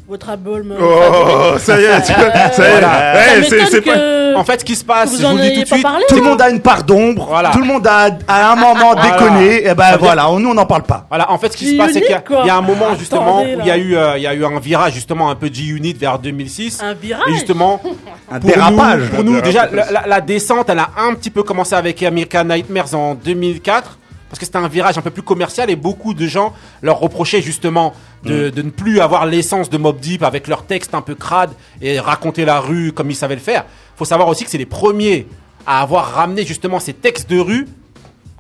votre 0.08 0.30
album. 0.30 0.72
euh, 0.72 0.76
Oh, 0.82 1.58
ça 1.58 1.80
y 1.80 1.84
est, 1.84 2.02
tu 2.04 2.14
vois, 2.14 2.32
ça 2.52 2.64
y 2.64 2.68
est. 2.68 2.72
Voilà. 2.72 2.88
Ça 2.88 3.14
Ouais, 3.40 3.68
c'est- 3.70 3.82
pas- 3.82 4.40
En 4.40 4.44
fait, 4.44 4.60
ce 4.60 4.66
qui 4.66 4.76
se 4.76 4.84
passe, 4.84 5.12
vous 5.12 5.16
je 5.18 5.22
vous 5.22 5.28
en 5.30 5.34
le 5.36 5.42
dis 5.44 5.54
tout 5.54 5.62
de 5.64 5.70
pas 5.70 5.76
suite. 5.76 5.84
parlé. 5.84 6.04
Tout 6.10 6.16
le 6.18 6.22
monde 6.24 6.42
a 6.42 6.50
une 6.50 6.60
part 6.60 6.84
d'ombre. 6.84 7.26
Voilà. 7.30 7.52
Tout 7.52 7.60
le 7.60 7.66
monde 7.66 7.88
a 7.88 8.10
à 8.28 8.52
un 8.52 8.56
moment 8.58 8.92
Voilà. 8.94 9.12
déconné. 9.12 9.64
Et 9.64 9.68
Ça 9.68 9.76
ben 9.76 9.96
voilà, 9.98 10.24
nous 10.38 10.50
on 10.50 10.54
n'en 10.54 10.66
parle 10.66 10.84
pas. 10.84 11.06
Voilà, 11.10 11.32
en 11.32 11.38
fait, 11.38 11.54
ce 11.54 11.58
qui 11.58 11.66
G 11.68 11.72
se 11.72 11.78
passe, 11.78 11.94
c'est 11.94 12.02
qu'il 12.02 12.12
y 12.12 12.14
a- 12.14 12.46
y, 12.46 12.50
un 12.50 12.62
moment 12.62 12.96
justement 13.00 13.38
Attendez, 13.40 13.56
où 13.56 13.60
il 13.62 13.66
y 13.68 13.72
a 13.72 13.78
eu, 13.78 13.96
euh, 13.96 14.18
il 14.18 14.24
y 14.24 14.28
a 14.28 14.34
eu 14.34 14.44
un 14.46 14.60
virage 14.60 14.94
justement 14.94 15.30
un 15.30 15.36
peu 15.36 15.48
G-Unit 15.52 15.94
vers 15.94 16.20
2006. 16.20 16.82
un 16.84 16.94
virage. 16.94 17.24
Et 17.30 17.34
justement, 17.34 17.82
Un 18.32 18.40
pour 18.42 18.50
dérapage. 18.50 19.00
nous, 19.04 19.08
pour 19.16 19.24
nous, 19.24 19.40
déjà, 19.42 19.70
la- 19.72 20.06
la 20.06 20.22
descente, 20.22 20.70
elle 20.70 20.80
a 20.80 20.90
un 20.98 21.14
petit 21.14 21.30
peu 21.30 21.44
commencé 21.44 21.74
avec 21.74 22.04
American 22.04 22.44
Nightmares 22.44 22.94
en 22.94 23.16
2004. 23.16 23.98
Parce 24.36 24.42
que 24.42 24.46
c'était 24.48 24.66
un 24.66 24.68
virage 24.68 24.98
un 24.98 25.02
peu 25.02 25.12
plus 25.12 25.22
commercial 25.22 25.70
et 25.70 25.78
beaucoup 25.78 26.14
de 26.14 26.28
gens 26.28 26.52
leur 26.82 27.00
reprochaient 27.00 27.42
justement 27.42 27.94
de, 28.26 28.50
de 28.50 28.62
ne 28.64 28.70
plus 28.70 29.00
avoir 29.00 29.26
l'essence 29.26 29.70
de 29.70 29.78
Mob 29.78 29.98
Deep 30.02 30.24
avec 30.24 30.50
leurs 30.50 30.66
textes 30.66 30.94
un 30.94 31.02
peu 31.02 31.16
crades 31.16 31.54
et 31.82 32.02
raconter 32.02 32.44
la 32.44 32.60
rue 32.60 32.92
comme 32.92 33.10
ils 33.10 33.16
savaient 33.16 33.36
le 33.36 33.42
faire. 33.42 33.64
Faut 33.96 34.04
savoir 34.04 34.28
aussi 34.28 34.44
que 34.44 34.50
c'est 34.50 34.58
les 34.58 34.66
premiers 34.66 35.26
à 35.66 35.82
avoir 35.82 36.12
ramené 36.16 36.46
justement 36.46 36.82
ces 36.82 36.92
textes 36.92 37.30
de 37.30 37.40
rue 37.40 37.66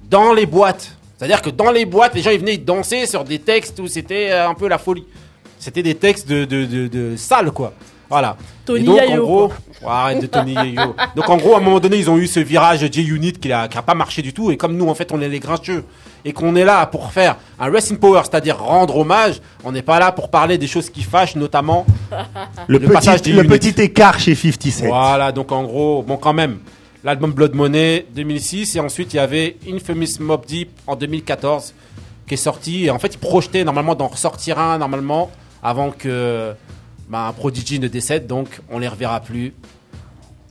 dans 0.10 0.34
les 0.34 0.46
boîtes. 0.46 0.98
C'est-à-dire 1.18 1.42
que 1.42 1.50
dans 1.50 1.72
les 1.72 1.86
boîtes, 1.86 2.14
les 2.14 2.22
gens 2.22 2.32
ils 2.32 2.40
venaient 2.42 2.58
danser 2.58 3.06
sur 3.06 3.24
des 3.24 3.40
textes 3.40 3.80
où 3.80 3.88
c'était 3.88 4.32
euh, 4.32 4.50
un 4.50 4.54
peu 4.54 4.68
la 4.68 4.78
folie. 4.78 5.06
C'était 5.60 5.82
des 5.82 5.96
textes 5.96 6.28
de, 6.28 6.44
de, 6.44 6.66
de, 6.66 6.88
de 6.88 7.50
quoi. 7.52 7.72
Voilà. 8.10 8.38
Tony 8.66 8.82
Et 8.82 8.84
donc, 8.84 8.98
Yayo, 8.98 9.24
en 9.24 9.26
gros, 9.26 9.54
arrête 9.86 10.22
de 10.22 10.28
Tony 10.28 10.54
Yayo. 10.54 10.96
Donc, 11.16 11.30
en 11.30 11.38
gros, 11.38 11.56
à 11.56 11.58
un 11.58 11.62
moment 11.62 11.80
donné, 11.80 11.98
ils 11.98 12.10
ont 12.10 12.18
eu 12.18 12.28
ce 12.28 12.40
virage 12.40 12.88
J-Unit 12.92 13.34
qui 13.34 13.52
a, 13.52 13.68
qui 13.68 13.78
a 13.78 13.82
pas 13.82 13.96
marché 13.96 14.22
du 14.22 14.34
tout. 14.34 14.52
Et 14.52 14.58
comme 14.58 14.76
nous, 14.76 14.88
en 14.88 14.96
fait, 14.96 15.12
on 15.12 15.22
est 15.22 15.30
les 15.30 15.40
grincheux 15.40 15.84
et 16.26 16.34
qu'on 16.34 16.56
est 16.56 16.66
là 16.66 16.86
pour 16.88 17.12
faire 17.12 17.38
un 17.60 17.70
Wrestling 17.70 18.00
Power, 18.00 18.22
c'est-à-dire 18.24 18.58
rendre 18.58 18.98
hommage, 18.98 19.42
on 19.64 19.72
n'est 19.72 19.84
pas 19.84 20.00
là 20.00 20.12
pour 20.12 20.30
parler 20.30 20.58
des 20.58 20.68
choses 20.68 20.90
qui 20.90 21.04
fâchent, 21.04 21.36
notamment 21.36 21.86
Le, 22.68 22.80
passage 22.80 23.22
petit, 23.22 23.32
des 23.32 23.44
le 23.44 23.48
petit 23.48 23.80
écart 23.82 24.20
chez 24.20 24.34
57. 24.34 24.88
Voilà, 24.88 25.32
donc 25.32 25.52
en 25.52 25.64
gros, 25.64 26.02
bon, 26.02 26.18
quand 26.18 26.34
même, 26.34 26.58
l'album 27.04 27.32
Blood 27.32 27.54
Money 27.54 28.08
2006, 28.16 28.76
et 28.76 28.80
ensuite 28.80 29.14
il 29.14 29.18
y 29.18 29.20
avait 29.20 29.58
Infamous 29.70 30.20
Mob 30.20 30.46
Deep 30.48 30.70
en 30.88 30.96
2014 30.96 31.76
qui 32.28 32.34
est 32.34 32.38
sorti, 32.38 32.86
et 32.86 32.90
en 32.90 32.98
fait, 32.98 33.14
ils 33.14 33.20
projetaient 33.20 33.64
normalement 33.64 33.94
d'en 33.94 34.08
ressortir 34.08 34.58
un, 34.58 34.80
normalement, 34.80 35.30
avant 35.62 35.92
que 35.92 36.56
bah, 37.10 37.34
Prodigy 37.38 37.80
ne 37.80 37.88
décède, 37.88 38.28
donc 38.28 38.48
on 38.72 38.80
les 38.80 38.88
reverra 38.88 39.20
plus. 39.20 39.54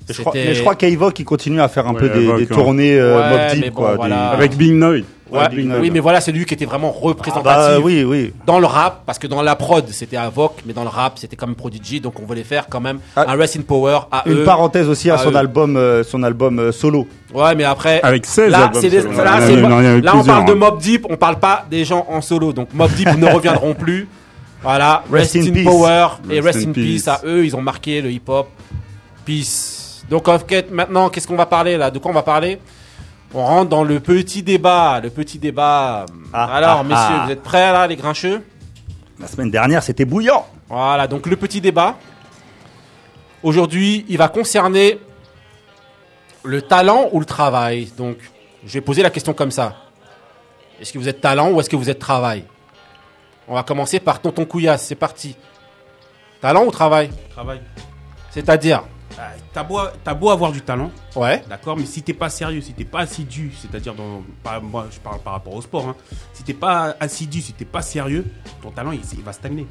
Je 0.09 0.21
crois, 0.21 0.33
C'était- 0.35 0.49
mais 0.49 0.55
je 0.55 0.61
crois 0.61 0.75
qu'Evoque 0.75 1.19
il 1.19 1.25
continue 1.25 1.61
à 1.63 1.69
faire 1.69 1.87
un 1.87 1.95
Ouais, 1.95 2.01
peu 2.01 2.09
des, 2.11 2.25
Evoque, 2.25 2.39
des 2.39 2.47
tournées 2.47 2.99
euh, 3.01 3.17
Ouais, 3.17 3.49
mais 3.55 3.61
Deep, 3.63 3.75
bon, 3.75 3.81
quoi. 3.81 3.95
voilà. 3.97 4.31
des- 4.31 4.37
Avec 4.37 4.57
Big 4.57 4.73
Noy. 4.73 5.03
Ouais, 5.33 5.49
Big 5.49 5.67
Noy. 5.67 5.79
oui, 5.81 5.91
mais 5.91 5.99
voilà, 6.01 6.21
c'est 6.21 6.31
lui 6.31 6.45
qui 6.45 6.53
était 6.53 6.67
vraiment 6.67 6.91
représentatif 6.93 7.43
bah, 7.79 7.79
oui, 7.83 8.05
oui. 8.05 8.33
dans 8.47 8.61
le 8.61 8.67
rap, 8.67 9.01
parce 9.07 9.19
que 9.19 9.27
dans 9.27 9.41
la 9.41 9.57
prod, 9.57 9.89
c'était 9.89 10.19
Avoc, 10.19 10.59
mais 10.67 10.75
dans 10.75 10.83
le 10.83 10.91
rap, 10.91 11.15
c'était 11.19 11.37
comme 11.37 11.55
Prodigy, 11.55 12.01
donc 12.01 12.21
on 12.21 12.27
voulait 12.27 12.45
faire 12.45 12.67
quand 12.69 12.81
même 12.83 12.99
Ah, 13.17 13.25
un 13.29 13.37
Wrestling 13.37 13.65
Power 13.65 14.01
à 14.13 14.25
Une 14.29 14.41
eux. 14.41 14.45
parenthèse 14.45 14.91
aussi 14.91 15.09
à 15.11 15.15
à 15.15 15.19
son 15.19 15.33
eux. 15.33 15.37
album, 15.37 15.77
euh, 15.79 16.05
son 16.05 16.23
album 16.23 16.59
euh, 16.59 16.71
solo. 16.71 17.09
Ouais, 17.33 17.55
mais 17.55 17.65
après. 17.65 18.03
Avec 18.03 18.27
16 18.27 18.51
là, 18.53 18.65
albums 18.67 18.83
c'est 18.83 18.91
des- 18.91 19.01
solo. 19.01 19.13
là, 19.15 20.13
on 20.17 20.23
parle 20.25 20.45
de 20.45 20.53
hein. 20.53 20.55
Mob 20.55 20.79
Deep, 20.83 21.07
on 21.09 21.17
parle 21.17 21.39
pas 21.41 21.65
des 21.71 21.87
gens 21.87 22.07
en 22.11 22.21
solo. 22.21 22.53
Donc 22.53 22.69
Mob 22.75 22.91
Deep 22.93 23.17
ne 23.17 23.27
reviendront 23.33 23.73
plus. 23.75 24.07
Voilà, 24.65 25.05
Rest 25.13 25.35
Rest, 25.35 25.37
in 25.37 25.51
in, 25.51 25.53
peace. 25.53 25.65
Power 25.65 26.09
et 26.31 26.41
Rest 26.41 26.57
Rest 26.57 26.67
in 26.67 26.71
in 26.71 26.73
peace. 26.73 27.03
peace. 27.05 27.09
à 27.09 27.21
eux, 27.25 27.45
ils 27.45 27.55
ont 27.55 27.61
marqué 27.61 28.01
le 28.01 28.11
hip-hop. 28.11 28.49
Peace. 29.27 30.05
Donc 30.09 30.27
fait, 30.49 30.71
maintenant, 30.71 31.11
qu'est-ce 31.11 31.29
qu'on 31.29 31.37
va 31.37 31.45
parler 31.45 31.77
là? 31.77 31.91
De 31.91 31.99
quoi 31.99 32.11
on 32.11 32.15
va 32.15 32.23
parler? 32.23 32.59
On 33.35 33.45
rentre 33.45 33.69
dans 33.69 33.85
le 33.85 34.01
petit 34.01 34.43
débat, 34.43 35.01
le 35.03 35.11
petit 35.11 35.39
débat. 35.39 36.07
Ah, 36.33 36.57
Alors, 36.57 36.79
ah, 36.81 36.83
messieurs, 36.83 37.17
ah. 37.21 37.23
vous 37.27 37.33
êtes 37.33 37.43
prêts 37.43 37.73
là, 37.73 37.87
les 37.87 37.97
grincheux? 37.97 38.43
La 39.21 39.27
semaine 39.27 39.51
dernière, 39.51 39.83
c'était 39.83 40.07
bouillant. 40.07 40.47
Voilà, 40.69 41.07
donc 41.07 41.27
le 41.27 41.37
petit 41.37 41.61
débat. 41.61 41.97
Aujourd'hui, 43.43 44.07
il 44.09 44.17
va 44.17 44.29
concerner 44.29 44.99
le 46.43 46.63
talent 46.63 47.09
ou 47.13 47.21
le 47.21 47.27
travail. 47.27 47.93
Donc, 47.99 48.17
je 48.65 48.73
vais 48.73 48.81
poser 48.81 49.03
la 49.03 49.11
question 49.11 49.35
comme 49.35 49.51
ça. 49.51 49.77
Est-ce 50.81 50.93
que 50.93 50.99
vous 50.99 51.09
êtes 51.09 51.21
talent 51.21 51.51
ou 51.51 51.61
est-ce 51.61 51.69
que 51.69 51.77
vous 51.77 51.91
êtes 51.91 51.99
travail? 51.99 52.45
On 53.49 53.55
va 53.55 53.63
commencer 53.63 54.01
par 54.01 54.21
Tonton 54.21 54.45
Couillasse, 54.47 54.87
c'est 54.87 54.95
parti. 54.95 55.37
Talent 56.41 56.65
ou 56.65 56.71
travail 56.71 57.11
Travail. 57.31 57.61
C'est-à-dire 58.31 58.85
Ah, 59.19 59.31
T'as 59.53 59.63
beau, 60.15 60.31
avoir 60.31 60.51
du 60.51 60.61
talent, 60.61 60.91
Ouais. 61.15 61.43
d'accord, 61.49 61.77
mais 61.77 61.87
si 61.87 62.03
t'es 62.03 62.13
pas 62.15 62.29
sérieux, 62.31 62.61
si 62.61 62.73
t'es 62.73 62.85
pas 62.85 63.01
assidu, 63.01 63.53
c'est-à-dire 63.57 63.95
dans, 63.95 64.23
pas, 64.43 64.59
moi 64.59 64.87
je 64.91 64.99
parle 64.99 65.21
par 65.21 65.35
rapport 65.35 65.55
au 65.55 65.63
sport, 65.63 65.89
hein, 65.89 65.97
si 66.33 66.43
t'es 66.43 66.53
pas 66.55 66.97
assidu, 66.99 67.41
si 67.41 67.53
t'es 67.53 67.65
pas 67.65 67.81
sérieux, 67.83 68.25
ton 68.61 68.73
talent 68.73 68.91
il, 68.91 69.01
il 69.17 69.23
va 69.23 69.33
stagner. 69.33 69.67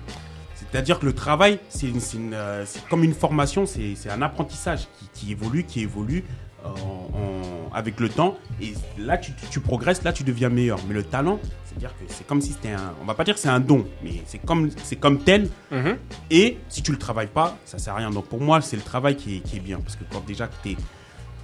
C'est-à-dire 0.55 0.97
que 0.99 1.05
le 1.05 1.13
travail, 1.13 1.59
c'est 1.67 1.87
une- 1.89 1.99
c'est 1.99 2.15
une, 2.17 2.33
euh, 2.33 2.63
comme 2.89 3.03
une 3.03 3.13
formation, 3.13 3.65
c'est 3.65 3.95
c'est 3.95 4.09
un 4.09 4.21
apprentissage 4.21 4.87
qui, 4.97 5.09
qui 5.25 5.31
évolue, 5.33 5.65
qui 5.65 5.81
évolue 5.81 6.23
en- 6.63 6.69
en- 6.69 7.75
avec 7.75 7.99
le 7.99 8.09
temps. 8.09 8.35
Et 8.61 8.73
là, 8.97 9.17
tu, 9.17 9.31
tu- 9.33 9.47
tu 9.49 9.59
progresses, 9.59 10.03
là, 10.03 10.13
tu 10.13 10.23
deviens 10.23 10.49
meilleur. 10.49 10.77
Mais 10.87 10.93
le 10.93 11.03
talent, 11.03 11.39
c'est-à-dire 11.65 11.89
que 11.97 12.05
c'est 12.07 12.25
comme 12.27 12.39
si 12.41 12.51
c'était 12.53 12.69
un. 12.75 12.93
On 13.01 13.05
va 13.05 13.13
pas 13.15 13.23
dire 13.23 13.33
que 13.33 13.39
c'est 13.39 13.49
un 13.49 13.59
don, 13.59 13.85
mais 14.03 14.11
c'est 14.27 14.37
comme, 14.45 14.69
c'est 14.83 14.95
comme 14.97 15.19
tel. 15.19 15.49
Mhm. 15.71 15.97
Et 16.29 16.57
si 16.69 16.81
tu 16.83 16.91
le 16.91 16.97
travailles 16.97 17.27
pas, 17.27 17.57
ça 17.65 17.77
sert 17.79 17.93
à 17.93 17.97
rien. 17.97 18.11
Donc 18.11 18.25
pour 18.25 18.39
moi, 18.41 18.61
c'est 18.61 18.75
le 18.75 18.83
travail 18.83 19.15
qui 19.15 19.37
est, 19.37 19.39
qui 19.39 19.57
est 19.57 19.61
bien. 19.61 19.79
Parce 19.83 19.95
que 19.95 20.03
quand 20.11 20.23
déjà 20.25 20.47
tu 20.63 20.77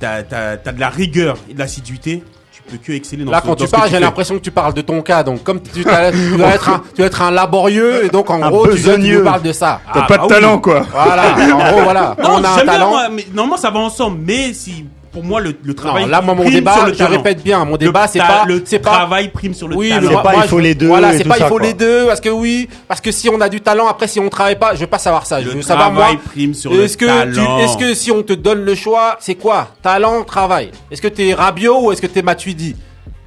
as, 0.05 0.24
de 0.24 0.80
la 0.80 0.89
rigueur 0.89 1.38
et 1.49 1.53
de 1.53 1.59
l'assiduité, 1.59 2.24
tu 2.51 2.61
peux 2.63 2.78
que 2.78 2.91
exceller 2.91 3.26
dans 3.26 3.32
Là, 3.32 3.39
ce- 3.39 3.43
quand 3.43 3.49
dans 3.49 3.55
tu 3.55 3.65
ce 3.65 3.72
que 3.72 3.76
parles, 3.76 3.89
j'ai 3.89 3.95
fais. 3.95 3.99
l'impression 4.01 4.36
que 4.36 4.41
tu 4.43 4.51
parles 4.51 4.74
de 4.76 4.82
ton 4.82 5.01
cas. 5.01 5.24
Donc, 5.24 5.43
comme 5.43 5.61
tu, 5.61 5.84
dois, 5.84 5.93
être 6.53 6.70
un, 6.70 6.80
tu 6.80 6.97
dois 6.97 7.07
être 7.07 7.22
un 7.24 7.32
laborieux, 7.32 8.05
et 8.05 8.09
donc 8.09 8.30
en 8.30 8.41
Un 8.41 8.49
gros, 8.49 8.67
tu, 8.67 8.82
dois- 8.84 8.95
tu 8.99 9.13
nous 9.17 9.24
parles 9.24 9.41
de 9.41 9.51
ça. 9.51 9.82
T'as 9.93 10.01
Ah, 10.01 10.05
pas 10.07 10.17
bah 10.17 10.17
de 10.17 10.22
oui. 10.24 10.30
talent, 10.30 10.59
quoi. 10.59 10.82
Voilà, 10.91 11.34
en 11.55 11.72
gros, 11.72 11.82
voilà. 11.84 12.15
Non, 12.22 12.30
on 12.36 12.43
a 12.43 12.49
un 12.49 12.55
j'aime 12.57 12.63
bien, 12.65 12.74
talent. 12.74 12.89
moi, 12.89 13.09
mais 13.09 13.26
normalement 13.34 13.57
ça 13.57 13.72
va 13.72 13.80
ensemble. 13.80 14.20
Mais 14.26 14.53
si 14.53 14.86
pour 15.12 15.24
moi 15.24 15.41
le, 15.41 15.55
le 15.64 15.74
travail. 15.74 16.03
Non, 16.03 16.10
là, 16.10 16.22
moi, 16.22 16.36
mon 16.36 16.49
débat, 16.49 16.88
je 16.88 16.93
talent. 16.93 17.10
répète 17.18 17.43
bien, 17.43 17.64
mon 17.66 17.78
débat, 17.78 18.07
c'est 18.07 18.20
pas, 18.20 18.43
le 18.45 18.60
pas, 18.62 18.80
travail 18.80 19.30
prime 19.30 19.53
sur 19.53 19.68
le 19.68 19.76
oui, 19.76 19.89
talent. 19.89 20.12
moi, 20.12 20.24
pas, 20.24 20.32
moi, 20.34 20.41
il 20.45 20.49
faut 20.49 20.60
les 20.60 20.76
deux 20.76 20.88
Voilà, 20.88 21.18
c'est 21.18 21.24
pas, 21.24 21.38
il 21.38 21.43
faut 21.45 21.57
quoi. 21.57 21.62
les 21.68 21.74
deux, 21.74 22.05
parce 22.07 22.22
que 22.22 22.30
oui, 22.30 22.70
parce 22.88 23.01
que 23.01 23.12
si 23.12 23.30
on 23.30 23.39
a 23.41 23.49
du 23.49 23.62
talent, 23.62 23.88
après, 23.88 24.07
si 24.07 24.20
on 24.20 24.30
travaille 24.30 24.57
pas, 24.57 24.76
je 24.76 24.80
veux 24.80 24.88
pas 24.88 24.99
savoir 24.99 25.26
ça. 25.26 25.41
Je 25.41 25.47
Le 25.47 25.55
veux 25.55 25.62
savoir, 25.62 25.91
moi, 25.91 26.03
travail 26.03 26.18
prime 26.24 26.53
sur 26.53 26.74
le 26.74 26.84
est-ce 26.84 26.97
que 26.97 27.05
tu, 27.05 27.36
talent. 27.36 27.60
est-ce 27.60 27.78
que 27.78 27.93
si 27.93 28.12
on 28.12 28.24
te 28.24 28.34
donne 28.34 28.64
le 28.64 28.76
choix, 28.76 29.18
c'est 29.20 29.36
quoi? 29.36 29.70
Talent, 29.82 30.24
travail. 30.24 30.72
Est-ce 30.91 31.01
que 31.01 31.07
t'es 31.07 31.34
Rabiot 31.34 31.86
ou 31.88 31.91
est-ce 31.91 32.01
que 32.01 32.07
t'es 32.07 32.22
Matuidi? 32.22 32.76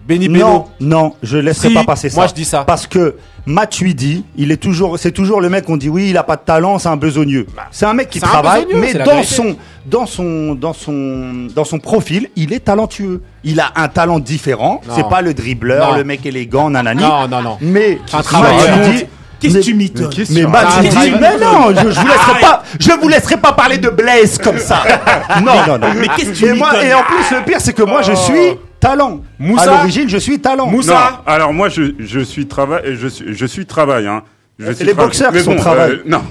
Benny 0.06 0.28
Beno. 0.28 0.40
Non, 0.48 0.64
non, 0.80 1.14
je 1.22 1.38
laisserai 1.38 1.68
Si, 1.68 1.74
pas 1.74 1.84
passer 1.84 2.08
ça. 2.08 2.16
moi, 2.16 2.26
je 2.26 2.34
dis 2.34 2.44
ça. 2.44 2.64
Parce 2.64 2.86
que 2.88 3.16
Matuidi, 3.46 4.24
il 4.36 4.52
est 4.52 4.56
toujours, 4.56 4.98
c'est 4.98 5.10
toujours 5.10 5.40
le 5.40 5.48
mec 5.48 5.64
qu'on 5.64 5.76
dit 5.76 5.88
oui, 5.88 6.10
il 6.10 6.16
a 6.16 6.22
pas 6.22 6.36
de 6.36 6.42
talent, 6.42 6.78
c'est 6.78 6.88
un 6.88 6.96
besogneux. 6.96 7.46
c'est 7.72 7.86
un 7.86 7.92
mec 7.94 8.08
qui 8.08 8.20
Bah, 8.20 8.28
travaille, 8.28 8.66
mais 8.74 8.94
dans 8.94 9.22
son, 9.24 9.56
dans 9.84 10.06
son, 10.06 10.54
dans 10.54 10.72
son, 10.72 11.48
dans 11.54 11.64
son 11.64 11.78
profil, 11.78 12.28
il 12.36 12.52
est 12.52 12.60
talentueux. 12.64 13.20
Il 13.42 13.58
a 13.58 13.72
un 13.74 13.88
talent 13.88 14.20
différent. 14.20 14.80
C'est 14.94 15.08
pas 15.08 15.22
le 15.22 15.34
dribbleur, 15.34 15.90
Non. 15.90 15.96
le 15.96 16.04
mec 16.04 16.24
élégant, 16.24 16.70
nanani. 16.70 17.02
Non, 17.02 17.26
non, 17.28 17.42
non. 17.42 17.58
Mais 17.60 17.98
Un 18.12 18.22
travailleur. 18.22 18.78
Matuidi- 18.78 19.06
Qu'est-ce 19.40 19.54
que 19.58 19.64
tu 19.64 19.74
mitonnes 19.74 20.08
mais 20.30 20.42
Ah, 20.44 20.48
Matuidi, 20.80 21.10
mais 21.20 21.36
non, 21.36 21.70
je, 21.70 21.90
je 21.90 21.98
vous 22.00 22.06
laisserai 22.06 22.40
pas, 22.40 22.62
je 22.78 22.92
vous 22.92 23.08
laisserai 23.08 23.36
pas 23.38 23.50
parler 23.52 23.78
de 23.78 23.88
Blaise 23.88 24.38
comme 24.38 24.58
ça. 24.58 24.84
Non, 25.44 25.52
non, 25.66 25.78
non. 25.78 25.88
Mais 25.96 26.06
qu'est-ce 26.16 26.30
que 26.30 26.36
tu 26.36 26.46
et 26.46 26.52
moi, 26.52 26.70
mitonnes 26.74 26.86
et 26.86 26.94
en 26.94 27.02
plus, 27.02 27.36
le 27.36 27.42
pire, 27.44 27.60
c'est 27.60 27.72
que 27.72 27.82
moi, 27.82 28.02
je 28.02 28.12
Oh. 28.12 28.16
suis 28.16 28.56
talent. 28.82 29.20
Moussa. 29.38 29.62
À 29.62 29.66
l'origine, 29.78 30.08
je 30.08 30.18
suis 30.18 30.38
talent. 30.40 30.66
Moussa. 30.66 30.92
Non, 31.26 31.32
alors 31.32 31.52
moi 31.54 31.68
je, 31.70 31.82
je 31.98 32.20
suis 32.20 32.46
travail 32.46 32.82
je 33.00 33.08
suis 33.08 33.34
je 33.34 33.46
suis 33.46 33.64
travail 33.64 34.06
hein. 34.06 34.22
Je 34.58 34.66
C'est 34.66 34.74
suis 34.74 34.84
les 34.84 34.92
travail. 34.92 35.06
boxeurs 35.08 35.30
qui 35.30 35.34
Mais 35.38 35.42
sont 35.42 35.54
bon, 35.54 35.60
travail. 35.60 35.90
euh, 35.92 36.02
non. 36.04 36.22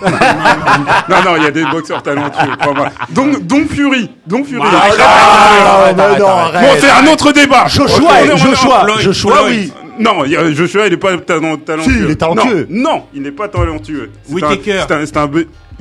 non 1.09 1.15
non, 1.25 1.37
il 1.37 1.43
y 1.43 1.47
a 1.47 1.51
des 1.51 1.65
boxeurs 1.65 2.03
talentueux. 2.03 2.51
Donc 3.09 3.45
donc 3.47 3.67
Fury, 3.69 4.11
donc 4.27 4.45
Fury. 4.45 4.61
Ah, 4.71 4.77
Arrête, 4.77 4.93
ah, 4.99 5.03
arrête, 5.03 5.61
ah, 5.65 5.73
arrête, 5.81 5.97
non, 5.97 6.03
arrête, 6.03 6.19
non, 6.19 6.27
arrête. 6.27 6.55
arrête. 6.55 6.69
Bon, 6.69 6.77
c'est 6.79 6.91
un 7.09 7.13
autre 7.13 7.31
débat. 7.31 7.65
Joshua, 7.67 8.21
est- 8.21 8.37
Joshua, 8.37 8.85
Joshua, 8.99 9.35
Floyd. 9.37 9.47
oui. 9.49 9.73
Non, 9.99 10.23
Joshua, 10.53 10.87
il 10.87 10.93
est 10.93 10.97
pas 10.97 11.17
talent- 11.17 11.57
talentueux. 11.57 11.91
Si, 11.93 11.99
il 12.05 12.11
est 12.11 12.15
talentueux. 12.15 12.67
Non, 12.69 12.89
non, 12.91 13.03
il 13.13 13.21
n'est 13.23 13.31
pas 13.31 13.47
talentueux. 13.47 14.09
C'est 14.25 14.43
un- 14.43 14.57
c'est 14.87 14.91
un- 14.93 15.05
c'est 15.05 15.17
un 15.17 15.27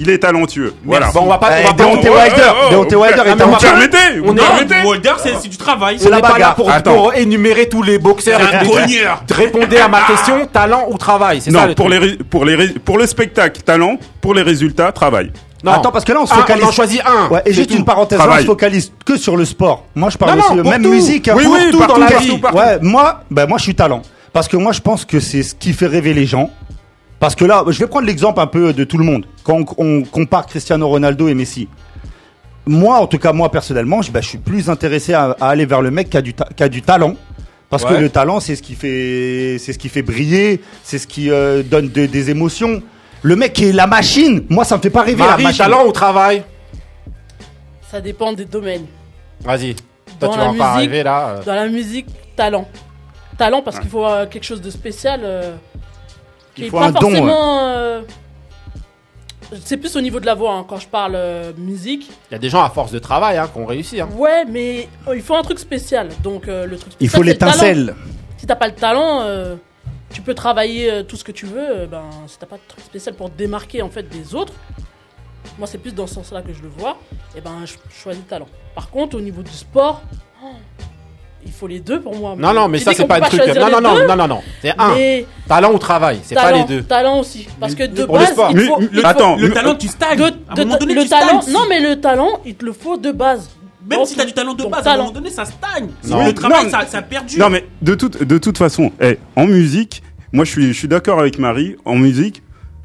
Il 0.03 0.09
est 0.09 0.19
talentueux. 0.19 0.73
Voilà. 0.83 1.11
Bon, 1.13 1.21
on 1.25 1.27
va 1.29 1.37
pas, 1.37 1.49
on 1.49 1.51
Eh, 1.61 1.63
va 1.65 1.75
pas, 1.75 1.83
Deontay 1.85 2.09
Oh, 2.09 2.15
oh, 2.15 2.19
Wilder, 2.19 2.71
Deontay 2.71 2.97
Wilder 2.97 3.21
est 3.21 3.25
va 3.29 3.37
talentueux. 3.37 3.69
on 4.25 4.33
est- 4.35 4.39
permettez 4.41 4.89
Wilder, 4.89 5.13
c'est 5.23 5.49
du 5.49 5.57
travail. 5.59 5.99
on 6.01 6.05
n'est 6.05 6.11
la 6.11 6.21
pas 6.21 6.39
là 6.39 6.55
bagarre. 6.57 6.83
pour, 6.83 7.15
énumérer 7.15 7.69
tous 7.69 7.83
les 7.83 7.99
boxeurs. 7.99 8.41
Répondez 9.31 9.77
à 9.77 9.89
ma 9.89 10.01
question, 10.03 10.47
talent 10.53 10.87
ou 10.89 10.97
travail, 10.97 11.41
c'est 11.43 11.51
ça 11.51 11.61
Non, 11.61 11.67
le 11.67 11.75
pour 11.75 11.89
les, 11.91 12.17
pour, 12.17 12.45
les, 12.45 12.69
pour 12.79 12.97
le 12.99 13.07
spectacle, 13.07 13.61
talent. 13.63 13.99
Pour 14.23 14.35
les 14.35 14.43
résultats, 14.43 14.91
travail. 14.93 15.33
Non. 15.63 15.73
Attends, 15.73 15.93
parce 15.93 16.05
que 16.07 16.13
là, 16.13 16.21
on 16.23 16.27
se 16.27 16.33
Un, 16.33 16.37
focalise. 16.39 16.65
on 16.65 16.69
en 16.69 16.73
choisit 16.73 17.03
un. 17.07 17.29
Ouais, 17.29 17.43
et 17.45 17.53
juste 17.53 17.71
tout. 17.71 17.77
une 17.77 17.85
parenthèse, 17.85 18.19
là, 18.19 18.27
on 18.31 18.39
se 18.39 18.45
focalise 18.45 18.93
que 19.05 19.19
sur 19.19 19.37
le 19.37 19.45
sport. 19.45 19.85
Moi, 19.95 20.09
je 20.09 20.17
parle 20.17 20.39
Non, 20.39 20.45
aussi 20.47 20.55
non, 20.57 20.71
même 20.71 20.83
tout. 20.83 20.89
musique. 20.91 21.29
hein. 21.29 21.35
Oui, 21.37 21.45
Pour 21.45 21.53
oui, 21.55 21.71
tout 21.71 21.79
partout, 21.79 21.95
dans 21.95 22.01
la 22.01 22.07
partout, 22.11 22.25
vie. 22.25 22.39
partout. 22.39 22.57
Ouais, 22.57 22.79
moi, 22.81 23.21
ben, 23.31 23.47
moi, 23.47 23.59
je 23.59 23.65
suis 23.65 23.75
talent. 23.75 24.01
Parce 24.33 24.49
que 24.49 24.57
moi, 24.57 24.73
je 24.73 24.81
pense 24.81 25.05
que 25.05 25.21
c'est 25.21 25.43
ce 25.43 25.55
qui 25.55 25.73
fait 25.75 25.87
rêver 25.87 26.15
les 26.15 26.25
gens. 26.25 26.51
Parce 27.21 27.35
que 27.37 27.45
là, 27.45 27.62
je 27.68 27.79
vais 27.79 27.87
prendre 27.87 28.07
l'exemple 28.07 28.41
un 28.41 28.47
peu 28.49 28.73
de 28.73 28.83
tout 28.83 28.99
le 28.99 29.05
monde. 29.05 29.27
Quand 29.45 29.61
on, 29.79 30.03
compare 30.03 30.47
Cristiano 30.47 30.89
Ronaldo 30.89 31.29
et 31.29 31.35
Messi. 31.35 31.68
Moi, 32.66 32.97
en 32.99 33.07
tout 33.07 33.18
cas, 33.18 33.33
moi, 33.33 33.51
personnellement, 33.51 34.01
je, 34.03 34.11
ben, 34.11 34.23
je 34.23 34.29
suis 34.29 34.39
plus 34.39 34.68
intéressé 34.71 35.12
à, 35.14 35.37
à 35.41 35.49
aller 35.51 35.66
vers 35.66 35.83
le 35.83 35.91
mec 35.91 36.09
qui 36.11 36.16
a 36.16 36.23
du, 36.23 36.35
ta- 36.35 36.49
qui 36.57 36.62
a 36.62 36.68
du 36.68 36.83
talent. 36.83 37.14
Parce 37.68 37.85
que 37.85 37.95
le 37.95 38.09
talent, 38.11 38.41
c'est 38.41 38.57
ce 38.57 38.62
qui 38.62 38.75
fait, 38.75 39.57
c'est 39.61 39.73
ce 39.73 39.79
qui 39.79 39.89
fait 39.89 40.03
briller, 40.03 40.61
c'est 40.83 40.99
ce 40.99 41.07
qui 41.07 41.31
euh, 41.31 41.62
donne 41.62 41.89
de- 41.89 42.07
des 42.07 42.31
émotions. 42.31 42.83
Le 43.23 43.37
mec 43.37 43.53
qui 43.53 43.66
est 43.66 43.73
la 43.73 43.87
machine, 43.87 44.45
moi, 44.49 44.64
ça 44.64 44.77
me 44.77 44.83
fait 44.83 44.91
pas 44.91 45.03
rêver 45.03 45.21
la 45.23 45.29
Marie, 45.31 45.45
machine. 45.45 45.59
talent 45.64 45.87
ou 45.87 45.93
travail? 45.93 46.43
Ça 47.91 48.01
dépend 48.01 48.33
des 48.33 48.45
domaines. 48.47 48.87
Vas-y. 49.43 49.75
Toi, 49.75 50.29
Dans 50.29 50.33
tu 50.33 50.39
la 50.39 50.45
vas 50.45 50.47
pas 50.47 50.53
musique, 50.53 50.62
arriver 50.62 51.03
là. 51.03 51.41
Dans 51.45 51.55
la 51.55 51.68
musique, 51.68 52.07
talent. 52.35 52.66
Talent 53.39 53.62
parce 53.62 53.79
qu'il 53.79 53.89
faut 53.91 54.07
euh, 54.07 54.27
quelque 54.27 54.45
chose 54.45 54.61
de 54.62 54.71
spécial. 54.71 55.21
euh, 55.23 55.55
Il 56.57 56.65
est 56.65 56.69
faut 56.71 56.79
pas 56.79 56.87
un 56.87 56.91
don, 56.93 57.01
forcément. 57.01 57.59
euh, 57.69 58.03
C'est 59.65 59.77
plus 59.77 59.97
au 59.97 60.01
niveau 60.01 60.21
de 60.21 60.27
la 60.27 60.35
voix 60.35 60.55
hein, 60.55 60.65
quand 60.69 60.79
je 60.79 60.87
parle 60.89 61.15
euh, 61.17 61.53
musique. 61.57 62.11
Il 62.31 62.33
y 62.33 62.35
a 62.37 62.39
des 62.39 62.49
gens 62.51 62.63
à 62.63 62.71
force 62.71 62.93
de 62.93 62.99
travail 62.99 63.37
hein, 63.39 63.49
qui 63.53 63.59
ont 63.59 63.67
réussi. 63.67 64.01
Hein. 64.01 64.09
Ouais, 64.17 64.45
mais 64.45 64.89
euh, 65.09 65.17
il 65.17 65.23
faut 65.23 65.35
un 65.35 65.43
truc 65.43 65.59
spécial. 65.59 66.09
Donc 66.23 66.47
euh, 66.49 66.67
le 66.67 66.77
truc 66.79 66.93
spécial. 66.93 66.99
Il 67.01 67.09
faut 67.09 67.23
c'est 67.25 67.31
le 67.33 67.39
talent. 67.39 67.53
l'étincelle. 67.53 67.95
Si 68.37 68.47
t'as 68.47 68.57
pas 68.57 68.69
le 68.69 68.75
talent, 68.75 69.21
euh, 69.23 69.57
tu 70.13 70.23
peux 70.23 70.35
travailler 70.35 70.91
euh, 70.91 71.03
tout 71.03 71.17
ce 71.17 71.25
que 71.25 71.33
tu 71.33 71.47
veux. 71.47 71.81
euh, 71.81 71.87
ben, 71.87 72.05
si 72.27 72.39
t'as 72.39 72.47
pas 72.47 72.57
de 72.57 72.63
truc 72.69 72.85
spécial 72.85 73.15
pour 73.15 73.31
te 73.31 73.37
démarquer 73.37 73.83
en 73.83 73.91
fait 73.91 74.05
des 74.09 74.35
autres, 74.35 74.53
moi 75.59 75.67
c'est 75.67 75.79
plus 75.79 75.95
dans 75.95 76.07
ce 76.07 76.15
sens-là 76.15 76.43
que 76.43 76.53
je 76.53 76.63
le 76.63 76.69
vois. 76.69 76.97
Et 77.37 77.41
ben, 77.41 77.65
je 77.65 77.75
choisis 77.93 78.23
le 78.23 78.29
talent. 78.29 78.47
Par 78.75 78.91
contre, 78.91 79.17
au 79.17 79.21
niveau 79.21 79.43
du 79.43 79.53
sport, 79.53 80.03
oh, 80.45 80.49
il 81.45 81.53
faut 81.53 81.66
les 81.66 81.80
deux 81.80 82.01
pour 82.01 82.14
moi. 82.16 82.34
Non, 82.38 82.53
non, 82.53 82.68
mais 82.68 82.78
ça, 82.78 82.93
c'est 82.95 83.07
pas 83.07 83.16
un 83.16 83.20
truc. 83.20 83.41
Non, 83.57 83.70
non, 83.70 83.80
non, 83.80 84.07
non, 84.07 84.16
non, 84.16 84.28
non. 84.28 84.41
C'est 84.62 84.72
un. 84.78 84.95
Talent 85.49 85.72
ou 85.72 85.78
travail, 85.78 86.20
c'est 86.22 86.34
pas 86.34 86.43
talent, 86.43 86.66
les 86.68 86.76
deux. 86.76 86.82
Talent 86.82 87.20
aussi. 87.20 87.47
Parce 87.59 87.74
que 87.74 87.84
de 87.84 88.05
pour 88.05 88.16
le 88.18 88.24
base, 88.24 88.32
sport. 88.32 88.51
il 88.53 88.61
faut. 88.61 88.80
attends, 89.05 89.36
Le 89.36 89.51
talent, 89.51 89.74
tu 89.74 89.88
stagnes. 89.88 90.18
de- 90.18 90.24
à 90.24 90.28
un 90.51 90.55
de- 90.55 90.64
moment 90.64 90.76
donné, 90.78 90.95
le 90.95 91.03
tu 91.03 91.09
talent, 91.09 91.41
non 91.49 91.61
mais 91.68 91.80
le 91.80 92.01
talent, 92.01 92.41
il 92.45 92.55
te 92.55 92.64
le 92.64 92.72
faut 92.72 92.97
de 92.97 93.11
base. 93.11 93.51
Même 93.88 94.05
si 94.05 94.14
t'as 94.14 94.24
du 94.26 94.32
talent 94.32 94.55
de 94.55 94.64
base, 94.64 94.86
à 94.86 94.93
un 94.93 94.97
moment 94.99 95.11
donné, 95.11 95.30
ça 95.30 95.45
stagne. 95.45 95.88
Non. 96.07 96.24
Le 96.26 96.34
travail, 96.34 96.70
ça, 96.70 96.80
ça 96.86 96.99
a 96.99 97.03
perdu. 97.03 97.38
Non, 97.38 97.49
mais 97.51 97.64
de 97.82 97.95
toute, 97.95 98.22
de 98.22 98.38
toute 98.38 98.59
façon, 98.59 98.93
eh, 99.01 99.18
en 99.36 99.47
musique, 99.47 100.03
moi 100.32 100.45
je 100.45 100.51
suis, 100.51 100.66
je 100.68 100.78
suis 100.78 100.88
d'accord 100.88 101.18
avec 101.18 101.38
Marie, 101.38 101.76
en 101.84 101.95
musique, 101.97 102.43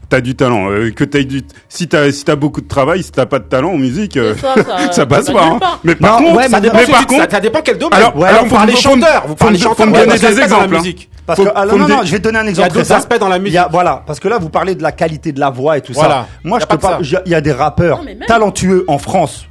t'as 0.10 0.22
du 0.22 0.36
talent. 0.36 0.70
Euh, 0.72 0.92
que 0.92 1.04
t'aies 1.04 1.24
du, 1.26 1.42
si 1.70 1.88
t'as 1.88 2.12
si 2.12 2.24
t'as 2.26 2.36
beaucoup 2.36 2.62
de 2.62 2.68
travail, 2.68 3.04
si 3.04 3.12
t'as 3.12 3.26
pas 3.26 3.40
de 3.40 3.46
talent 3.46 3.72
en 3.72 3.78
musique, 3.78 4.18
euh, 4.18 4.36
ça, 4.36 4.54
ça- 4.64 4.92
ça 4.92 5.06
passe 5.06 5.26
ça 5.26 5.34
pas. 5.34 5.46
hein. 5.46 5.58
part. 5.60 5.80
Mais 5.84 5.96
par 5.96 6.20
Non, 6.22 6.28
contre, 6.28 6.38
ouais, 6.38 6.44
mais 6.46 6.50
Ça 6.50 6.60
dépend, 6.62 6.78
mais 6.78 6.86
par 6.88 7.08
contre, 7.08 7.32
ça 7.32 7.40
dépend 7.40 7.60
quel 7.64 7.78
domaine. 7.78 8.00
alors, 8.00 8.16
Ouais, 8.18 8.28
alors 8.30 8.44
vous 8.46 8.56
parlez 8.56 8.76
chanteurs, 8.76 9.24
vous 9.24 9.30
faut 9.30 9.36
parlez 9.36 9.58
chanteurs. 9.58 9.86
faut 9.86 9.92
me 9.92 9.98
donner 9.98 10.18
des 10.18 10.26
aspects 10.26 10.34
dans 10.36 10.40
la 10.40 10.44
exemples, 10.46 10.76
hein. 10.76 10.78
musique. 10.80 11.10
Parce 11.26 11.40
Faut- 11.40 11.46
que, 11.46 11.70
faut 11.70 11.78
non, 11.80 11.88
non, 11.88 12.02
je 12.04 12.12
vais 12.12 12.20
te 12.20 12.24
donner 12.24 12.38
un 12.38 12.42
Il 12.44 12.46
y 12.46 12.48
a 12.48 12.52
exemple. 12.52 12.74
d'autres 12.74 12.92
aspects 12.92 13.18
dans 13.20 13.28
la 13.30 13.38
Il 13.38 13.48
y 13.52 13.58
a- 13.58 13.62
musique. 13.64 13.72
voilà, 13.72 14.04
parce 14.06 14.20
que 14.20 14.28
là, 14.28 14.38
vous 14.38 14.50
parlez 14.50 14.76
de 14.76 14.84
la 14.84 14.92
qualité 14.92 15.32
de 15.32 15.40
la 15.40 15.50
voix 15.50 15.78
et 15.78 15.82
tout 15.82 15.94
Voilà. 15.94 16.10
ça. 16.14 16.28
Moi, 16.44 16.60
je 16.60 16.66
pas 16.68 16.78
ça. 16.80 16.98
je- 17.02 17.16
il 17.26 17.32
y 17.32 17.36
a 17.36 17.42
des 17.42 17.52
rappeurs 17.52 18.02
talentueux 18.28 18.86
en 18.88 19.00
France 19.00 19.48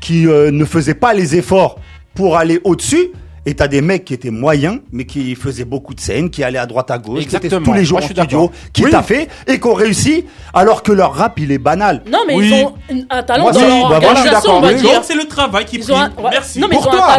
qui 0.00 0.26
euh, 0.26 0.50
ne 0.50 0.64
faisaient 0.64 0.94
pas 0.94 1.12
les 1.12 1.36
efforts 1.36 1.76
pour 2.14 2.36
aller 2.38 2.60
au-dessus. 2.64 3.08
Et 3.48 3.54
t'as 3.54 3.66
des 3.66 3.80
mecs 3.80 4.04
qui 4.04 4.12
étaient 4.12 4.28
moyens, 4.30 4.80
mais 4.92 5.06
qui 5.06 5.34
faisaient 5.34 5.64
beaucoup 5.64 5.94
de 5.94 6.00
scènes, 6.00 6.28
qui 6.28 6.44
allaient 6.44 6.58
à 6.58 6.66
droite 6.66 6.90
à 6.90 6.98
gauche, 6.98 7.24
qui 7.26 7.34
étaient 7.34 7.48
tous 7.48 7.72
les 7.72 7.82
jours 7.82 7.98
Moi, 7.98 8.06
en 8.06 8.10
studio, 8.10 8.52
qui 8.74 8.84
Oui. 8.84 8.90
taffaient 8.90 9.26
et 9.46 9.58
qui 9.58 9.66
ont 9.66 9.72
réussi, 9.72 10.26
alors 10.52 10.82
que 10.82 10.92
leur 10.92 11.14
rap, 11.14 11.38
il 11.38 11.50
est 11.50 11.56
banal. 11.56 12.02
Non 12.12 12.18
mais 12.26 12.34
Oui. 12.34 12.50
ils 12.52 12.62
ont 12.62 12.74
un 13.08 13.22
talent 13.22 13.44
Moi, 13.44 13.52
dans 13.52 13.60
leur 13.60 13.88
bah 13.88 13.98
voilà, 14.00 14.00
je 14.00 14.04
suis 14.04 14.28
organisation, 14.28 14.52
on 14.52 14.60
va 14.60 14.66
d'accord. 14.68 14.82
dire. 14.82 14.94
Donc, 14.96 15.04
c'est 15.04 15.14
le 15.14 15.24
travail 15.24 15.64
qui 15.64 15.78
prime. 15.78 15.94
un-. 15.96 16.10
Merci. 16.30 16.60
Non, 16.60 16.66
mais 16.68 16.76
pour 16.76 16.90
toi, 16.90 17.16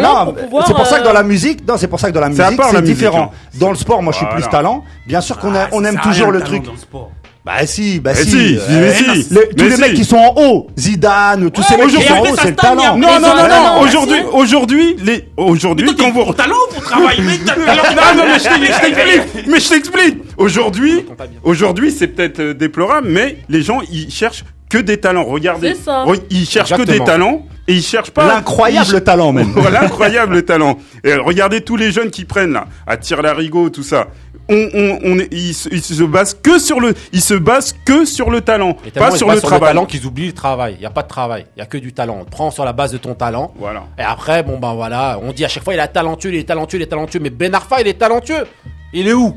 c'est 0.68 0.74
pour 0.74 0.86
ça 0.86 0.98
que 1.00 1.04
dans 1.04 1.10
euh, 1.10 1.14
la 1.14 1.22
musique, 1.24 1.66
non, 1.66 1.74
c'est 1.76 1.88
pour 1.88 1.98
ça 1.98 2.08
que 2.10 2.14
dans 2.14 2.20
la 2.20 2.28
musique, 2.28 2.44
c'est 2.46 2.80
musique, 2.80 2.84
différent. 2.94 3.32
Dans 3.58 3.70
le 3.70 3.76
sport, 3.76 4.00
moi, 4.00 4.12
je 4.12 4.18
suis 4.18 4.26
plus 4.26 4.48
talent. 4.48 4.84
Bien 5.08 5.20
sûr 5.20 5.36
qu'on 5.36 5.52
a- 5.56 5.66
Ah, 5.72 5.76
aime 5.84 5.98
toujours 6.00 6.30
le 6.30 6.42
truc. 6.42 6.62
Le. 7.50 7.60
Bah 7.60 7.66
si, 7.66 8.00
bah 8.00 8.12
Eh 8.14 8.24
si. 8.24 8.30
si, 8.30 8.56
euh, 8.58 8.60
mais 8.68 8.94
si. 8.94 9.04
les- 9.04 9.24
tous 9.24 9.34
Mais 9.64 9.68
les 9.68 9.74
si. 9.74 9.80
mecs 9.80 9.94
qui 9.94 10.04
sont 10.04 10.16
en 10.16 10.34
haut, 10.36 10.66
Zidane, 10.78 11.50
tous 11.50 11.62
ces 11.62 11.76
mecs 11.76 11.88
qui 11.88 11.96
aujourd'hui, 11.96 12.08
sont 12.08 12.14
en 12.14 12.20
haut, 12.32 12.36
c'est 12.40 12.50
le 12.50 12.56
talent. 12.56 12.82
après, 12.82 12.98
Non, 12.98 13.20
non, 13.20 13.34
non, 13.36 13.48
non. 13.48 13.80
Aujourd'hui, 13.80 14.18
aujourd'hui, 14.32 14.96
les, 15.04 15.28
aujourd'hui, 15.36 15.94
quand 15.98 16.10
vous 16.12 16.24
pour 16.24 16.34
talent 16.36 16.54
ou 16.70 16.74
pour 16.74 16.82
travailler 16.82 17.22
Mais 17.22 17.36
non, 17.38 18.16
non, 18.16 18.22
mais 18.26 18.38
je 18.38 18.66
t'explique. 18.66 19.46
Mais 19.48 19.60
je 19.60 19.68
t'explique. 19.68 20.16
Aujourd'hui, 20.36 21.04
aujourd'hui, 21.42 21.90
c'est 21.90 22.06
peut-être 22.08 22.40
euh, 22.40 22.54
déplorable, 22.54 23.08
mais 23.08 23.38
les 23.48 23.62
gens, 23.62 23.80
ils 23.92 24.10
cherchent 24.10 24.44
que 24.68 24.78
des 24.78 24.98
talents. 24.98 25.24
Regardez. 25.24 25.74
C'est 25.74 25.84
ça. 25.84 26.04
Re- 26.04 26.20
Ils 26.30 26.46
cherchent 26.48 26.70
que 26.70 26.74
Exactement. 26.82 27.04
des 27.04 27.10
talents 27.10 27.42
et 27.68 27.74
ils 27.74 27.82
cherchent 27.82 28.10
pas. 28.10 28.26
L'incroyable 28.26 29.00
talent 29.02 29.32
même. 29.32 29.52
Voilà, 29.54 29.82
incroyable 29.84 30.42
talent. 30.44 30.78
Et 31.04 31.14
regardez 31.14 31.60
tous 31.62 31.76
les 31.76 31.92
jeunes 31.92 32.10
qui 32.10 32.24
prennent 32.24 32.52
là, 32.52 32.66
à 32.86 32.96
tir 32.96 33.22
larigot, 33.22 33.70
tout 33.70 33.82
ça. 33.82 34.08
On, 34.48 34.68
on, 34.74 34.98
on 35.04 35.18
est- 35.20 35.28
ils, 35.32 35.54
se- 35.54 35.68
ils 35.70 35.80
se 35.82 36.02
basent 36.02 36.34
que 36.34 36.58
sur 36.58 36.80
le, 36.80 36.94
ils 37.12 37.20
se 37.20 37.34
basent 37.34 37.76
que 37.84 38.04
sur 38.04 38.30
le 38.30 38.40
talent, 38.40 38.76
Et 38.84 38.90
pas 38.90 39.10
ils 39.10 39.16
sur 39.16 39.18
se 39.18 39.24
le 39.26 39.30
basent 39.36 39.42
travail. 39.42 39.68
talent 39.68 39.86
qu'ils 39.86 40.04
oublient 40.06 40.26
le 40.26 40.32
travail. 40.32 40.74
Il 40.78 40.82
y 40.82 40.86
a 40.86 40.90
pas 40.90 41.02
de 41.02 41.08
travail, 41.08 41.46
il 41.56 41.60
y 41.60 41.62
a 41.62 41.66
que 41.66 41.78
du 41.78 41.92
talent. 41.92 42.18
On 42.20 42.24
te 42.24 42.30
prend 42.30 42.50
sur 42.50 42.64
la 42.64 42.72
base 42.72 42.90
de 42.90 42.98
ton 42.98 43.14
talent. 43.14 43.52
Voilà. 43.60 43.84
Et 43.96 44.02
après, 44.02 44.42
bon 44.42 44.58
ben 44.58 44.74
voilà, 44.74 45.20
on 45.22 45.32
dit 45.32 45.44
à 45.44 45.48
chaque 45.48 45.62
fois 45.62 45.74
il 45.74 45.78
est 45.80 45.86
talentueux, 45.88 46.30
il 46.30 46.36
est 46.40 46.44
talentueux, 46.48 46.78
il 46.78 46.82
est 46.82 46.86
talentueux. 46.86 47.20
Mais 47.22 47.30
Ben 47.30 47.54
Arfa, 47.54 47.80
il 47.80 47.86
est 47.86 47.94
talentueux. 47.98 48.44
Il 48.92 49.06
est 49.06 49.12
où? 49.12 49.36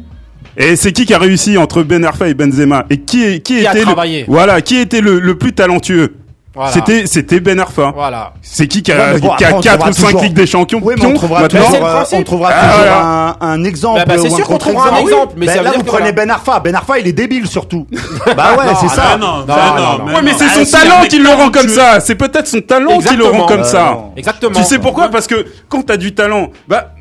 Et 0.57 0.75
c'est 0.75 0.91
qui 0.91 1.05
qui 1.05 1.13
a 1.13 1.19
réussi 1.19 1.57
entre 1.59 1.83
Ben 1.83 2.03
Arfa 2.03 2.27
et 2.27 2.33
Benzema? 2.33 2.85
Et 2.89 2.97
qui, 2.97 3.23
est- 3.23 3.39
qui, 3.41 3.59
Qui 3.59 3.67
a 3.67 3.71
était 3.71 3.79
le, 3.81 3.85
travaillé? 3.85 4.25
voilà, 4.27 4.61
qui 4.61 4.77
était 4.77 5.01
le, 5.01 5.19
le 5.19 5.37
plus 5.37 5.53
talentueux? 5.53 6.15
Voilà. 6.55 6.71
C'était, 6.71 7.07
c'était 7.07 7.39
Ben 7.39 7.59
Arfa. 7.59 7.91
Voilà. 7.95 8.33
C'est 8.43 8.67
qui 8.67 8.83
qui 8.83 8.91
Ouais, 8.91 8.99
a, 8.99 9.13
mais 9.13 9.19
bon, 9.19 9.35
qui 9.35 9.43
a 9.43 9.47
après, 9.47 9.57
on 9.57 9.61
4 9.61 9.73
trouvera 9.79 9.89
ou 9.89 9.93
5 9.93 10.05
toujours- 10.05 10.21
Ligues 10.21 10.33
des 10.35 10.45
Champions 10.45 10.79
Oui, 10.83 10.93
mais 10.99 11.05
on 11.07 11.13
trouvera 11.15 11.41
maintenant 11.41 11.65
toujours, 11.65 11.85
euh, 11.87 12.03
on 12.13 12.23
trouvera 12.23 12.49
Ah, 12.53 12.61
toujours 12.61 12.77
voilà. 12.77 13.35
un, 13.41 13.53
un 13.53 13.63
exemple. 13.63 13.99
Bah, 13.99 14.05
bah, 14.05 14.21
c'est 14.21 14.29
sûr 14.29 14.45
qu'on 14.47 14.57
trouvera 14.59 14.83
un 14.85 14.89
contre-exemple. 14.89 15.11
exemple, 15.13 15.33
mais 15.37 15.45
Ben 15.47 15.51
ça 15.51 15.57
veut 15.59 15.63
là, 15.63 15.69
dire 15.71 15.79
vous 15.79 15.83
que 15.85 15.89
prenez 15.89 16.11
voilà. 16.11 16.25
Ben 16.25 16.29
Arfa. 16.29 16.59
Ben 16.59 16.75
Arfa, 16.75 16.99
il 16.99 17.07
est 17.07 17.13
débile 17.13 17.47
surtout. 17.47 17.87
bah 18.37 18.55
ouais, 18.55 18.65
c'est 18.81 18.87
ça. 18.89 19.17
non, 19.17 19.37
Non, 19.39 19.45
non, 19.47 19.97
non, 20.05 20.13
Ouais, 20.13 20.21
mais 20.21 20.33
c'est 20.37 20.45
Ah, 20.47 20.63
son 20.63 20.71
talent 20.71 21.01
qui 21.09 21.17
le 21.17 21.29
rend 21.29 21.49
comme 21.49 21.69
ça. 21.69 21.99
C'est 21.99 22.15
peut-être 22.15 22.47
son 22.47 22.61
talent 22.61 22.99
qui 22.99 23.15
le 23.15 23.23
rend 23.25 23.29
Exactement. 23.31 23.45
comme 23.47 23.63
ça. 23.63 23.97
Exactement. 24.15 24.53
Tu 24.59 24.63
sais 24.63 24.77
pourquoi? 24.77 25.09
Parce 25.09 25.25
que 25.25 25.45
quand 25.69 25.81
t'as 25.83 25.97
du 25.97 26.13
talent, 26.13 26.49
bah 26.67 26.91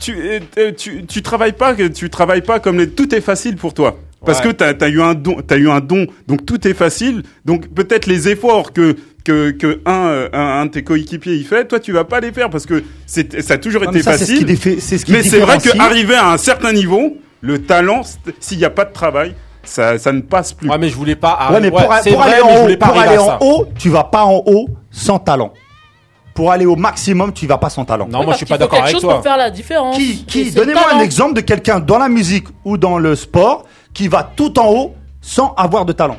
tu, 0.00 0.14
euh, 0.16 0.38
euh, 0.58 0.72
tu 0.76 1.04
tu 1.06 1.22
travailles 1.22 1.52
pas, 1.52 1.74
que 1.74 1.88
tu 1.88 2.08
travailles 2.08 2.42
pas 2.42 2.60
comme 2.60 2.78
les, 2.78 2.88
tout 2.90 3.12
est 3.14 3.20
facile 3.20 3.56
pour 3.56 3.74
toi. 3.74 3.96
Parce 4.24 4.38
Ouais. 4.40 4.52
que 4.52 4.52
t'as 4.52 4.86
as 4.86 4.88
eu 4.88 5.02
un 5.02 5.14
don, 5.14 5.36
t'as 5.46 5.56
eu 5.56 5.68
un 5.70 5.80
don, 5.80 6.06
donc 6.28 6.46
tout 6.46 6.66
est 6.68 6.74
facile. 6.74 7.22
Donc 7.44 7.68
peut-être 7.68 8.06
les 8.06 8.28
efforts 8.28 8.72
que 8.72 8.96
que 9.24 9.50
que 9.50 9.80
un 9.86 10.28
un, 10.32 10.60
un 10.60 10.66
de 10.66 10.70
tes 10.70 10.82
coéquipiers 10.84 11.34
il 11.34 11.44
fait, 11.44 11.64
toi 11.66 11.78
tu 11.80 11.92
vas 11.92 12.04
pas 12.04 12.20
les 12.20 12.32
faire 12.32 12.50
parce 12.50 12.66
que 12.66 12.82
c'est 13.06 13.40
ça 13.42 13.54
a 13.54 13.58
toujours 13.58 13.82
Non, 13.82 13.90
été 13.90 13.98
mais 13.98 14.02
ça, 14.04 14.18
c'est 14.18 14.26
ce 14.26 14.32
qui 14.44 14.56
facile. 14.56 14.80
c'est 14.80 14.98
ce 14.98 15.10
Mais 15.10 15.22
c'est 15.22 15.38
vrai 15.40 15.58
qu'arriver 15.58 16.14
à 16.14 16.30
un 16.30 16.36
certain 16.38 16.72
niveau, 16.72 17.16
le 17.40 17.60
talent, 17.62 18.02
s'il 18.40 18.58
n'y 18.58 18.64
a 18.64 18.70
pas 18.70 18.84
de 18.84 18.92
travail, 18.92 19.34
ça 19.64 19.98
ça 19.98 20.12
ne 20.12 20.20
passe 20.20 20.52
plus. 20.52 20.68
Ouais, 20.68 20.78
mais 20.78 20.88
je 20.88 20.94
voulais 20.96 21.16
pas. 21.16 21.48
Ouais, 21.52 21.60
mais 21.60 21.70
pour, 21.70 21.80
c'est 22.02 22.10
pour 22.10 22.20
vrai, 22.20 22.34
aller 22.34 22.42
mais 22.44 22.52
en 22.52 22.64
haut, 22.64 22.76
pas 22.76 22.86
pour 22.88 22.98
aller 23.00 23.18
en 23.18 23.38
haut, 23.40 23.66
tu 23.78 23.88
vas 23.90 24.04
pas 24.04 24.24
en 24.24 24.42
haut 24.46 24.68
sans 24.90 25.18
talent. 25.18 25.52
Pour 26.34 26.50
aller 26.50 26.64
au 26.64 26.76
maximum, 26.76 27.32
tu 27.34 27.46
vas 27.46 27.58
pas 27.58 27.68
sans 27.68 27.84
talent. 27.84 28.08
Non, 28.08 28.20
Oui, 28.20 28.24
moi 28.24 28.32
je 28.34 28.38
suis 28.38 28.46
pas 28.46 28.56
d'accord 28.56 28.78
quelque 28.78 28.84
avec 28.84 28.94
chose 28.94 29.02
toi. 29.02 29.14
pour 29.14 29.22
faire 29.22 29.36
la 29.36 29.50
différence. 29.50 29.96
Qui, 29.96 30.50
donnez-moi 30.50 30.94
un 30.94 31.00
exemple 31.00 31.34
de 31.34 31.42
quelqu'un 31.42 31.78
dans 31.78 31.98
la 31.98 32.08
musique 32.08 32.46
ou 32.64 32.78
dans 32.78 32.98
le 32.98 33.14
sport 33.14 33.66
qui 33.94 34.08
va 34.08 34.22
tout 34.36 34.58
en 34.58 34.66
haut 34.68 34.94
sans 35.20 35.54
avoir 35.56 35.84
de 35.84 35.92
talent. 35.92 36.16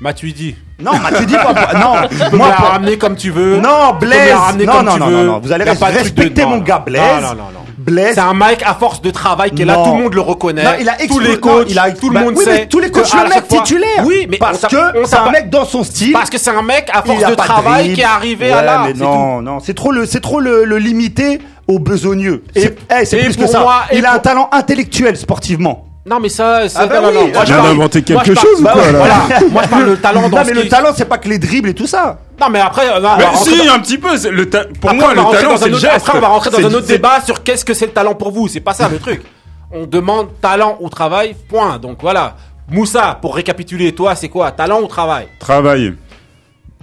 Matuidi. 0.00 0.56
Non, 0.80 0.92
mais 0.94 1.16
tu 1.16 1.26
dis 1.26 1.34
pas. 1.34 1.54
Non, 1.78 2.08
Tu 2.10 2.16
peux 2.16 2.30
me 2.32 2.36
moi, 2.38 2.48
la 2.48 2.54
pour- 2.56 2.66
ramener 2.66 2.98
comme 2.98 3.14
tu 3.14 3.30
veux. 3.30 3.58
non, 3.60 3.60
me 3.60 3.66
la 3.86 3.92
Blaise. 3.92 4.34
Non, 4.66 4.72
comme 4.72 4.84
non, 4.86 4.92
tu 4.94 4.98
non, 4.98 5.06
veux. 5.06 5.12
non, 5.16 5.24
non, 5.34 5.38
vous 5.40 5.52
allez 5.52 5.64
respecter 5.64 6.44
mon 6.44 6.58
gars, 6.58 6.80
Blaise. 6.84 7.00
Non, 7.22 7.28
non, 7.28 7.34
non, 7.34 7.34
non. 7.54 7.60
Blaise. 7.78 8.14
C'est 8.14 8.20
un 8.20 8.34
mec 8.34 8.62
à 8.66 8.74
force 8.74 9.00
de 9.00 9.10
travail 9.10 9.50
qui 9.52 9.62
est 9.62 9.64
là, 9.64 9.76
tout 9.76 9.94
le 9.96 10.02
monde 10.02 10.14
le 10.14 10.20
reconnaît. 10.20 10.64
Non, 10.64 10.70
il 10.80 10.88
a 10.88 10.94
tous 11.08 11.20
les 11.20 11.38
coachs, 11.38 11.66
il 11.70 11.78
a- 11.78 11.90
tout 11.92 12.08
le 12.08 12.14
bah 12.14 12.20
monde 12.22 12.34
oui, 12.36 12.44
mais 12.46 12.56
sait. 12.58 12.66
tous 12.66 12.78
les 12.80 12.90
coachs 12.90 13.06
chaque 13.06 13.28
mec 13.32 13.46
titulaire. 13.48 14.02
Oui, 14.04 14.26
mais 14.28 14.38
parce 14.38 14.62
que 14.66 14.76
c'est 15.04 15.16
un 15.16 15.30
mec 15.30 15.50
dans 15.50 15.64
son 15.64 15.84
style. 15.84 16.12
Parce 16.12 16.30
que 16.30 16.38
c'est 16.38 16.50
un 16.50 16.62
mec 16.62 16.90
à 16.92 17.02
force 17.02 17.24
de 17.24 17.34
travail 17.36 17.92
qui 17.92 18.00
est 18.00 18.04
arrivé 18.04 18.50
à 18.52 18.62
là. 18.62 18.82
mais 18.86 18.94
non, 18.94 19.40
non, 19.40 19.60
c'est 19.60 19.74
trop 19.74 19.92
le, 19.92 20.04
c'est 20.06 20.20
trop 20.20 20.40
le, 20.40 20.64
le 20.64 20.78
limiter 20.78 21.40
aux 21.68 21.78
besogneux. 21.78 22.42
Et- 22.56 22.74
C'est 23.04 23.18
eh, 23.20 23.24
plus 23.24 23.36
que 23.36 23.46
ça. 23.46 23.64
il 23.92 24.04
a 24.04 24.14
un 24.14 24.18
talent 24.18 24.48
intellectuel 24.52 25.16
sportivement. 25.16 25.86
Non, 26.04 26.18
mais 26.20 26.28
ça, 26.28 26.68
ça 26.68 26.80
Ah 26.82 26.86
bah 26.86 27.00
non, 27.00 27.08
oui. 27.08 27.14
non, 27.14 27.20
non. 27.20 27.26
Tu 27.28 27.32
Moi, 27.32 27.40
je 27.44 27.46
viens 27.46 27.56
parle- 27.62 27.68
d'inventer 27.76 28.04
moi, 28.12 28.22
je 28.24 28.32
quelque 28.32 28.40
chose 28.40 28.60
ou 28.60 28.64
bah 28.64 28.72
quoi, 28.72 28.82
ouais, 28.82 28.92
là 28.92 28.98
Voilà. 28.98 29.40
Moi, 29.50 29.62
je 29.62 29.68
parle 29.68 29.90
de 29.90 29.94
talent 30.02 30.28
dans 30.28 30.36
Non, 30.38 30.44
mais 30.44 30.52
le 30.52 30.68
talent, 30.68 30.88
c'est 30.96 31.04
pas 31.04 31.18
que 31.18 31.28
les 31.28 31.38
dribbles 31.38 31.68
et 31.68 31.74
tout 31.74 31.86
ça. 31.86 32.18
Non, 32.40 32.48
mais 32.50 32.58
après, 32.58 32.88
euh, 32.88 33.00
Mais 33.00 33.24
rentrer 33.24 33.50
si, 33.52 33.66
dans- 33.66 33.72
un 33.74 33.78
petit 33.78 33.98
peu. 33.98 34.16
c'est 34.16 34.30
Le 34.32 34.50
ta- 34.50 34.64
pour 34.80 34.90
Après, 34.90 34.94
moi, 34.96 35.04
on 35.04 35.08
va 35.08 35.14
le 35.14 35.20
rentrer 35.20 35.38
talent, 35.42 35.50
dans 35.52 35.56
c'est 35.58 35.64
un 35.64 35.68
le 35.68 35.72
autre- 35.74 35.80
geste. 35.82 35.96
Après, 35.96 36.18
on 36.18 36.20
va 36.20 36.26
rentrer 36.28 36.50
dans 36.50 36.56
C'est- 36.58 36.64
un 36.64 36.74
autre 36.74 36.86
c'est- 36.86 36.92
débat 36.94 37.20
sur 37.24 37.42
qu'est-ce 37.44 37.64
que 37.64 37.72
c'est 37.74 37.86
le 37.86 37.92
talent 37.92 38.14
pour 38.16 38.32
vous. 38.32 38.48
C'est 38.48 38.58
pas 38.60 38.74
ça 38.74 38.88
le 38.88 38.98
truc. 38.98 39.22
On 39.70 39.86
demande 39.86 40.28
talent 40.40 40.76
ou 40.80 40.88
travail, 40.88 41.36
point. 41.48 41.78
Donc 41.78 41.98
voilà. 42.02 42.34
Moussa, 42.68 43.16
pour 43.22 43.36
récapituler, 43.36 43.92
toi, 43.94 44.14
c'est 44.16 44.28
quoi? 44.28 44.50
Talent 44.50 44.80
ou 44.80 44.86
travail? 44.88 45.28
Travail. 45.38 45.94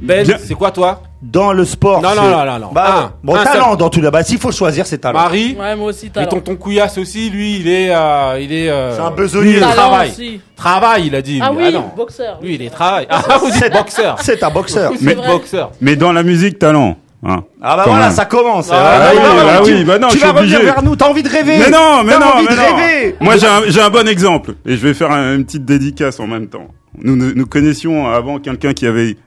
Ben, 0.01 0.25
Bien. 0.25 0.37
c'est 0.43 0.53
quoi 0.53 0.71
toi 0.71 1.01
Dans 1.21 1.51
le 1.51 1.65
sport. 1.65 2.01
Non, 2.01 2.09
non, 2.09 2.15
c'est- 2.23 2.29
non, 2.31 2.45
non, 2.45 2.59
non. 2.59 2.69
Bah, 2.71 2.85
Un. 2.97 3.13
bon, 3.23 3.35
Un 3.35 3.43
talent 3.43 3.69
seul. 3.71 3.77
dans 3.77 3.89
tout 3.89 4.01
là. 4.01 4.11
Bah, 4.11 4.23
s'il 4.23 4.37
faut 4.37 4.51
choisir, 4.51 4.85
c'est 4.85 4.99
talent. 4.99 5.19
Marie 5.19 5.55
Ouais, 5.59 5.75
moi 5.75 5.87
aussi, 5.89 6.05
Et 6.07 6.09
talent. 6.09 6.27
tonton 6.29 6.55
Couillasse 6.55 6.97
aussi, 6.97 7.29
lui, 7.29 7.57
il 7.59 7.67
est. 7.67 7.89
euh, 7.93 8.39
il 8.39 8.53
est 8.53 8.69
euh, 8.69 8.95
C'est 8.95 9.01
un 9.01 9.11
besogneux. 9.11 9.43
lui, 9.43 9.51
il 9.51 9.57
est 9.57 9.61
Talent 9.61 9.73
travail. 9.73 10.09
aussi. 10.11 10.41
Travail, 10.55 11.03
il 11.07 11.15
a 11.15 11.21
dit. 11.21 11.39
Ah 11.43 11.51
lui. 11.51 11.65
oui, 11.65 11.73
non. 11.73 11.91
boxeur. 11.95 12.39
Lui, 12.41 12.55
il 12.55 12.61
est 12.61 12.69
travail. 12.69 13.07
Ah, 13.09 13.21
vous 13.41 13.51
dites 13.51 13.71
boxeur. 13.73 14.17
C'est 14.21 14.41
un 14.43 14.49
boxeur. 14.49 14.91
C'est 14.95 15.01
Mais 15.05 15.13
vrai. 15.15 15.27
boxeur. 15.27 15.71
Mais 15.81 15.95
dans 15.95 16.11
la 16.13 16.23
musique, 16.23 16.57
talent. 16.59 16.95
hein. 17.25 17.43
Ah 17.61 17.75
bah 17.75 17.81
Quand 17.83 17.91
voilà, 17.91 18.05
même. 18.07 18.15
ça 18.15 18.23
commence. 18.25 18.69
Ah, 18.71 18.99
bah 18.99 19.05
oui, 19.11 19.17
non, 19.19 19.35
bah 19.45 19.61
tu- 19.65 19.73
oui, 19.73 19.83
bah 19.83 19.99
non, 19.99 20.07
tu 20.07 20.13
je 20.13 20.19
suis 20.19 20.27
vas 20.27 20.33
revenir 20.33 20.55
obligé. 20.57 20.71
vers 20.73 20.83
nous. 20.83 20.95
T'as 20.95 21.09
envie 21.09 21.23
de 21.23 21.29
rêver. 21.29 21.57
Mais 21.57 21.69
non, 21.69 22.03
mais 22.05 22.13
T'as 22.13 22.19
non, 22.19 22.25
envie 22.35 22.45
mais 22.49 22.55
de 22.55 22.59
non. 22.61 22.75
rêver. 22.77 23.15
Moi, 23.19 23.35
j'ai 23.37 23.47
un, 23.47 23.61
j'ai 23.67 23.81
un 23.81 23.89
bon 23.89 24.07
exemple. 24.07 24.53
Et 24.65 24.77
je 24.77 24.87
vais 24.87 24.93
faire 24.93 25.11
un- 25.11 25.35
une 25.35 25.43
petite 25.45 25.65
dédicace 25.65 26.19
en 26.21 26.27
même 26.27 26.47
temps. 26.47 26.67
Nous, 27.01 27.15
nous, 27.17 27.33
nous 27.35 27.45
connaissions 27.45 28.07
avant 28.07 28.39
quelqu'un 28.39 28.73
qui 28.73 28.87
avait, 28.87 29.17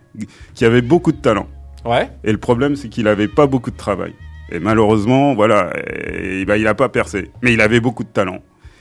qui 0.55 0.65
avait 0.65 0.83
beaucoup 0.83 1.13
de 1.13 1.17
talent. 1.17 1.49
Ouais. 1.85 2.09
Et 2.25 2.33
le 2.33 2.39
problème, 2.39 2.77
c'est 2.77 2.89
qu'il 2.89 3.09
avait 3.09 3.29
pas 3.29 3.47
beaucoup 3.47 3.71
de 3.71 3.77
travail. 3.77 4.15
Et 4.51 4.59
malheureusement, 4.59 5.35
voilà, 5.35 5.73
et, 5.91 6.45
ben, 6.45 6.57
il 6.57 6.67
a 6.67 6.75
pas 6.75 6.89
percé. 6.89 7.31
Mais 7.43 7.53
il 7.55 7.61
avait 7.61 7.81
beaucoup 7.81 8.05
de 8.05 8.09
talent. 8.09 8.39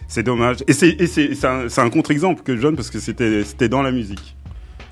C'est 0.08 0.24
dommage. 0.24 0.58
Et 0.68 0.74
c'est, 0.74 0.90
et 0.90 1.08
c'est, 1.08 1.34
c'est 1.36 1.48
un, 1.48 1.68
un 1.76 1.90
contre-exemple 1.90 2.44
que 2.44 2.56
je 2.58 2.62
donne 2.62 2.76
parce 2.76 2.90
que 2.90 3.00
c'était, 3.00 3.44
c'était 3.46 3.70
dans 3.70 3.82
la 3.82 3.92
musique. 3.92 4.36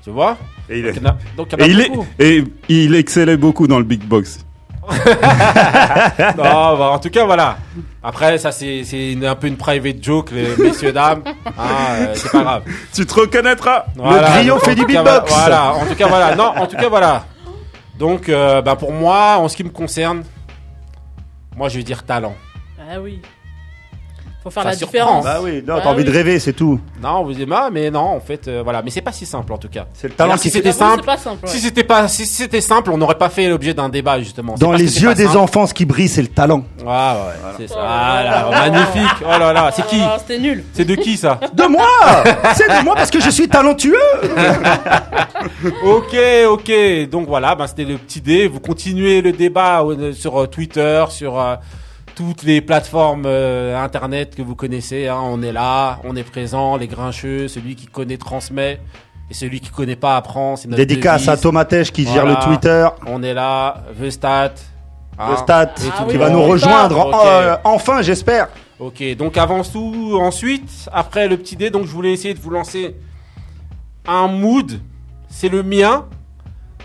Tu 0.02 0.08
vois? 0.10 0.38
Et 0.70 0.78
il, 0.78 0.84
Donc, 0.86 0.94
il 0.96 1.02
y 1.02 1.06
en 1.06 1.10
a- 1.10 1.18
donc, 1.36 1.48
il 1.52 1.58
y 1.58 1.62
en 1.62 1.64
a 1.64 1.68
et 1.68 1.70
il, 1.70 1.80
est- 1.80 1.88
beaucoup. 1.90 2.06
et 2.18 2.44
il 2.70 2.94
excellait 2.94 3.36
beaucoup 3.36 3.66
dans 3.66 3.78
le 3.78 3.84
big 3.84 4.02
box. 4.02 4.46
Non, 6.36 6.76
bah, 6.78 6.90
en 6.92 6.98
tout 6.98 7.10
cas, 7.10 7.24
voilà. 7.24 7.56
Après, 8.02 8.38
ça, 8.38 8.50
c'est 8.52 8.82
une- 9.12 9.24
un 9.24 9.34
peu 9.34 9.46
une 9.46 9.56
private 9.56 10.02
joke, 10.02 10.30
les 10.32 10.56
messieurs, 10.56 10.92
dames. 10.92 11.22
Ah, 11.58 11.62
euh, 11.98 12.12
c'est 12.14 12.30
pas 12.32 12.42
grave. 12.42 12.62
Tu 12.94 13.04
te 13.06 13.14
reconnaîtras. 13.14 13.84
Voilà, 13.96 14.30
griot 14.30 14.54
donc, 14.54 14.64
fait 14.64 14.70
en 14.70 14.74
du 14.74 14.80
tout 14.80 14.86
cas, 14.86 15.02
beatbox. 15.02 15.32
Voilà, 15.32 15.72
en 15.74 15.86
tout 15.86 15.94
cas, 15.94 16.08
voilà. 16.08 16.34
Non, 16.36 16.52
en 16.56 16.66
tout 16.66 16.76
cas, 16.76 16.88
voilà. 16.88 17.24
Donc, 17.98 18.28
euh, 18.28 18.62
bah, 18.62 18.76
pour 18.76 18.92
moi, 18.92 19.36
en 19.38 19.48
ce 19.48 19.56
qui 19.56 19.64
me 19.64 19.70
concerne, 19.70 20.24
moi, 21.56 21.68
je 21.68 21.76
vais 21.76 21.82
dire 21.84 22.02
talent. 22.04 22.34
Ah 22.78 22.98
oui. 23.00 23.20
Faut 24.42 24.48
faire 24.48 24.62
Ça 24.62 24.70
la 24.70 24.74
surprend. 24.76 24.92
différence. 24.92 25.24
Bah 25.24 25.40
oui, 25.42 25.62
non, 25.66 25.74
Bah 25.74 25.80
t'as 25.84 25.90
envie 25.90 26.04
de 26.04 26.10
rêver, 26.10 26.38
c'est 26.38 26.54
tout. 26.54 26.80
Non, 27.02 27.24
vous 27.24 27.34
dites, 27.34 27.46
ah, 27.52 27.68
mais 27.70 27.90
non, 27.90 28.00
en 28.00 28.20
fait, 28.20 28.48
euh, 28.48 28.62
voilà. 28.64 28.80
Mais 28.80 28.88
c'est 28.90 29.02
pas 29.02 29.12
si 29.12 29.26
simple, 29.26 29.52
en 29.52 29.58
tout 29.58 29.68
cas. 29.68 29.84
C'est 29.92 30.08
le 30.08 30.14
talent 30.14 30.30
Alors, 30.30 30.38
si 30.42 30.48
qui 30.48 30.56
c'était 30.56 30.72
simple, 30.72 31.04
pas 31.04 31.18
simple, 31.18 31.44
ouais. 31.44 31.50
si 31.50 31.58
c'était 31.60 31.84
pas, 31.84 32.08
si 32.08 32.24
c'était 32.24 32.62
simple, 32.62 32.90
on 32.90 32.96
n'aurait 32.96 33.18
pas 33.18 33.28
fait 33.28 33.48
l'objet 33.50 33.74
d'un 33.74 33.90
débat, 33.90 34.18
justement. 34.18 34.54
Dans 34.58 34.72
les 34.72 35.02
yeux 35.02 35.12
des 35.14 35.26
simple. 35.26 35.36
enfants, 35.38 35.66
ce 35.66 35.74
qui 35.74 35.84
brille, 35.84 36.08
c'est 36.08 36.22
le 36.22 36.28
talent. 36.28 36.62
Ouais, 36.80 36.86
ouais, 36.86 37.52
c'est 37.58 37.68
ça. 37.68 37.74
Voilà, 37.74 38.48
magnifique. 38.50 39.16
Oh 39.26 39.38
là 39.38 39.52
là, 39.52 39.70
c'est 39.74 39.86
qui 39.86 40.00
Ah, 40.00 40.16
C'était 40.18 40.38
nul. 40.40 40.64
C'est 40.72 40.86
de 40.86 40.94
qui 40.94 41.18
ça 41.18 41.38
De 41.52 41.64
moi 41.64 41.84
C'est 42.54 42.68
de 42.68 42.82
moi 42.84 42.94
parce 42.94 43.10
que 43.10 43.20
je 43.20 43.28
suis 43.30 43.48
talentueux 43.48 43.94
Ok, 45.84 46.16
ok. 46.48 46.72
Donc 47.10 47.26
voilà, 47.28 47.54
ben, 47.54 47.66
c'était 47.66 47.84
le 47.84 47.98
petit 47.98 48.20
dé. 48.20 48.48
Vous 48.48 48.60
continuez 48.60 49.20
le 49.22 49.32
débat 49.32 49.82
euh, 49.82 50.12
sur 50.12 50.40
euh, 50.42 50.46
Twitter, 50.46 51.04
sur 51.10 51.38
euh, 51.38 51.56
toutes 52.14 52.42
les 52.42 52.60
plateformes 52.60 53.24
euh, 53.26 53.76
internet 53.82 54.34
que 54.34 54.42
vous 54.42 54.54
connaissez. 54.54 55.08
hein. 55.08 55.20
On 55.22 55.42
est 55.42 55.52
là, 55.52 55.98
on 56.04 56.16
est 56.16 56.22
présent, 56.22 56.76
les 56.76 56.86
grincheux, 56.88 57.48
celui 57.48 57.74
qui 57.76 57.86
connaît 57.86 58.16
transmet. 58.18 58.80
Et 59.30 59.34
celui 59.34 59.60
qui 59.60 59.70
connaît 59.70 59.94
pas 59.96 60.16
apprend. 60.16 60.56
C'est 60.56 60.66
notre 60.66 60.78
Dédicace 60.78 61.28
à 61.28 61.36
devise. 61.36 61.42
Tesch 61.64 61.92
qui 61.92 62.04
gère 62.04 62.26
le. 62.26 62.34
Twitter. 62.44 62.88
On 63.06 63.22
est 63.22 63.32
là, 63.34 63.84
The 64.02 64.10
Stat. 64.10 64.52
hein, 65.18 65.30
Le 65.30 65.36
Stat 65.36 65.74
Ah 65.78 66.02
oui, 66.04 66.10
qui 66.12 66.16
va 66.16 66.30
nous 66.30 66.42
rejoindre 66.42 66.98
en- 67.14 67.26
euh, 67.26 67.56
enfin, 67.62 68.02
j'espère. 68.02 68.48
Ok, 68.80 69.02
donc 69.16 69.36
avant 69.38 69.62
tout, 69.62 70.18
ensuite, 70.20 70.88
après 70.92 71.28
le 71.28 71.36
petit 71.36 71.54
dé, 71.54 71.70
donc 71.70 71.86
je 71.86 71.92
voulais 71.92 72.12
essayer 72.12 72.34
de 72.34 72.40
vous 72.40 72.50
lancer 72.50 72.96
un 74.08 74.26
mood. 74.26 74.80
C'est 75.28 75.48
le 75.48 75.62
mien. 75.62 76.06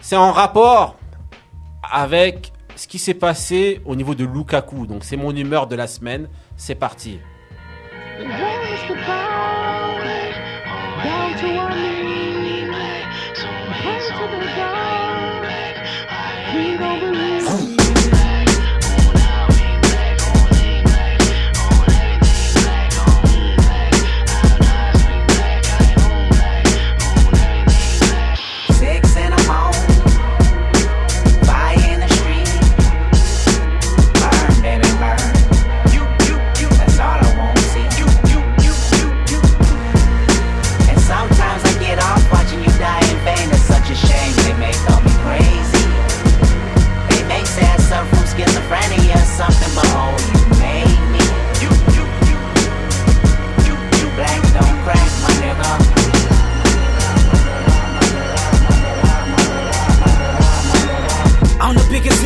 C'est 0.01 0.17
en 0.17 0.31
rapport 0.31 0.97
avec 1.91 2.51
ce 2.75 2.87
qui 2.87 2.99
s'est 2.99 3.13
passé 3.13 3.81
au 3.85 3.95
niveau 3.95 4.15
de 4.15 4.25
Lukaku. 4.25 4.87
Donc 4.87 5.03
c'est 5.03 5.17
mon 5.17 5.35
humeur 5.35 5.67
de 5.67 5.75
la 5.75 5.87
semaine. 5.87 6.27
C'est 6.57 6.75
parti. 6.75 7.19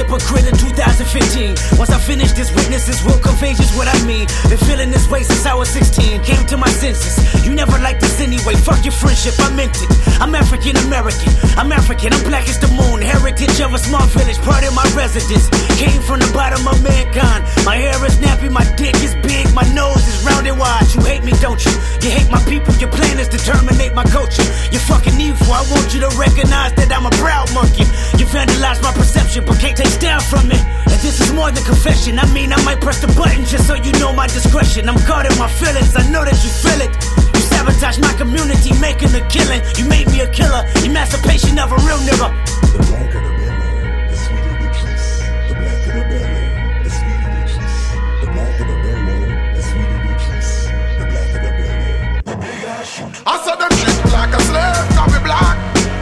Hypocrite 0.09 0.49
in 0.49 0.57
2015. 0.57 1.77
Once 1.77 1.91
I 1.93 1.99
finish 2.01 2.31
this, 2.33 2.49
witnesses 2.55 3.03
will 3.05 3.19
convey 3.21 3.53
just 3.53 3.77
what 3.77 3.87
I 3.87 3.93
mean. 4.05 4.25
Been 4.49 4.57
feeling 4.65 4.89
this 4.89 5.07
way 5.07 5.21
since 5.21 5.45
I 5.45 5.53
was 5.53 5.69
16. 5.69 6.23
Came 6.23 6.45
to 6.47 6.57
my 6.57 6.69
senses. 6.69 7.13
You 7.45 7.53
never 7.53 7.77
liked 7.77 8.01
this 8.01 8.19
anyway. 8.19 8.55
Fuck 8.55 8.83
your 8.83 8.93
friendship, 8.93 9.37
I 9.37 9.53
meant 9.53 9.77
it. 9.77 9.89
I'm 10.19 10.33
African 10.33 10.75
American. 10.87 11.29
I'm 11.57 11.71
African. 11.71 12.13
I'm 12.13 12.23
black 12.23 12.49
as 12.49 12.57
the 12.57 12.67
moon. 12.73 13.01
Heritage 13.01 13.61
of 13.61 13.73
a 13.73 13.77
small 13.77 14.05
village, 14.17 14.39
part 14.41 14.65
of 14.65 14.73
my 14.73 14.85
residence. 14.97 15.45
Came 15.77 16.01
from 16.01 16.19
the 16.19 16.31
bottom 16.33 16.65
of 16.67 16.81
mankind. 16.81 17.45
My 17.65 17.77
hair 17.77 18.01
is 18.05 18.17
nappy, 18.17 18.49
my 18.49 18.65
dick 18.75 18.95
is 19.05 19.13
big, 19.21 19.45
my 19.53 19.67
nose 19.77 20.01
is 20.09 20.25
round 20.25 20.47
and 20.47 20.57
wide. 20.57 20.89
You 20.95 21.05
hate 21.05 21.23
me, 21.23 21.33
don't 21.37 21.61
you? 21.61 21.71
You 22.01 22.09
hate 22.09 22.29
my 22.31 22.41
people. 22.49 22.73
Your 22.81 22.89
plan 22.89 23.19
is 23.19 23.29
to 23.29 23.37
terminate 23.37 23.93
my 23.93 24.03
culture. 24.09 24.47
You're 24.73 24.81
fucking 24.89 25.19
evil. 25.21 25.53
I 25.53 25.61
want 25.69 25.93
you 25.93 26.01
to 26.01 26.09
recognize 26.17 26.73
that 26.81 26.89
I'm 26.89 27.05
a 27.05 27.13
proud 27.21 27.53
monkey. 27.53 27.85
You 28.17 28.25
vandalize 28.25 28.81
my 28.81 28.91
perception, 28.93 29.45
but 29.45 29.59
can't 29.59 29.77
take 29.77 29.98
down 29.99 30.21
from 30.21 30.51
it. 30.51 30.59
And 30.59 30.99
this 31.03 31.19
is 31.19 31.31
more 31.33 31.51
than 31.51 31.63
confession. 31.63 32.19
I 32.19 32.25
mean, 32.33 32.51
I 32.51 32.63
might 32.63 32.81
press 32.81 32.99
the 33.01 33.07
button 33.13 33.45
just 33.45 33.67
so 33.67 33.75
you 33.75 33.91
know 33.99 34.13
my 34.13 34.27
discretion. 34.27 34.89
I'm 34.89 34.99
guarding 35.05 35.37
my 35.37 35.47
feelings. 35.47 35.95
I 35.95 36.09
know 36.09 36.23
that 36.23 36.39
you 36.43 36.49
feel 36.49 36.79
it. 36.81 36.91
You 37.35 37.41
sabotage 37.51 37.99
my 37.99 38.13
community, 38.13 38.71
making 38.79 39.13
a 39.13 39.21
killing. 39.27 39.61
You 39.77 39.85
made 39.85 40.07
me 40.07 40.21
a 40.21 40.29
killer. 40.31 40.63
Emancipation 40.83 41.59
of 41.59 41.71
a 41.71 41.77
real 41.83 41.99
nigga. 42.07 42.29
I 53.25 53.35
saw 53.43 53.55
them 53.55 53.69
treat 53.69 53.97
me 54.03 54.11
like 54.11 54.33
a 54.33 54.41
slave, 54.41 54.85
can 54.95 55.07
be 55.11 55.19
black. 55.21 55.55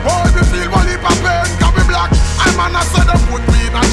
Boy, 0.05 0.29
me 0.35 0.43
feel 0.47 0.69
one 0.71 0.87
heap 0.87 1.03
of 1.03 1.17
pain, 1.19 1.49
can 1.59 1.71
be 1.75 1.83
black. 1.89 2.09
I 2.39 2.55
man, 2.55 2.75
I 2.75 2.83
said 2.83 3.03
them 3.03 3.17
put 3.17 3.17
me 3.17 3.17
in 3.17 3.23
a 3.23 3.26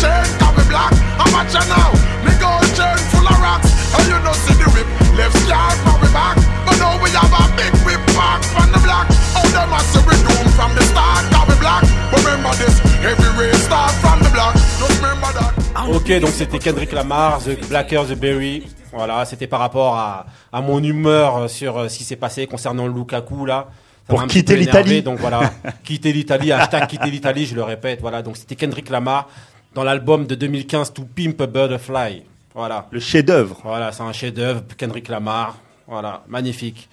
chain, 0.05 0.25
can 0.41 0.53
be 0.57 0.65
black. 0.69 0.93
I'm 1.17 1.33
a 1.33 1.43
now, 1.73 1.91
me 2.25 2.33
gold 2.37 2.69
chain 2.77 2.99
full 3.13 3.27
of 3.27 3.39
rocks. 3.41 3.71
And 3.97 4.05
you 4.11 4.19
know 4.25 4.35
see 4.45 4.57
the 4.61 4.69
whip, 4.75 4.89
left 5.17 5.37
scar 5.45 5.71
can 5.85 5.97
be 6.05 6.09
back. 6.13 6.37
But 6.67 6.77
now 6.83 7.01
we 7.01 7.09
have 7.17 7.33
a 7.33 7.45
big 7.57 7.73
whip 7.87 8.03
back 8.13 8.41
from 8.53 8.69
the 8.75 8.81
black. 8.85 9.07
Them 9.55 9.73
a 9.73 9.81
say 9.91 10.03
we 10.09 10.17
doom 10.27 10.47
from 10.59 10.71
the 10.77 10.85
start, 10.93 11.25
can 11.33 11.45
be 11.49 11.57
black. 11.65 11.83
But 12.11 12.21
remember 12.27 12.53
this, 12.61 12.77
every 13.11 13.31
race 13.41 13.63
start 13.65 13.93
from 14.03 14.19
the 14.25 14.31
black. 14.35 14.55
Just 14.81 14.97
remember 15.01 15.31
that. 15.39 15.53
Ok, 15.89 16.21
donc 16.21 16.31
c'était 16.31 16.59
Kendrick 16.59 16.93
Lamar, 16.93 17.41
The 17.41 17.69
Blacker, 17.69 18.03
The 18.09 18.15
Berry. 18.15 18.67
Voilà, 18.93 19.25
c'était 19.25 19.47
par 19.47 19.61
rapport 19.61 19.97
à, 19.97 20.27
à 20.53 20.61
mon 20.61 20.83
humeur 20.83 21.51
sur 21.51 21.77
euh, 21.77 21.89
ce 21.89 21.99
qui 21.99 22.05
s'est 22.05 22.17
passé 22.17 22.47
concernant 22.47 22.87
Lukaku 22.87 23.45
là. 23.45 23.67
Ça 24.09 24.15
Pour 24.15 24.27
quitter 24.27 24.57
l'Italie. 24.57 25.03
Donc 25.03 25.19
voilà, 25.19 25.51
quitter 25.85 26.13
l'Italie, 26.13 26.53
hashtag 26.53 26.87
quitter 26.87 27.11
l'Italie, 27.11 27.47
je 27.47 27.55
le 27.55 27.63
répète. 27.63 28.01
Voilà, 28.01 28.23
donc 28.23 28.37
c'était 28.37 28.55
Kendrick 28.55 28.91
Lamar 28.91 29.29
dans 29.75 29.85
l'album 29.85 30.27
de 30.27 30.35
2015 30.35 30.93
To 30.95 31.05
Pimp 31.05 31.41
a 31.41 31.47
Butterfly. 31.47 32.22
Voilà. 32.55 32.87
Le 32.91 33.01
chef-d'œuvre. 33.01 33.61
Voilà, 33.64 33.93
c'est 33.93 34.03
un 34.03 34.12
chef-d'œuvre, 34.12 34.62
Kendrick 34.77 35.09
Lamar. 35.09 35.59
Voilà, 35.87 36.22
magnifique. 36.29 36.89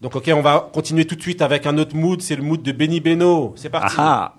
Donc 0.00 0.16
ok, 0.16 0.30
on 0.34 0.40
va 0.40 0.68
continuer 0.72 1.06
tout 1.06 1.14
de 1.14 1.22
suite 1.22 1.42
avec 1.42 1.66
un 1.66 1.78
autre 1.78 1.94
mood, 1.94 2.20
c'est 2.20 2.36
le 2.36 2.42
mood 2.42 2.62
de 2.62 2.72
Benny 2.72 3.00
Beno. 3.00 3.54
C'est 3.56 3.70
parti. 3.70 3.94
Ah 3.98 4.34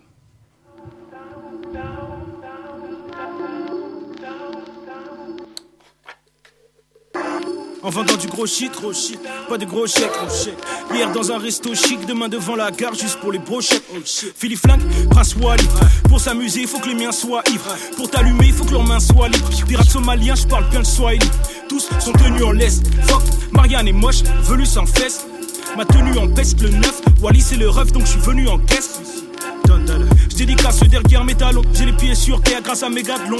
En 7.86 7.92
vendant 7.92 8.16
du 8.18 8.26
gros 8.26 8.48
shit, 8.48 8.72
gros 8.72 8.94
shit, 8.94 9.20
pas 9.48 9.60
de 9.60 9.66
gros 9.66 9.86
chèques, 9.86 10.10
gros 10.18 10.36
chèques. 10.36 10.58
Hier 10.92 11.12
dans 11.12 11.32
un 11.32 11.38
resto 11.38 11.76
chic, 11.76 12.04
demain 12.08 12.28
devant 12.28 12.56
la 12.56 12.72
gare, 12.72 12.96
juste 12.96 13.20
pour 13.20 13.32
les 13.32 13.38
brochettes. 13.38 13.84
Oh 13.96 14.00
shit. 14.04 14.34
Flingue, 14.58 14.82
Prince 15.12 15.36
Wally. 15.36 15.68
Pour 16.10 16.20
s'amuser, 16.20 16.62
il 16.62 16.68
faut 16.68 16.80
que 16.80 16.88
les 16.88 16.96
miens 16.96 17.12
soient 17.12 17.44
ivres. 17.52 17.78
Pour 17.96 18.10
t'allumer, 18.10 18.48
il 18.48 18.54
faut 18.54 18.66
que 18.66 18.72
leurs 18.72 18.88
mains 18.88 19.00
soient 19.00 19.30
libres. 19.30 19.50
Pirate 19.68 19.88
somalien, 19.88 20.34
je 20.34 20.48
parle 20.48 20.68
bien 20.72 20.80
le 20.80 20.86
Swahili. 20.86 21.30
Tous 21.70 21.88
sont 22.00 22.14
tenus 22.14 22.42
en 22.42 22.54
laisse. 22.54 22.82
Fuck, 23.04 23.22
Marianne 23.52 23.88
est 23.88 23.94
moche, 23.94 24.24
velu 24.42 24.66
sans 24.66 24.88
fesses. 24.88 25.28
Ma 25.78 25.86
tenue 25.86 26.18
en 26.18 26.28
peste 26.28 26.60
le 26.62 26.70
9. 26.70 27.02
Wally 27.22 27.42
c'est 27.42 27.58
le 27.58 27.70
rêve, 27.70 27.92
donc 27.92 28.08
je 28.08 28.14
suis 28.14 28.22
venu 28.22 28.48
en 28.48 28.58
caisse. 28.58 29.25
Je 30.30 30.36
dédicace 30.38 30.80
derrière 30.82 31.24
mes 31.24 31.36
talons. 31.36 31.62
J'ai 31.74 31.86
les 31.86 31.94
pieds 31.94 32.16
sur 32.16 32.42
terre 32.42 32.62
grâce 32.62 32.84
à 32.84 32.90
mes 32.90 33.04
gâtelons. 33.04 33.38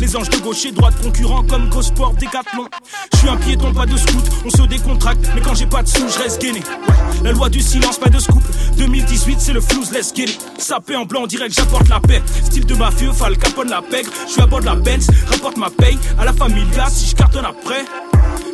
Les 0.00 0.16
anges 0.16 0.30
de 0.30 0.38
gauche 0.38 0.64
et 0.66 0.72
droite, 0.72 0.94
concurrents 1.02 1.44
comme 1.44 1.68
Gosport 1.68 2.14
Décathlon. 2.14 2.66
Je 3.12 3.18
suis 3.18 3.28
un 3.28 3.36
piéton, 3.36 3.72
pas 3.72 3.86
de 3.86 3.96
scout. 3.96 4.24
On 4.44 4.50
se 4.50 4.62
décontracte, 4.62 5.30
mais 5.34 5.40
quand 5.40 5.54
j'ai 5.54 5.66
pas 5.66 5.82
de 5.82 5.88
sous, 5.88 6.08
je 6.08 6.18
reste 6.18 6.40
gainé. 6.40 6.62
La 7.22 7.32
loi 7.32 7.48
du 7.48 7.60
silence, 7.60 7.98
pas 7.98 8.10
de 8.10 8.18
scoop. 8.18 8.42
2018, 8.78 9.40
c'est 9.40 9.52
le 9.52 9.60
let's 9.92 10.12
get 10.14 10.24
it. 10.24 10.40
Sapé 10.58 10.96
en 10.96 11.04
blanc, 11.04 11.22
on 11.24 11.26
dirait 11.26 11.48
j'apporte 11.50 11.88
la 11.88 12.00
paix. 12.00 12.22
Style 12.44 12.66
de 12.66 12.74
mafieux, 12.74 13.12
Fal 13.12 13.36
Capone 13.36 13.70
la 13.70 13.82
pègre. 13.82 14.10
Je 14.26 14.32
suis 14.32 14.42
à 14.42 14.46
bord 14.46 14.60
de 14.60 14.66
la 14.66 14.74
Benz, 14.74 15.08
rapporte 15.26 15.56
ma 15.56 15.70
paye 15.70 15.98
à 16.18 16.24
la 16.24 16.32
familia 16.32 16.86
si 16.90 17.10
je 17.10 17.14
cartonne 17.14 17.44
après. 17.44 17.84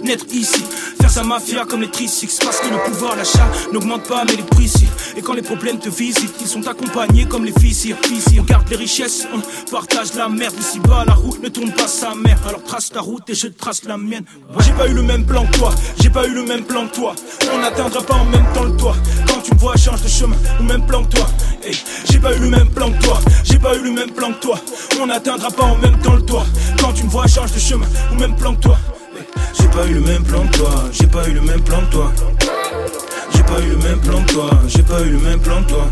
Naître 0.02 0.24
ici, 0.32 0.62
faire 1.00 1.10
sa 1.10 1.22
mafia 1.22 1.64
comme 1.66 1.82
les 1.82 1.90
Trisix 1.90 2.38
Parce 2.42 2.60
que 2.60 2.68
le 2.68 2.78
pouvoir 2.84 3.16
d'achat 3.16 3.48
n'augmente 3.72 4.08
pas 4.08 4.24
mais 4.24 4.36
les 4.36 4.42
prix 4.42 4.72
Et 5.16 5.22
quand 5.22 5.34
les 5.34 5.42
problèmes 5.42 5.78
te 5.78 5.88
visitent, 5.88 6.34
ils 6.40 6.46
sont 6.46 6.66
accompagnés 6.66 7.26
comme 7.26 7.44
les 7.44 7.52
Ici 7.62 7.94
on 8.38 8.42
garde 8.42 8.68
les 8.70 8.76
richesses, 8.76 9.26
on 9.34 9.70
partage 9.70 10.14
la 10.14 10.28
merde 10.28 10.54
Ici 10.58 10.80
bas 10.80 11.04
la 11.06 11.14
roue 11.14 11.36
ne 11.42 11.48
tourne 11.48 11.72
pas 11.72 11.86
sa 11.86 12.14
mère. 12.14 12.38
Alors 12.48 12.62
trace 12.62 12.88
ta 12.88 13.00
route 13.00 13.28
et 13.28 13.34
je 13.34 13.48
trace 13.48 13.84
la 13.84 13.96
mienne. 13.96 14.24
J'ai 14.60 14.72
pas 14.72 14.88
eu 14.88 14.94
le 14.94 15.02
même 15.02 15.24
plan 15.24 15.46
que 15.46 15.58
toi, 15.58 15.74
j'ai 16.00 16.10
pas 16.10 16.26
eu 16.26 16.32
le 16.32 16.44
même 16.44 16.64
plan 16.64 16.86
que 16.86 16.94
toi. 16.94 17.14
On 17.52 17.58
n'atteindra 17.58 18.02
pas 18.02 18.14
en 18.14 18.24
même 18.24 18.46
temps 18.54 18.64
le 18.64 18.76
toit. 18.76 18.96
Quand 19.26 19.40
tu 19.42 19.54
me 19.54 19.58
vois 19.58 19.76
change 19.76 20.02
de 20.02 20.08
chemin, 20.08 20.36
ou 20.58 20.64
même 20.64 20.86
plan 20.86 21.04
que 21.04 21.16
toi. 21.16 21.26
J'ai 22.10 22.18
pas 22.18 22.34
eu 22.34 22.40
le 22.40 22.48
même 22.48 22.70
plan 22.70 22.90
que 22.90 23.02
toi, 23.02 23.20
j'ai 23.44 23.58
pas 23.58 23.76
eu 23.76 23.82
le 23.82 23.92
même 23.92 24.10
plan 24.10 24.32
que 24.32 24.40
toi. 24.40 24.58
On 25.00 25.06
n'atteindra 25.06 25.50
pas 25.50 25.64
en 25.64 25.76
même 25.76 25.98
temps 25.98 26.14
le 26.14 26.22
toit. 26.22 26.46
Quand 26.80 26.92
tu 26.92 27.04
me 27.04 27.10
vois 27.10 27.26
change 27.26 27.52
de 27.52 27.58
chemin, 27.58 27.86
ou 28.12 28.18
même 28.18 28.34
plan 28.34 28.54
que 28.54 28.62
toi 28.62 28.78
J'ai 29.58 29.68
pas 29.68 29.86
eu 29.86 29.94
le 29.94 30.00
même 30.00 30.22
plan 30.22 30.46
que 30.46 30.56
toi, 30.58 30.70
j'ai 30.92 31.06
pas 31.06 31.28
eu 31.28 31.32
le 31.32 31.40
même 31.42 31.60
plan 31.62 31.80
que 31.80 31.90
toi. 31.92 32.12
J'ai 33.34 33.42
pas 33.42 33.60
eu 33.60 33.68
le 33.70 33.76
même 33.76 34.00
plan 34.00 34.22
que 34.24 34.32
toi, 34.32 34.50
j'ai 34.68 34.82
pas 34.82 35.00
eu 35.02 35.10
le 35.10 35.18
même 35.18 35.40
plan 35.40 35.62
que 35.62 35.68
toi. 35.70 35.86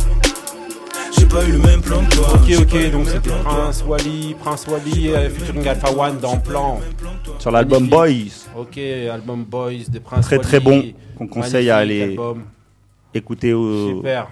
J'ai 1.18 1.26
pas 1.26 1.44
eu 1.44 1.52
le 1.52 1.58
même 1.58 1.80
plan 1.80 2.04
que 2.04 2.14
toi. 2.16 2.28
Ok, 2.34 2.52
ok, 2.60 2.90
donc 2.92 3.08
c'était. 3.08 3.30
Prince 3.42 3.84
Wally, 3.86 4.36
Prince 4.40 4.66
Wally 4.68 5.08
euh, 5.08 5.30
featuring 5.30 5.66
Alpha 5.66 5.90
One 5.90 6.18
dans 6.20 6.36
Plan. 6.38 6.80
Sur 7.38 7.50
l'album. 7.50 7.88
Boys. 7.88 8.46
Ok, 8.56 8.78
album 8.78 9.44
Boys 9.44 9.88
de 9.90 9.98
Prince 9.98 10.26
Très 10.26 10.36
Wally. 10.36 10.48
très 10.48 10.60
bon, 10.60 10.84
qu'on 11.16 11.26
conseille 11.26 11.70
à 11.70 11.78
aller 11.78 12.02
album. 12.02 12.44
écouter 13.14 13.52
aux 13.52 13.88
Super. 13.96 14.28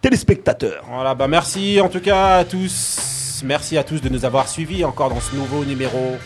téléspectateurs. 0.00 0.84
Voilà, 0.88 1.14
bah 1.14 1.28
merci 1.28 1.80
en 1.80 1.88
tout 1.88 2.00
cas 2.00 2.38
à 2.38 2.44
tous. 2.44 3.42
Merci 3.44 3.78
à 3.78 3.84
tous 3.84 4.00
de 4.02 4.08
nous 4.10 4.24
avoir 4.24 4.48
suivis 4.48 4.84
encore 4.84 5.08
dans 5.08 5.20
ce 5.20 5.34
nouveau 5.34 5.64
numéro 5.64 6.16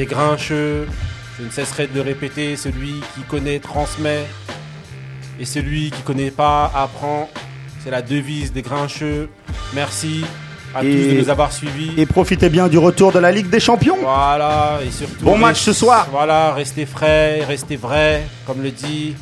des 0.00 0.06
Grincheux. 0.06 0.86
Je 1.38 1.44
ne 1.44 1.50
cesserai 1.50 1.86
de 1.86 1.94
le 1.94 2.00
répéter, 2.00 2.56
celui 2.56 2.94
qui 3.14 3.20
connaît 3.28 3.58
transmet 3.58 4.24
et 5.38 5.44
celui 5.44 5.90
qui 5.90 6.00
connaît 6.00 6.30
pas 6.30 6.72
apprend. 6.74 7.28
C'est 7.84 7.90
la 7.90 8.00
devise 8.00 8.50
des 8.50 8.62
Grincheux. 8.62 9.28
Merci 9.74 10.24
à 10.74 10.80
tous 10.80 10.86
de 10.86 11.18
nous 11.18 11.28
avoir 11.28 11.52
suivis. 11.52 11.92
Et 11.98 12.06
profitez 12.06 12.48
bien 12.48 12.68
du 12.68 12.78
retour 12.78 13.12
de 13.12 13.18
la 13.18 13.30
Ligue 13.30 13.50
des 13.50 13.60
Champions. 13.60 13.98
Voilà, 14.00 14.78
et 14.86 14.90
surtout. 14.90 15.22
Bon 15.22 15.36
match 15.36 15.60
ce 15.60 15.74
soir. 15.74 16.08
Voilà, 16.10 16.54
restez 16.54 16.86
frais, 16.86 17.44
restez 17.44 17.76
vrai, 17.76 18.22
comme 18.46 18.62
le 18.62 18.70
dit. 18.70 19.14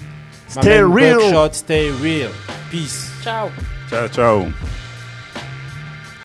Stay 0.47 0.81
real. 0.81 1.17
Buckshot, 1.17 1.55
stay 1.55 1.91
real. 2.01 2.31
Peace. 2.71 3.11
Ciao. 3.25 3.49
Ciao, 3.91 4.07
ciao. 4.09 4.47